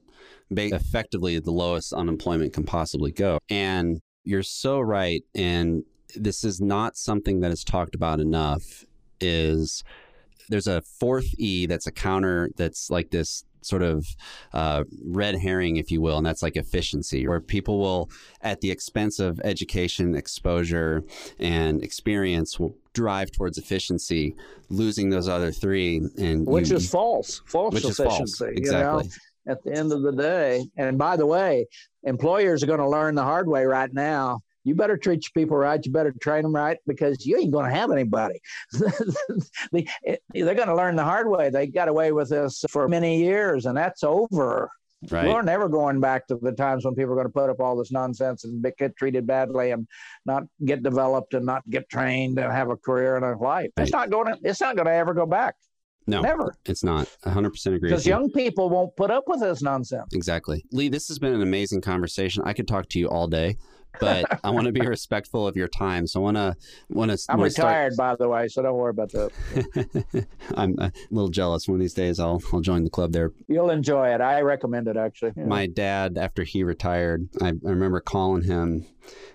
effectively 0.74 1.40
the 1.40 1.52
lowest 1.52 1.94
unemployment 1.94 2.54
can 2.54 2.64
possibly 2.64 3.12
go. 3.12 3.40
And 3.50 4.00
you're 4.24 4.44
so 4.44 4.80
right. 4.80 5.24
And 5.34 5.84
this 6.16 6.44
is 6.44 6.62
not 6.62 6.98
something 6.98 7.42
that 7.42 7.52
is 7.52 7.64
talked 7.64 7.96
about 7.96 8.20
enough 8.20 8.86
is 9.20 9.84
there's 10.50 10.68
a 10.68 10.82
fourth 10.82 11.28
E 11.38 11.66
that's 11.66 11.88
a 11.88 11.92
counter 11.92 12.50
that's 12.56 12.90
like 12.90 13.12
this 13.12 13.44
sort 13.66 13.82
of 13.82 14.06
uh, 14.54 14.84
red 15.04 15.36
herring, 15.36 15.78
if 15.78 15.92
you 15.92 16.02
will, 16.02 16.18
and 16.18 16.26
that's 16.26 16.44
like 16.44 16.56
efficiency, 16.56 17.28
where 17.28 17.40
people 17.40 17.80
will, 17.80 18.10
at 18.42 18.62
the 18.62 18.72
expense 18.72 19.20
of 19.20 19.40
education, 19.44 20.16
exposure, 20.16 21.04
and 21.40 21.84
experience, 21.84 22.60
will 22.60 22.76
drive 22.94 23.32
towards 23.32 23.58
efficiency, 23.58 24.36
losing 24.70 25.10
those 25.10 25.28
other 25.28 25.52
three, 25.52 26.02
and 26.18 26.46
which 26.46 26.70
you, 26.70 26.78
is 26.78 26.90
false, 26.90 27.42
false 27.46 27.74
which 27.74 27.86
efficiency. 27.86 28.24
Is 28.24 28.38
false. 28.38 28.58
Exactly. 28.58 29.04
You 29.04 29.10
know? 29.10 29.16
At 29.48 29.64
the 29.64 29.74
end 29.74 29.92
of 29.92 30.02
the 30.02 30.12
day, 30.12 30.66
and 30.76 30.98
by 30.98 31.16
the 31.18 31.26
way, 31.28 31.68
employers 32.04 32.64
are 32.64 32.66
going 32.66 32.80
to 32.80 32.90
learn 32.90 33.14
the 33.14 33.24
hard 33.24 33.48
way 33.48 33.64
right 33.66 33.94
now 33.94 34.42
you 34.66 34.74
better 34.74 34.98
treat 34.98 35.24
your 35.24 35.42
people 35.42 35.56
right. 35.56 35.80
You 35.86 35.92
better 35.92 36.14
train 36.20 36.42
them 36.42 36.54
right 36.54 36.80
because 36.88 37.26
you 37.26 37.38
ain't 37.38 37.52
going 37.52 37.70
to 37.70 37.76
have 37.76 37.92
anybody. 37.92 38.42
they, 39.72 39.88
are 40.08 40.56
going 40.56 40.68
to 40.68 40.76
learn 40.76 40.96
the 40.96 41.04
hard 41.04 41.30
way. 41.30 41.52
They 41.52 41.68
got 41.68 41.88
away 41.88 42.12
with 42.12 42.30
this 42.30 42.66
for 42.70 42.90
many 42.90 43.24
years, 43.24 43.68
and 43.68 43.78
that's 43.78 44.04
over. 44.04 44.70
Right. 45.12 45.28
We're 45.28 45.44
never 45.44 45.70
going 45.70 46.00
back 46.00 46.26
to 46.28 46.40
the 46.42 46.52
times 46.52 46.84
when 46.84 46.96
people 46.96 47.14
are 47.14 47.16
going 47.16 47.28
to 47.28 47.34
put 47.34 47.52
up 47.52 47.60
all 47.60 47.76
this 47.76 47.92
nonsense 47.92 48.44
and 48.44 48.66
get 48.80 48.98
treated 48.98 49.28
badly 49.28 49.70
and 49.70 49.88
not 50.26 50.44
get 50.66 50.82
developed 50.82 51.36
and 51.36 51.46
not 51.46 51.70
get 51.70 51.88
trained 51.88 52.40
and 52.40 52.52
have 52.52 52.72
a 52.72 52.76
career 52.76 53.16
and 53.16 53.24
a 53.24 53.38
life. 53.38 53.70
Right. 53.78 53.84
It's 53.84 53.92
not 53.92 54.10
going 54.10 54.34
to. 54.34 54.40
It's 54.44 54.62
not 54.62 54.76
going 54.76 54.88
to 54.88 54.94
ever 54.94 55.14
go 55.14 55.28
back. 55.28 55.56
No, 56.08 56.22
never. 56.22 56.56
It's 56.66 56.84
not. 56.84 57.08
100% 57.26 57.66
agree. 57.76 57.90
Because 57.90 58.06
young 58.06 58.32
people 58.32 58.70
won't 58.70 58.96
put 58.96 59.12
up 59.12 59.26
with 59.28 59.42
this 59.42 59.62
nonsense. 59.62 60.14
Exactly. 60.14 60.64
Lee, 60.72 60.88
this 60.88 61.08
has 61.08 61.20
been 61.20 61.34
an 61.34 61.42
amazing 61.42 61.82
conversation. 61.82 62.44
I 62.46 62.54
could 62.54 62.68
talk 62.68 62.90
to 62.90 63.00
you 63.00 63.08
all 63.08 63.28
day 63.28 63.58
but 64.00 64.40
I 64.44 64.50
want 64.50 64.66
to 64.66 64.72
be 64.72 64.82
respectful 64.88 65.48
of 65.48 65.56
your 65.56 65.68
time. 65.68 66.08
So 66.08 66.20
I 66.20 66.24
want 66.24 66.38
to 66.38 66.56
want 66.90 67.12
to. 67.12 67.18
I'm 67.30 67.42
retired, 67.42 67.94
start... 67.94 68.20
by 68.20 68.24
the 68.24 68.30
way, 68.30 68.48
so 68.48 68.62
don't 68.62 68.76
worry 68.76 68.92
about 68.92 69.12
that. 69.12 70.28
I'm 70.56 70.76
a 70.80 70.92
little 71.12 71.30
jealous. 71.30 71.68
One 71.68 71.76
of 71.76 71.82
these 71.82 71.94
days, 71.94 72.20
I'll 72.20 72.42
I'll 72.54 72.62
join 72.62 72.84
the 72.84 72.90
club 72.90 73.12
there. 73.12 73.32
You'll 73.48 73.70
enjoy 73.70 74.14
it. 74.14 74.22
I 74.22 74.42
recommend 74.42 74.88
it 74.88 74.98
actually. 74.98 75.34
Yeah. 75.36 75.46
My 75.46 75.68
dad, 75.68 76.18
after 76.18 76.44
he 76.44 76.64
retired, 76.64 77.30
I, 77.42 77.50
I 77.50 77.54
remember 77.64 78.00
calling 78.00 78.44
him. 78.44 78.86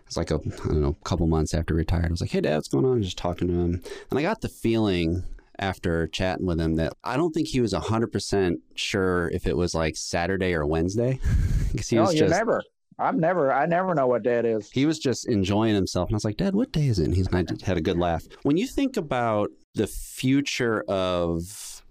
It's 0.07 0.17
like 0.17 0.33
a 0.33 0.37
I 0.37 0.67
don't 0.67 0.81
know, 0.81 0.97
a 1.01 1.05
couple 1.05 1.27
months 1.29 1.55
after 1.55 1.75
he 1.75 1.79
retired. 1.79 2.07
I 2.07 2.11
was 2.11 2.21
like, 2.21 2.31
"Hey, 2.31 2.41
Dad, 2.41 2.57
what's 2.57 2.69
going 2.69 2.85
on?" 2.85 3.03
just 3.03 3.19
talking 3.19 3.47
to 3.47 3.55
him, 3.55 3.83
and 4.11 4.19
I 4.19 4.23
got 4.23 4.41
the 4.41 4.49
feeling 4.49 5.23
after 5.61 6.09
chatting 6.09 6.47
with 6.47 6.61
him 6.61 6.75
that 6.77 6.95
I 7.05 7.17
don't 7.17 7.33
think 7.33 7.49
he 7.49 7.61
was 7.61 7.75
100% 7.75 8.55
sure 8.75 9.29
if 9.29 9.47
it 9.47 9.57
was 9.57 9.75
like 9.75 9.97
Saturday 9.97 10.55
or 10.55 10.67
Wednesday. 10.67 11.21
Because 11.71 11.89
he 11.89 11.95
no, 11.95 12.03
was 12.03 12.15
just, 12.15 12.31
never. 12.31 12.65
I've 13.01 13.17
never, 13.17 13.53
I 13.53 13.67
never 13.67 13.95
know 13.95 14.07
what 14.07 14.23
dad 14.23 14.45
is. 14.45 14.71
He 14.71 14.85
was 14.85 14.99
just 14.99 15.27
enjoying 15.27 15.75
himself. 15.75 16.09
And 16.09 16.15
I 16.15 16.17
was 16.17 16.25
like, 16.25 16.37
Dad, 16.37 16.55
what 16.55 16.71
day 16.71 16.87
is 16.87 16.99
it? 16.99 17.07
And 17.07 17.15
he's, 17.15 17.29
I 17.33 17.45
had 17.65 17.79
a 17.79 17.81
good 17.81 17.99
laugh. 17.99 18.25
When 18.43 18.57
you 18.57 18.67
think 18.67 18.97
about 18.97 19.51
the 19.75 19.87
future 19.87 20.83
of 20.87 21.83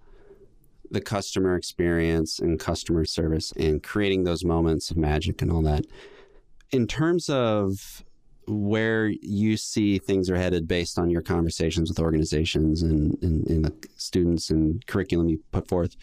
the 0.90 1.00
customer 1.00 1.56
experience 1.56 2.38
and 2.38 2.58
customer 2.58 3.04
service 3.04 3.52
and 3.52 3.82
creating 3.82 4.24
those 4.24 4.44
moments 4.44 4.90
of 4.90 4.96
magic 4.96 5.42
and 5.42 5.50
all 5.50 5.62
that, 5.62 5.84
in 6.70 6.86
terms 6.86 7.28
of 7.28 8.04
where 8.46 9.06
you 9.06 9.56
see 9.56 9.98
things 9.98 10.30
are 10.30 10.36
headed 10.36 10.66
based 10.66 10.98
on 10.98 11.10
your 11.10 11.22
conversations 11.22 11.88
with 11.88 12.00
organizations 12.00 12.82
and, 12.82 13.16
and, 13.22 13.46
and 13.48 13.64
the 13.64 13.88
students 13.96 14.50
and 14.50 14.86
curriculum 14.86 15.28
you 15.28 15.40
put 15.52 15.68
forth, 15.68 15.96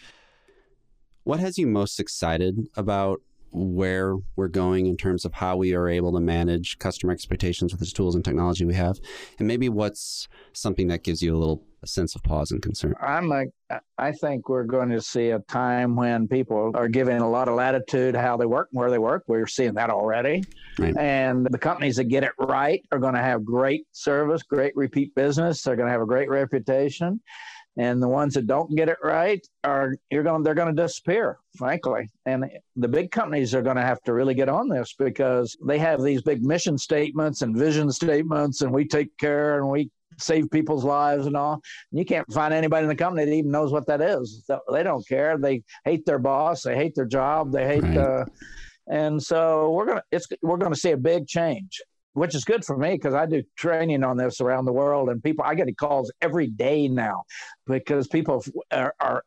what 1.24 1.40
has 1.40 1.58
you 1.58 1.66
most 1.66 2.00
excited 2.00 2.68
about 2.76 3.20
where 3.50 4.16
we're 4.36 4.48
going 4.48 4.86
in 4.86 4.96
terms 4.96 5.24
of 5.24 5.32
how 5.32 5.56
we 5.56 5.74
are 5.74 5.88
able 5.88 6.12
to 6.12 6.20
manage 6.20 6.78
customer 6.78 7.12
expectations 7.12 7.72
with 7.72 7.80
the 7.80 7.86
tools 7.86 8.14
and 8.14 8.24
technology 8.24 8.64
we 8.64 8.74
have, 8.74 8.98
and 9.38 9.48
maybe 9.48 9.68
what's 9.68 10.28
something 10.52 10.88
that 10.88 11.02
gives 11.02 11.22
you 11.22 11.34
a 11.34 11.38
little 11.38 11.62
a 11.82 11.86
sense 11.86 12.14
of 12.16 12.22
pause 12.24 12.50
and 12.50 12.60
concern. 12.60 12.94
I'm 13.00 13.30
a, 13.30 13.44
I 13.98 14.10
think 14.10 14.48
we're 14.48 14.64
going 14.64 14.88
to 14.90 15.00
see 15.00 15.30
a 15.30 15.38
time 15.40 15.94
when 15.94 16.26
people 16.26 16.72
are 16.74 16.88
giving 16.88 17.18
a 17.18 17.30
lot 17.30 17.48
of 17.48 17.54
latitude 17.54 18.16
how 18.16 18.36
they 18.36 18.46
work 18.46 18.68
and 18.72 18.80
where 18.80 18.90
they 18.90 18.98
work. 18.98 19.24
We're 19.28 19.46
seeing 19.46 19.74
that 19.74 19.90
already, 19.90 20.42
right. 20.78 20.96
and 20.96 21.46
the 21.46 21.58
companies 21.58 21.96
that 21.96 22.04
get 22.04 22.24
it 22.24 22.32
right 22.38 22.82
are 22.90 22.98
going 22.98 23.14
to 23.14 23.22
have 23.22 23.44
great 23.44 23.86
service, 23.92 24.42
great 24.42 24.74
repeat 24.74 25.14
business. 25.14 25.62
They're 25.62 25.76
going 25.76 25.86
to 25.86 25.92
have 25.92 26.02
a 26.02 26.06
great 26.06 26.28
reputation 26.28 27.20
and 27.78 28.02
the 28.02 28.08
ones 28.08 28.34
that 28.34 28.46
don't 28.46 28.74
get 28.74 28.88
it 28.88 28.98
right 29.02 29.46
are 29.64 29.96
you're 30.10 30.24
going 30.24 30.42
they're 30.42 30.54
going 30.54 30.74
to 30.74 30.82
disappear 30.82 31.38
frankly. 31.56 32.08
And 32.26 32.44
the 32.76 32.88
big 32.88 33.10
companies 33.10 33.54
are 33.54 33.62
going 33.62 33.76
to 33.76 33.82
have 33.82 34.02
to 34.02 34.12
really 34.12 34.34
get 34.34 34.48
on 34.48 34.68
this 34.68 34.94
because 34.98 35.56
they 35.64 35.78
have 35.78 36.02
these 36.02 36.22
big 36.22 36.44
mission 36.44 36.76
statements 36.76 37.42
and 37.42 37.56
vision 37.56 37.90
statements 37.90 38.62
and 38.62 38.72
we 38.72 38.86
take 38.86 39.16
care 39.18 39.58
and 39.58 39.68
we 39.68 39.90
save 40.18 40.50
people's 40.50 40.84
lives 40.84 41.26
and 41.26 41.36
all. 41.36 41.60
And 41.90 41.98
you 41.98 42.04
can't 42.04 42.30
find 42.32 42.52
anybody 42.52 42.84
in 42.84 42.88
the 42.88 42.96
company 42.96 43.24
that 43.24 43.32
even 43.32 43.50
knows 43.50 43.72
what 43.72 43.86
that 43.86 44.00
is. 44.00 44.44
They 44.72 44.82
don't 44.82 45.06
care. 45.06 45.38
They 45.38 45.62
hate 45.84 46.04
their 46.04 46.18
boss. 46.18 46.62
They 46.62 46.76
hate 46.76 46.94
their 46.94 47.06
job. 47.06 47.52
They 47.52 47.66
hate 47.66 47.84
right. 47.84 47.96
uh, 47.96 48.24
and 48.88 49.22
so 49.22 49.70
we're 49.70 49.86
going 49.86 49.98
to 49.98 50.04
it's 50.10 50.26
we're 50.42 50.56
going 50.56 50.72
to 50.72 50.78
see 50.78 50.92
a 50.92 50.96
big 50.96 51.26
change 51.26 51.82
which 52.12 52.34
is 52.34 52.44
good 52.44 52.64
for 52.64 52.76
me 52.76 52.92
because 52.92 53.14
I 53.14 53.26
do 53.26 53.42
training 53.56 54.04
on 54.04 54.16
this 54.16 54.40
around 54.40 54.64
the 54.64 54.72
world, 54.72 55.08
and 55.08 55.22
people 55.22 55.44
I 55.44 55.54
get 55.54 55.68
calls 55.76 56.12
every 56.20 56.46
day 56.48 56.88
now 56.88 57.24
because 57.66 58.08
people 58.08 58.44
are, 58.70 58.94
are 59.00 59.24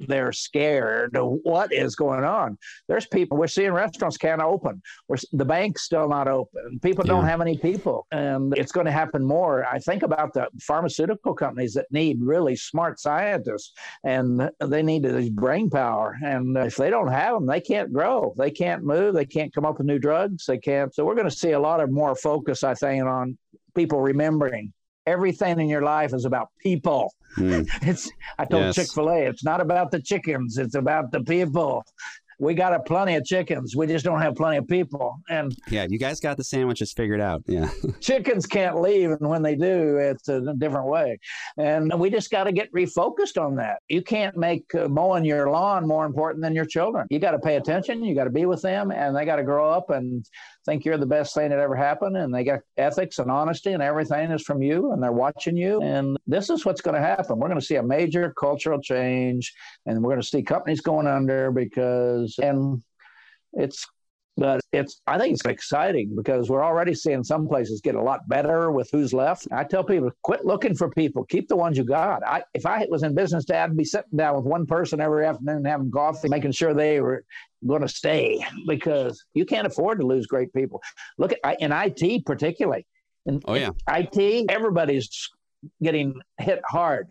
they're 0.00 0.32
scared. 0.32 1.16
Of 1.16 1.38
what 1.42 1.72
is 1.72 1.96
going 1.96 2.24
on? 2.24 2.58
There's 2.88 3.06
people 3.06 3.38
we're 3.38 3.46
seeing 3.46 3.72
restaurants 3.72 4.16
can't 4.16 4.42
open. 4.42 4.82
We're, 5.08 5.16
the 5.32 5.44
bank's 5.44 5.82
still 5.82 6.08
not 6.08 6.28
open. 6.28 6.78
People 6.82 7.06
yeah. 7.06 7.12
don't 7.12 7.24
have 7.26 7.40
any 7.40 7.56
people, 7.56 8.06
and 8.10 8.56
it's 8.56 8.72
going 8.72 8.86
to 8.86 8.92
happen 8.92 9.24
more. 9.24 9.66
I 9.66 9.78
think 9.78 10.02
about 10.02 10.32
the 10.32 10.48
pharmaceutical 10.60 11.34
companies 11.34 11.74
that 11.74 11.86
need 11.90 12.18
really 12.20 12.56
smart 12.56 13.00
scientists, 13.00 13.72
and 14.04 14.50
they 14.60 14.82
need 14.82 15.02
this 15.02 15.28
brain 15.28 15.70
power. 15.70 16.16
And 16.22 16.56
if 16.56 16.76
they 16.76 16.90
don't 16.90 17.08
have 17.08 17.34
them, 17.34 17.46
they 17.46 17.60
can't 17.60 17.92
grow. 17.92 18.34
They 18.36 18.50
can't 18.50 18.84
move. 18.84 19.14
They 19.14 19.24
can't 19.24 19.54
come 19.54 19.64
up 19.64 19.78
with 19.78 19.86
new 19.86 19.98
drugs. 19.98 20.46
They 20.46 20.58
can't. 20.58 20.94
So 20.94 21.04
we're 21.04 21.14
going 21.14 21.30
to 21.30 21.36
see 21.36 21.52
a 21.52 21.60
lot 21.60 21.80
of 21.80 21.90
more 21.90 22.14
focus, 22.14 22.64
I 22.64 22.74
think, 22.74 23.04
on 23.04 23.38
people 23.74 24.00
remembering 24.00 24.72
everything 25.06 25.60
in 25.60 25.68
your 25.68 25.82
life 25.82 26.12
is 26.12 26.24
about 26.24 26.48
people. 26.58 27.12
Mm. 27.36 27.68
It's 27.82 28.10
I 28.38 28.44
told 28.44 28.64
yes. 28.64 28.74
Chick 28.74 28.92
Fil 28.92 29.10
A, 29.10 29.18
it's 29.26 29.44
not 29.44 29.60
about 29.60 29.90
the 29.90 30.00
chickens, 30.00 30.58
it's 30.58 30.74
about 30.74 31.12
the 31.12 31.22
people 31.22 31.84
we 32.38 32.54
got 32.54 32.74
a 32.74 32.80
plenty 32.80 33.14
of 33.16 33.24
chickens. 33.24 33.74
We 33.74 33.86
just 33.86 34.04
don't 34.04 34.20
have 34.20 34.34
plenty 34.34 34.58
of 34.58 34.68
people. 34.68 35.18
And 35.30 35.56
yeah, 35.70 35.86
you 35.88 35.98
guys 35.98 36.20
got 36.20 36.36
the 36.36 36.44
sandwiches 36.44 36.92
figured 36.92 37.20
out. 37.20 37.42
Yeah. 37.46 37.70
chickens 38.00 38.46
can't 38.46 38.80
leave. 38.80 39.10
And 39.10 39.28
when 39.28 39.42
they 39.42 39.54
do, 39.54 39.96
it's 39.96 40.28
a 40.28 40.54
different 40.58 40.88
way. 40.88 41.18
And 41.56 41.98
we 41.98 42.10
just 42.10 42.30
got 42.30 42.44
to 42.44 42.52
get 42.52 42.70
refocused 42.72 43.40
on 43.40 43.56
that. 43.56 43.80
You 43.88 44.02
can't 44.02 44.36
make 44.36 44.74
uh, 44.74 44.88
mowing 44.88 45.24
your 45.24 45.50
lawn 45.50 45.86
more 45.86 46.04
important 46.04 46.42
than 46.42 46.54
your 46.54 46.66
children. 46.66 47.06
You 47.10 47.18
got 47.18 47.30
to 47.30 47.38
pay 47.38 47.56
attention. 47.56 48.04
You 48.04 48.14
got 48.14 48.24
to 48.24 48.30
be 48.30 48.44
with 48.44 48.62
them 48.62 48.90
and 48.90 49.16
they 49.16 49.24
got 49.24 49.36
to 49.36 49.44
grow 49.44 49.70
up 49.70 49.90
and 49.90 50.24
think 50.66 50.84
you're 50.84 50.98
the 50.98 51.06
best 51.06 51.34
thing 51.34 51.50
that 51.50 51.58
ever 51.58 51.76
happened. 51.76 52.16
And 52.16 52.34
they 52.34 52.44
got 52.44 52.60
ethics 52.76 53.18
and 53.18 53.30
honesty 53.30 53.72
and 53.72 53.82
everything 53.82 54.30
is 54.30 54.42
from 54.42 54.62
you 54.62 54.92
and 54.92 55.02
they're 55.02 55.12
watching 55.12 55.56
you. 55.56 55.80
And 55.80 56.18
this 56.26 56.50
is 56.50 56.66
what's 56.66 56.80
going 56.80 56.96
to 56.96 57.00
happen. 57.00 57.38
We're 57.38 57.48
going 57.48 57.60
to 57.60 57.66
see 57.66 57.76
a 57.76 57.82
major 57.82 58.34
cultural 58.38 58.80
change 58.80 59.54
and 59.86 60.02
we're 60.02 60.10
going 60.10 60.20
to 60.20 60.26
see 60.26 60.42
companies 60.42 60.80
going 60.80 61.06
under 61.06 61.50
because 61.50 62.25
and 62.38 62.82
it's 63.52 63.86
but 64.36 64.60
it's 64.72 65.00
i 65.06 65.18
think 65.18 65.34
it's 65.34 65.44
exciting 65.46 66.14
because 66.14 66.50
we're 66.50 66.64
already 66.64 66.94
seeing 66.94 67.24
some 67.24 67.48
places 67.48 67.80
get 67.80 67.94
a 67.94 68.02
lot 68.02 68.28
better 68.28 68.70
with 68.70 68.88
who's 68.92 69.12
left. 69.14 69.46
I 69.50 69.64
tell 69.64 69.82
people 69.82 70.10
quit 70.22 70.44
looking 70.44 70.74
for 70.74 70.90
people. 70.90 71.24
Keep 71.24 71.48
the 71.48 71.56
ones 71.56 71.78
you 71.78 71.84
got. 71.84 72.22
I, 72.26 72.42
if 72.54 72.66
i 72.66 72.86
was 72.90 73.02
in 73.02 73.14
business 73.14 73.44
dad 73.44 73.70
i'd 73.70 73.76
be 73.76 73.84
sitting 73.84 74.16
down 74.16 74.36
with 74.36 74.44
one 74.44 74.66
person 74.66 75.00
every 75.00 75.24
afternoon 75.24 75.64
having 75.64 75.90
coffee 75.90 76.28
making 76.28 76.52
sure 76.52 76.74
they 76.74 77.00
were 77.00 77.24
going 77.66 77.82
to 77.82 77.88
stay 77.88 78.44
because 78.66 79.24
you 79.34 79.46
can't 79.46 79.66
afford 79.66 80.00
to 80.00 80.06
lose 80.06 80.26
great 80.26 80.52
people. 80.52 80.82
Look 81.18 81.32
at 81.32 81.60
in 81.60 81.72
it 81.72 82.26
particularly 82.26 82.86
in, 83.24 83.42
oh 83.46 83.54
yeah. 83.54 83.70
It 83.88 84.50
everybody's 84.50 85.28
getting 85.82 86.20
hit 86.38 86.60
hard. 86.68 87.08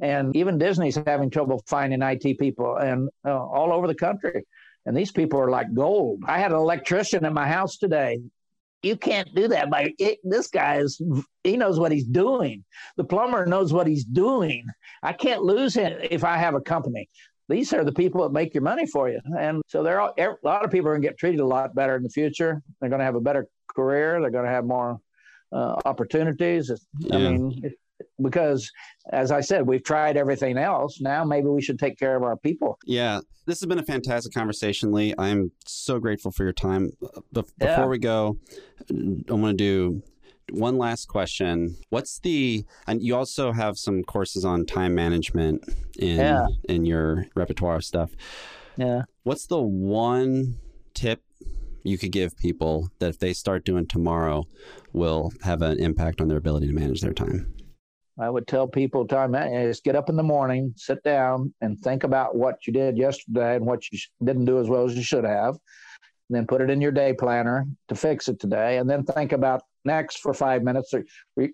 And 0.00 0.34
even 0.36 0.58
disney's 0.58 0.98
having 1.06 1.30
trouble 1.30 1.62
finding 1.66 2.00
it 2.02 2.38
people 2.38 2.76
and 2.76 3.08
uh, 3.26 3.36
all 3.36 3.72
over 3.72 3.86
the 3.86 3.94
country 3.94 4.44
and 4.88 4.96
these 4.96 5.12
people 5.12 5.38
are 5.38 5.50
like 5.50 5.72
gold. 5.74 6.22
I 6.26 6.38
had 6.38 6.50
an 6.50 6.56
electrician 6.56 7.26
in 7.26 7.34
my 7.34 7.46
house 7.46 7.76
today. 7.76 8.20
You 8.82 8.96
can't 8.96 9.32
do 9.34 9.46
that. 9.48 9.68
By 9.68 9.92
it, 9.98 10.18
this 10.24 10.48
guy 10.48 10.76
is 10.78 10.98
he 11.44 11.58
knows 11.58 11.78
what 11.78 11.92
he's 11.92 12.06
doing. 12.06 12.64
The 12.96 13.04
plumber 13.04 13.44
knows 13.44 13.70
what 13.70 13.86
he's 13.86 14.04
doing. 14.04 14.64
I 15.02 15.12
can't 15.12 15.42
lose 15.42 15.74
him 15.74 15.98
if 16.10 16.24
I 16.24 16.38
have 16.38 16.54
a 16.54 16.60
company. 16.62 17.06
These 17.50 17.74
are 17.74 17.84
the 17.84 17.92
people 17.92 18.22
that 18.22 18.32
make 18.32 18.54
your 18.54 18.62
money 18.62 18.86
for 18.86 19.10
you, 19.10 19.20
and 19.38 19.60
so 19.66 19.82
there 19.82 20.00
are 20.00 20.14
a 20.18 20.34
lot 20.42 20.64
of 20.64 20.70
people 20.70 20.88
are 20.88 20.92
going 20.92 21.02
to 21.02 21.08
get 21.08 21.18
treated 21.18 21.40
a 21.40 21.46
lot 21.46 21.74
better 21.74 21.96
in 21.96 22.02
the 22.02 22.08
future. 22.08 22.62
They're 22.80 22.88
going 22.88 23.00
to 23.00 23.04
have 23.04 23.14
a 23.14 23.20
better 23.20 23.46
career. 23.74 24.20
They're 24.22 24.30
going 24.30 24.46
to 24.46 24.50
have 24.50 24.64
more 24.64 25.00
uh, 25.52 25.76
opportunities. 25.84 26.72
Yeah. 26.98 27.14
I 27.14 27.18
mean, 27.18 27.74
because 28.22 28.70
as 29.12 29.30
I 29.30 29.40
said, 29.40 29.66
we've 29.66 29.82
tried 29.82 30.16
everything 30.16 30.58
else. 30.58 31.00
Now 31.00 31.24
maybe 31.24 31.48
we 31.48 31.62
should 31.62 31.78
take 31.78 31.98
care 31.98 32.16
of 32.16 32.22
our 32.22 32.36
people. 32.36 32.78
Yeah. 32.84 33.20
This 33.46 33.60
has 33.60 33.66
been 33.66 33.78
a 33.78 33.84
fantastic 33.84 34.32
conversation, 34.34 34.92
Lee. 34.92 35.14
I'm 35.18 35.50
so 35.64 35.98
grateful 35.98 36.30
for 36.30 36.44
your 36.44 36.52
time. 36.52 36.90
Be- 37.32 37.42
yeah. 37.60 37.76
Before 37.76 37.88
we 37.88 37.98
go, 37.98 38.38
I 38.90 39.32
want 39.32 39.56
to 39.58 39.64
do 39.64 40.02
one 40.50 40.78
last 40.78 41.08
question. 41.08 41.76
What's 41.90 42.18
the 42.20 42.64
and 42.86 43.02
you 43.02 43.16
also 43.16 43.52
have 43.52 43.78
some 43.78 44.02
courses 44.02 44.44
on 44.44 44.66
time 44.66 44.94
management 44.94 45.64
in 45.98 46.16
yeah. 46.16 46.46
in 46.68 46.84
your 46.84 47.26
repertoire 47.34 47.80
stuff. 47.80 48.10
Yeah. 48.76 49.02
What's 49.24 49.46
the 49.46 49.60
one 49.60 50.58
tip 50.94 51.22
you 51.84 51.98
could 51.98 52.12
give 52.12 52.36
people 52.36 52.90
that 52.98 53.10
if 53.10 53.18
they 53.18 53.32
start 53.32 53.64
doing 53.64 53.86
tomorrow 53.86 54.46
will 54.92 55.32
have 55.42 55.62
an 55.62 55.78
impact 55.78 56.20
on 56.20 56.28
their 56.28 56.38
ability 56.38 56.66
to 56.66 56.72
manage 56.72 57.00
their 57.00 57.12
time? 57.12 57.52
I 58.20 58.28
would 58.30 58.46
tell 58.46 58.66
people 58.66 59.06
time 59.06 59.34
is 59.34 59.80
get 59.80 59.96
up 59.96 60.08
in 60.08 60.16
the 60.16 60.22
morning, 60.22 60.74
sit 60.76 61.02
down, 61.02 61.54
and 61.60 61.78
think 61.78 62.04
about 62.04 62.34
what 62.34 62.66
you 62.66 62.72
did 62.72 62.96
yesterday 62.96 63.56
and 63.56 63.64
what 63.64 63.90
you 63.90 63.98
didn't 64.24 64.44
do 64.44 64.58
as 64.58 64.68
well 64.68 64.84
as 64.84 64.96
you 64.96 65.02
should 65.02 65.24
have. 65.24 65.56
And 66.28 66.36
then 66.36 66.46
put 66.46 66.60
it 66.60 66.68
in 66.68 66.80
your 66.80 66.92
day 66.92 67.14
planner 67.14 67.66
to 67.88 67.94
fix 67.94 68.28
it 68.28 68.38
today, 68.38 68.78
and 68.78 68.88
then 68.88 69.02
think 69.02 69.32
about 69.32 69.62
next 69.84 70.18
for 70.18 70.34
five 70.34 70.62
minutes 70.62 70.92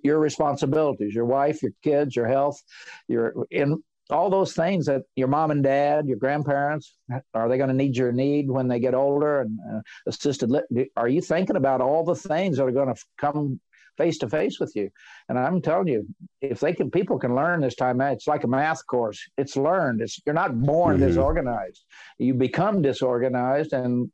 your 0.03 0.19
responsibilities, 0.19 1.15
your 1.15 1.27
wife, 1.27 1.63
your 1.63 1.73
kids, 1.83 2.17
your 2.17 2.27
health, 2.27 2.61
your 3.07 3.47
in 3.51 3.83
all 4.11 4.29
those 4.29 4.53
things 4.53 4.87
that 4.87 5.03
your 5.17 5.29
mom 5.29 5.51
and 5.51 5.63
dad, 5.63 6.07
your 6.07 6.19
grandparents, 6.19 6.97
are 7.33 7.49
they 7.49 7.57
going 7.57 7.71
to 7.71 7.75
need 7.75 7.97
your 7.97 8.13
need 8.13 8.51
when 8.51 8.69
they 8.69 8.79
get 8.79 8.95
older 8.95 9.43
and 9.43 9.59
uh, 9.73 9.81
assisted? 10.07 10.51
Li- 10.51 10.91
are 10.97 11.09
you 11.09 11.23
thinking 11.23 11.57
about 11.57 11.81
all 11.81 12.05
the 12.05 12.15
things 12.15 12.59
that 12.59 12.65
are 12.65 12.71
going 12.71 12.95
to 12.95 13.01
come 13.17 13.61
face 13.97 14.19
to 14.19 14.29
face 14.29 14.61
with 14.61 14.73
you? 14.75 14.91
And 15.29 15.39
I'm 15.39 15.61
telling 15.61 15.89
you, 15.89 16.07
if 16.41 16.61
they 16.61 16.73
can, 16.73 16.91
people 16.91 17.19
can 17.19 17.35
learn 17.35 17.61
this 17.61 17.75
time. 17.75 18.01
It's 18.01 18.27
like 18.27 18.45
a 18.45 18.49
math 18.49 18.87
course. 18.87 19.21
It's 19.39 19.57
learned. 19.57 20.01
It's 20.01 20.21
you're 20.27 20.35
not 20.35 20.61
born 20.61 20.97
mm-hmm. 20.97 21.07
disorganized. 21.07 21.85
You 22.19 22.35
become 22.35 22.83
disorganized, 22.83 23.73
and 23.73 24.11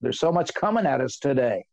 there's 0.00 0.18
so 0.18 0.32
much 0.32 0.52
coming 0.54 0.86
at 0.86 1.00
us 1.00 1.18
today 1.18 1.64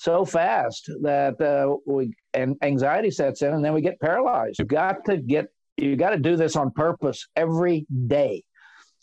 so 0.00 0.24
fast 0.24 0.90
that 1.02 1.38
uh, 1.42 1.76
we 1.84 2.14
and 2.32 2.56
anxiety 2.62 3.10
sets 3.10 3.42
in 3.42 3.52
and 3.52 3.62
then 3.62 3.74
we 3.74 3.82
get 3.82 4.00
paralyzed. 4.00 4.58
You 4.58 4.64
got 4.64 5.04
to 5.04 5.18
get 5.18 5.48
you 5.76 5.94
got 5.94 6.10
to 6.10 6.18
do 6.18 6.36
this 6.36 6.56
on 6.56 6.70
purpose 6.70 7.28
every 7.36 7.86
day. 8.06 8.42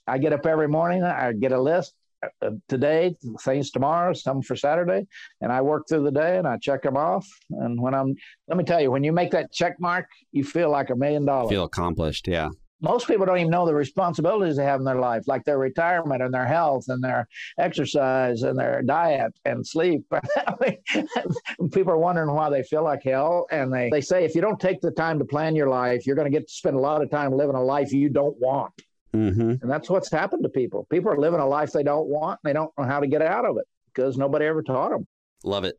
I 0.08 0.18
get 0.18 0.34
up 0.34 0.48
every 0.48 0.68
morning, 0.68 1.04
I 1.04 1.34
get 1.34 1.52
a 1.52 1.62
list 1.62 1.94
Uh, 2.24 2.50
today, 2.68 3.16
things 3.42 3.70
tomorrow, 3.70 4.14
some 4.14 4.42
for 4.42 4.56
Saturday, 4.56 5.06
and 5.42 5.52
I 5.52 5.62
work 5.62 5.88
through 5.88 6.04
the 6.04 6.12
day 6.12 6.38
and 6.38 6.48
I 6.48 6.58
check 6.58 6.82
them 6.82 6.98
off. 6.98 7.28
And 7.52 7.80
when 7.80 7.94
I'm, 7.94 8.16
let 8.48 8.58
me 8.58 8.64
tell 8.64 8.82
you, 8.82 8.90
when 8.90 9.04
you 9.04 9.12
make 9.12 9.32
that 9.32 9.52
check 9.52 9.80
mark, 9.80 10.08
you 10.32 10.44
feel 10.44 10.72
like 10.72 10.90
a 10.90 10.96
million 10.96 11.26
dollars. 11.26 11.52
Feel 11.52 11.66
accomplished, 11.66 12.28
yeah 12.28 12.50
most 12.82 13.08
people 13.08 13.26
don't 13.26 13.40
even 13.40 13.52
know 13.52 13.66
the 13.66 13.74
responsibilities 13.74 14.58
they 14.58 14.64
have 14.64 14.80
in 14.80 14.86
their 14.86 15.00
life, 15.00 15.24
like 15.28 15.44
their 15.46 15.58
retirement 15.58 16.22
and 16.22 16.34
their 16.34 16.46
health 16.46 16.86
and 16.90 17.04
their 17.04 17.28
exercise 17.58 18.44
and 18.44 18.58
their 18.58 18.82
diet 18.84 19.34
and 19.46 19.66
sleep. 19.66 20.06
people 21.74 21.92
are 21.92 21.98
wondering 21.98 22.32
why 22.32 22.50
they 22.50 22.64
feel 22.64 22.84
like 22.84 23.04
hell. 23.04 23.48
And 23.52 23.74
they, 23.74 23.90
they 23.90 24.02
say 24.02 24.26
if 24.26 24.36
you 24.36 24.42
don't 24.42 24.60
take 24.60 24.82
the 24.82 24.92
time 24.92 25.18
to 25.20 25.26
plan 25.26 25.56
your 25.56 25.70
life, 25.70 26.06
you're 26.06 26.16
going 26.16 26.32
to 26.32 26.38
get 26.38 26.48
to 26.48 26.54
spend 26.54 26.76
a 26.76 26.80
lot 26.80 27.02
of 27.02 27.10
time 27.10 27.34
living 27.34 27.56
a 27.56 27.64
life 27.64 27.92
you 27.92 28.10
don't 28.10 28.38
want. 28.40 28.74
Mm-hmm. 29.14 29.50
And 29.62 29.72
that's 29.72 29.90
what's 29.90 30.12
happened 30.12 30.44
to 30.44 30.50
people. 30.50 30.88
People 30.90 31.12
are 31.12 31.18
living 31.18 31.40
a 31.40 31.48
life 31.48 31.72
they 31.72 31.84
don't 31.84 32.08
want 32.08 32.40
and 32.44 32.50
they 32.50 32.54
don't 32.54 32.72
know 32.78 32.86
how 32.86 33.00
to 33.00 33.08
get 33.08 33.22
out 33.22 33.46
of 33.46 33.58
it 33.58 33.66
because 33.94 34.18
nobody 34.18 34.46
ever 34.46 34.62
taught 34.62 34.92
them. 34.92 35.08
Love 35.44 35.64
it. 35.64 35.78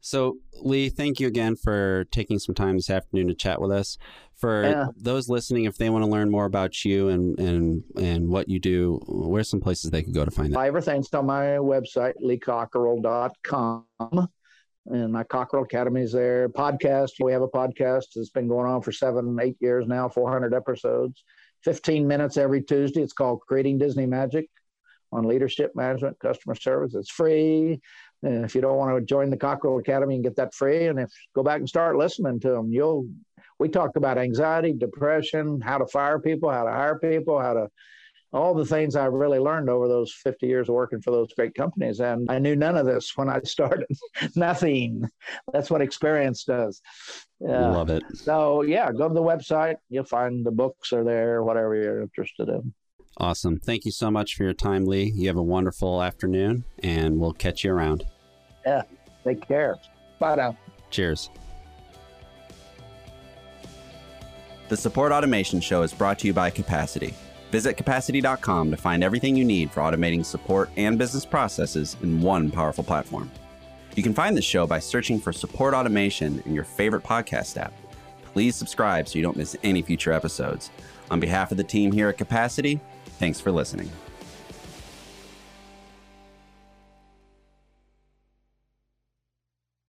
So, 0.00 0.38
Lee, 0.62 0.88
thank 0.88 1.20
you 1.20 1.26
again 1.26 1.56
for 1.56 2.06
taking 2.10 2.38
some 2.38 2.54
time 2.54 2.76
this 2.76 2.88
afternoon 2.88 3.28
to 3.28 3.34
chat 3.34 3.60
with 3.60 3.70
us. 3.70 3.98
For 4.34 4.62
yeah. 4.62 4.86
those 4.96 5.28
listening, 5.28 5.64
if 5.64 5.76
they 5.76 5.90
want 5.90 6.02
to 6.04 6.10
learn 6.10 6.30
more 6.30 6.46
about 6.46 6.82
you 6.84 7.08
and 7.08 7.38
and 7.38 7.84
and 7.96 8.28
what 8.28 8.48
you 8.48 8.58
do, 8.58 8.98
where's 9.06 9.50
some 9.50 9.60
places 9.60 9.90
they 9.90 10.02
could 10.02 10.14
go 10.14 10.24
to 10.24 10.30
find 10.30 10.54
that? 10.54 10.64
Everything's 10.64 11.12
on 11.12 11.26
my 11.26 11.58
website, 11.58 12.14
leecockerell.com. 12.24 13.84
And 14.86 15.12
my 15.12 15.24
Cockerell 15.24 15.64
Academy 15.64 16.00
is 16.00 16.12
there. 16.12 16.48
Podcast, 16.48 17.10
we 17.20 17.32
have 17.32 17.42
a 17.42 17.48
podcast 17.48 18.06
that's 18.16 18.30
been 18.30 18.48
going 18.48 18.66
on 18.66 18.80
for 18.80 18.92
seven, 18.92 19.38
eight 19.40 19.58
years 19.60 19.86
now, 19.86 20.08
400 20.08 20.54
episodes, 20.54 21.22
15 21.64 22.06
minutes 22.06 22.36
every 22.36 22.62
Tuesday. 22.62 23.02
It's 23.02 23.12
called 23.12 23.40
Creating 23.46 23.78
Disney 23.78 24.06
Magic 24.06 24.48
on 25.12 25.24
leadership 25.24 25.72
management, 25.74 26.18
customer 26.18 26.54
service. 26.54 26.94
It's 26.94 27.10
free. 27.10 27.80
And 28.22 28.44
if 28.44 28.54
you 28.54 28.60
don't 28.60 28.76
want 28.76 28.96
to 28.96 29.04
join 29.04 29.30
the 29.30 29.36
Cockerell 29.36 29.78
Academy 29.78 30.16
and 30.16 30.24
get 30.24 30.36
that 30.36 30.54
free, 30.54 30.86
and 30.86 30.98
if 31.00 31.10
go 31.34 31.42
back 31.42 31.58
and 31.58 31.68
start 31.68 31.96
listening 31.96 32.40
to 32.40 32.50
them, 32.50 32.70
you'll. 32.70 33.08
We 33.58 33.68
talk 33.68 33.96
about 33.96 34.16
anxiety, 34.16 34.72
depression, 34.72 35.60
how 35.60 35.76
to 35.76 35.86
fire 35.86 36.18
people, 36.18 36.50
how 36.50 36.64
to 36.64 36.70
hire 36.70 36.98
people, 36.98 37.38
how 37.38 37.52
to 37.52 37.68
all 38.32 38.54
the 38.54 38.64
things 38.64 38.94
I 38.94 39.06
really 39.06 39.38
learned 39.38 39.68
over 39.68 39.88
those 39.88 40.12
50 40.12 40.46
years 40.46 40.68
of 40.68 40.74
working 40.74 41.00
for 41.00 41.10
those 41.10 41.32
great 41.34 41.54
companies. 41.54 42.00
And 42.00 42.30
I 42.30 42.38
knew 42.38 42.54
none 42.54 42.76
of 42.76 42.86
this 42.86 43.16
when 43.16 43.28
I 43.28 43.40
started. 43.44 43.86
Nothing. 44.36 45.08
That's 45.52 45.70
what 45.70 45.82
experience 45.82 46.44
does. 46.44 46.80
Uh, 47.42 47.72
Love 47.72 47.90
it. 47.90 48.02
So, 48.14 48.62
yeah, 48.62 48.92
go 48.92 49.08
to 49.08 49.14
the 49.14 49.22
website. 49.22 49.76
You'll 49.88 50.04
find 50.04 50.44
the 50.44 50.52
books 50.52 50.92
are 50.92 51.04
there, 51.04 51.42
whatever 51.42 51.74
you're 51.74 52.02
interested 52.02 52.48
in. 52.48 52.72
Awesome. 53.16 53.58
Thank 53.58 53.84
you 53.84 53.90
so 53.90 54.10
much 54.10 54.36
for 54.36 54.44
your 54.44 54.54
time, 54.54 54.84
Lee. 54.84 55.12
You 55.14 55.26
have 55.28 55.36
a 55.36 55.42
wonderful 55.42 56.02
afternoon, 56.02 56.64
and 56.82 57.18
we'll 57.18 57.32
catch 57.32 57.64
you 57.64 57.72
around. 57.72 58.04
Yeah. 58.64 58.82
Take 59.24 59.46
care. 59.46 59.76
Bye 60.18 60.36
now. 60.36 60.56
Cheers. 60.90 61.30
The 64.68 64.76
Support 64.76 65.10
Automation 65.10 65.60
Show 65.60 65.82
is 65.82 65.92
brought 65.92 66.20
to 66.20 66.28
you 66.28 66.32
by 66.32 66.48
Capacity. 66.48 67.12
Visit 67.50 67.76
capacity.com 67.76 68.70
to 68.70 68.76
find 68.76 69.02
everything 69.02 69.36
you 69.36 69.44
need 69.44 69.70
for 69.70 69.80
automating 69.80 70.24
support 70.24 70.70
and 70.76 70.98
business 70.98 71.26
processes 71.26 71.96
in 72.02 72.20
one 72.20 72.50
powerful 72.50 72.84
platform. 72.84 73.30
You 73.96 74.02
can 74.02 74.14
find 74.14 74.36
the 74.36 74.42
show 74.42 74.66
by 74.66 74.78
searching 74.78 75.20
for 75.20 75.32
Support 75.32 75.74
Automation 75.74 76.42
in 76.46 76.54
your 76.54 76.64
favorite 76.64 77.02
podcast 77.02 77.56
app. 77.56 77.72
Please 78.32 78.54
subscribe 78.54 79.08
so 79.08 79.18
you 79.18 79.24
don't 79.24 79.36
miss 79.36 79.56
any 79.64 79.82
future 79.82 80.12
episodes. 80.12 80.70
On 81.10 81.18
behalf 81.18 81.50
of 81.50 81.56
the 81.56 81.64
team 81.64 81.90
here 81.90 82.08
at 82.08 82.18
Capacity, 82.18 82.80
Thanks 83.20 83.38
for 83.38 83.52
listening. 83.52 83.90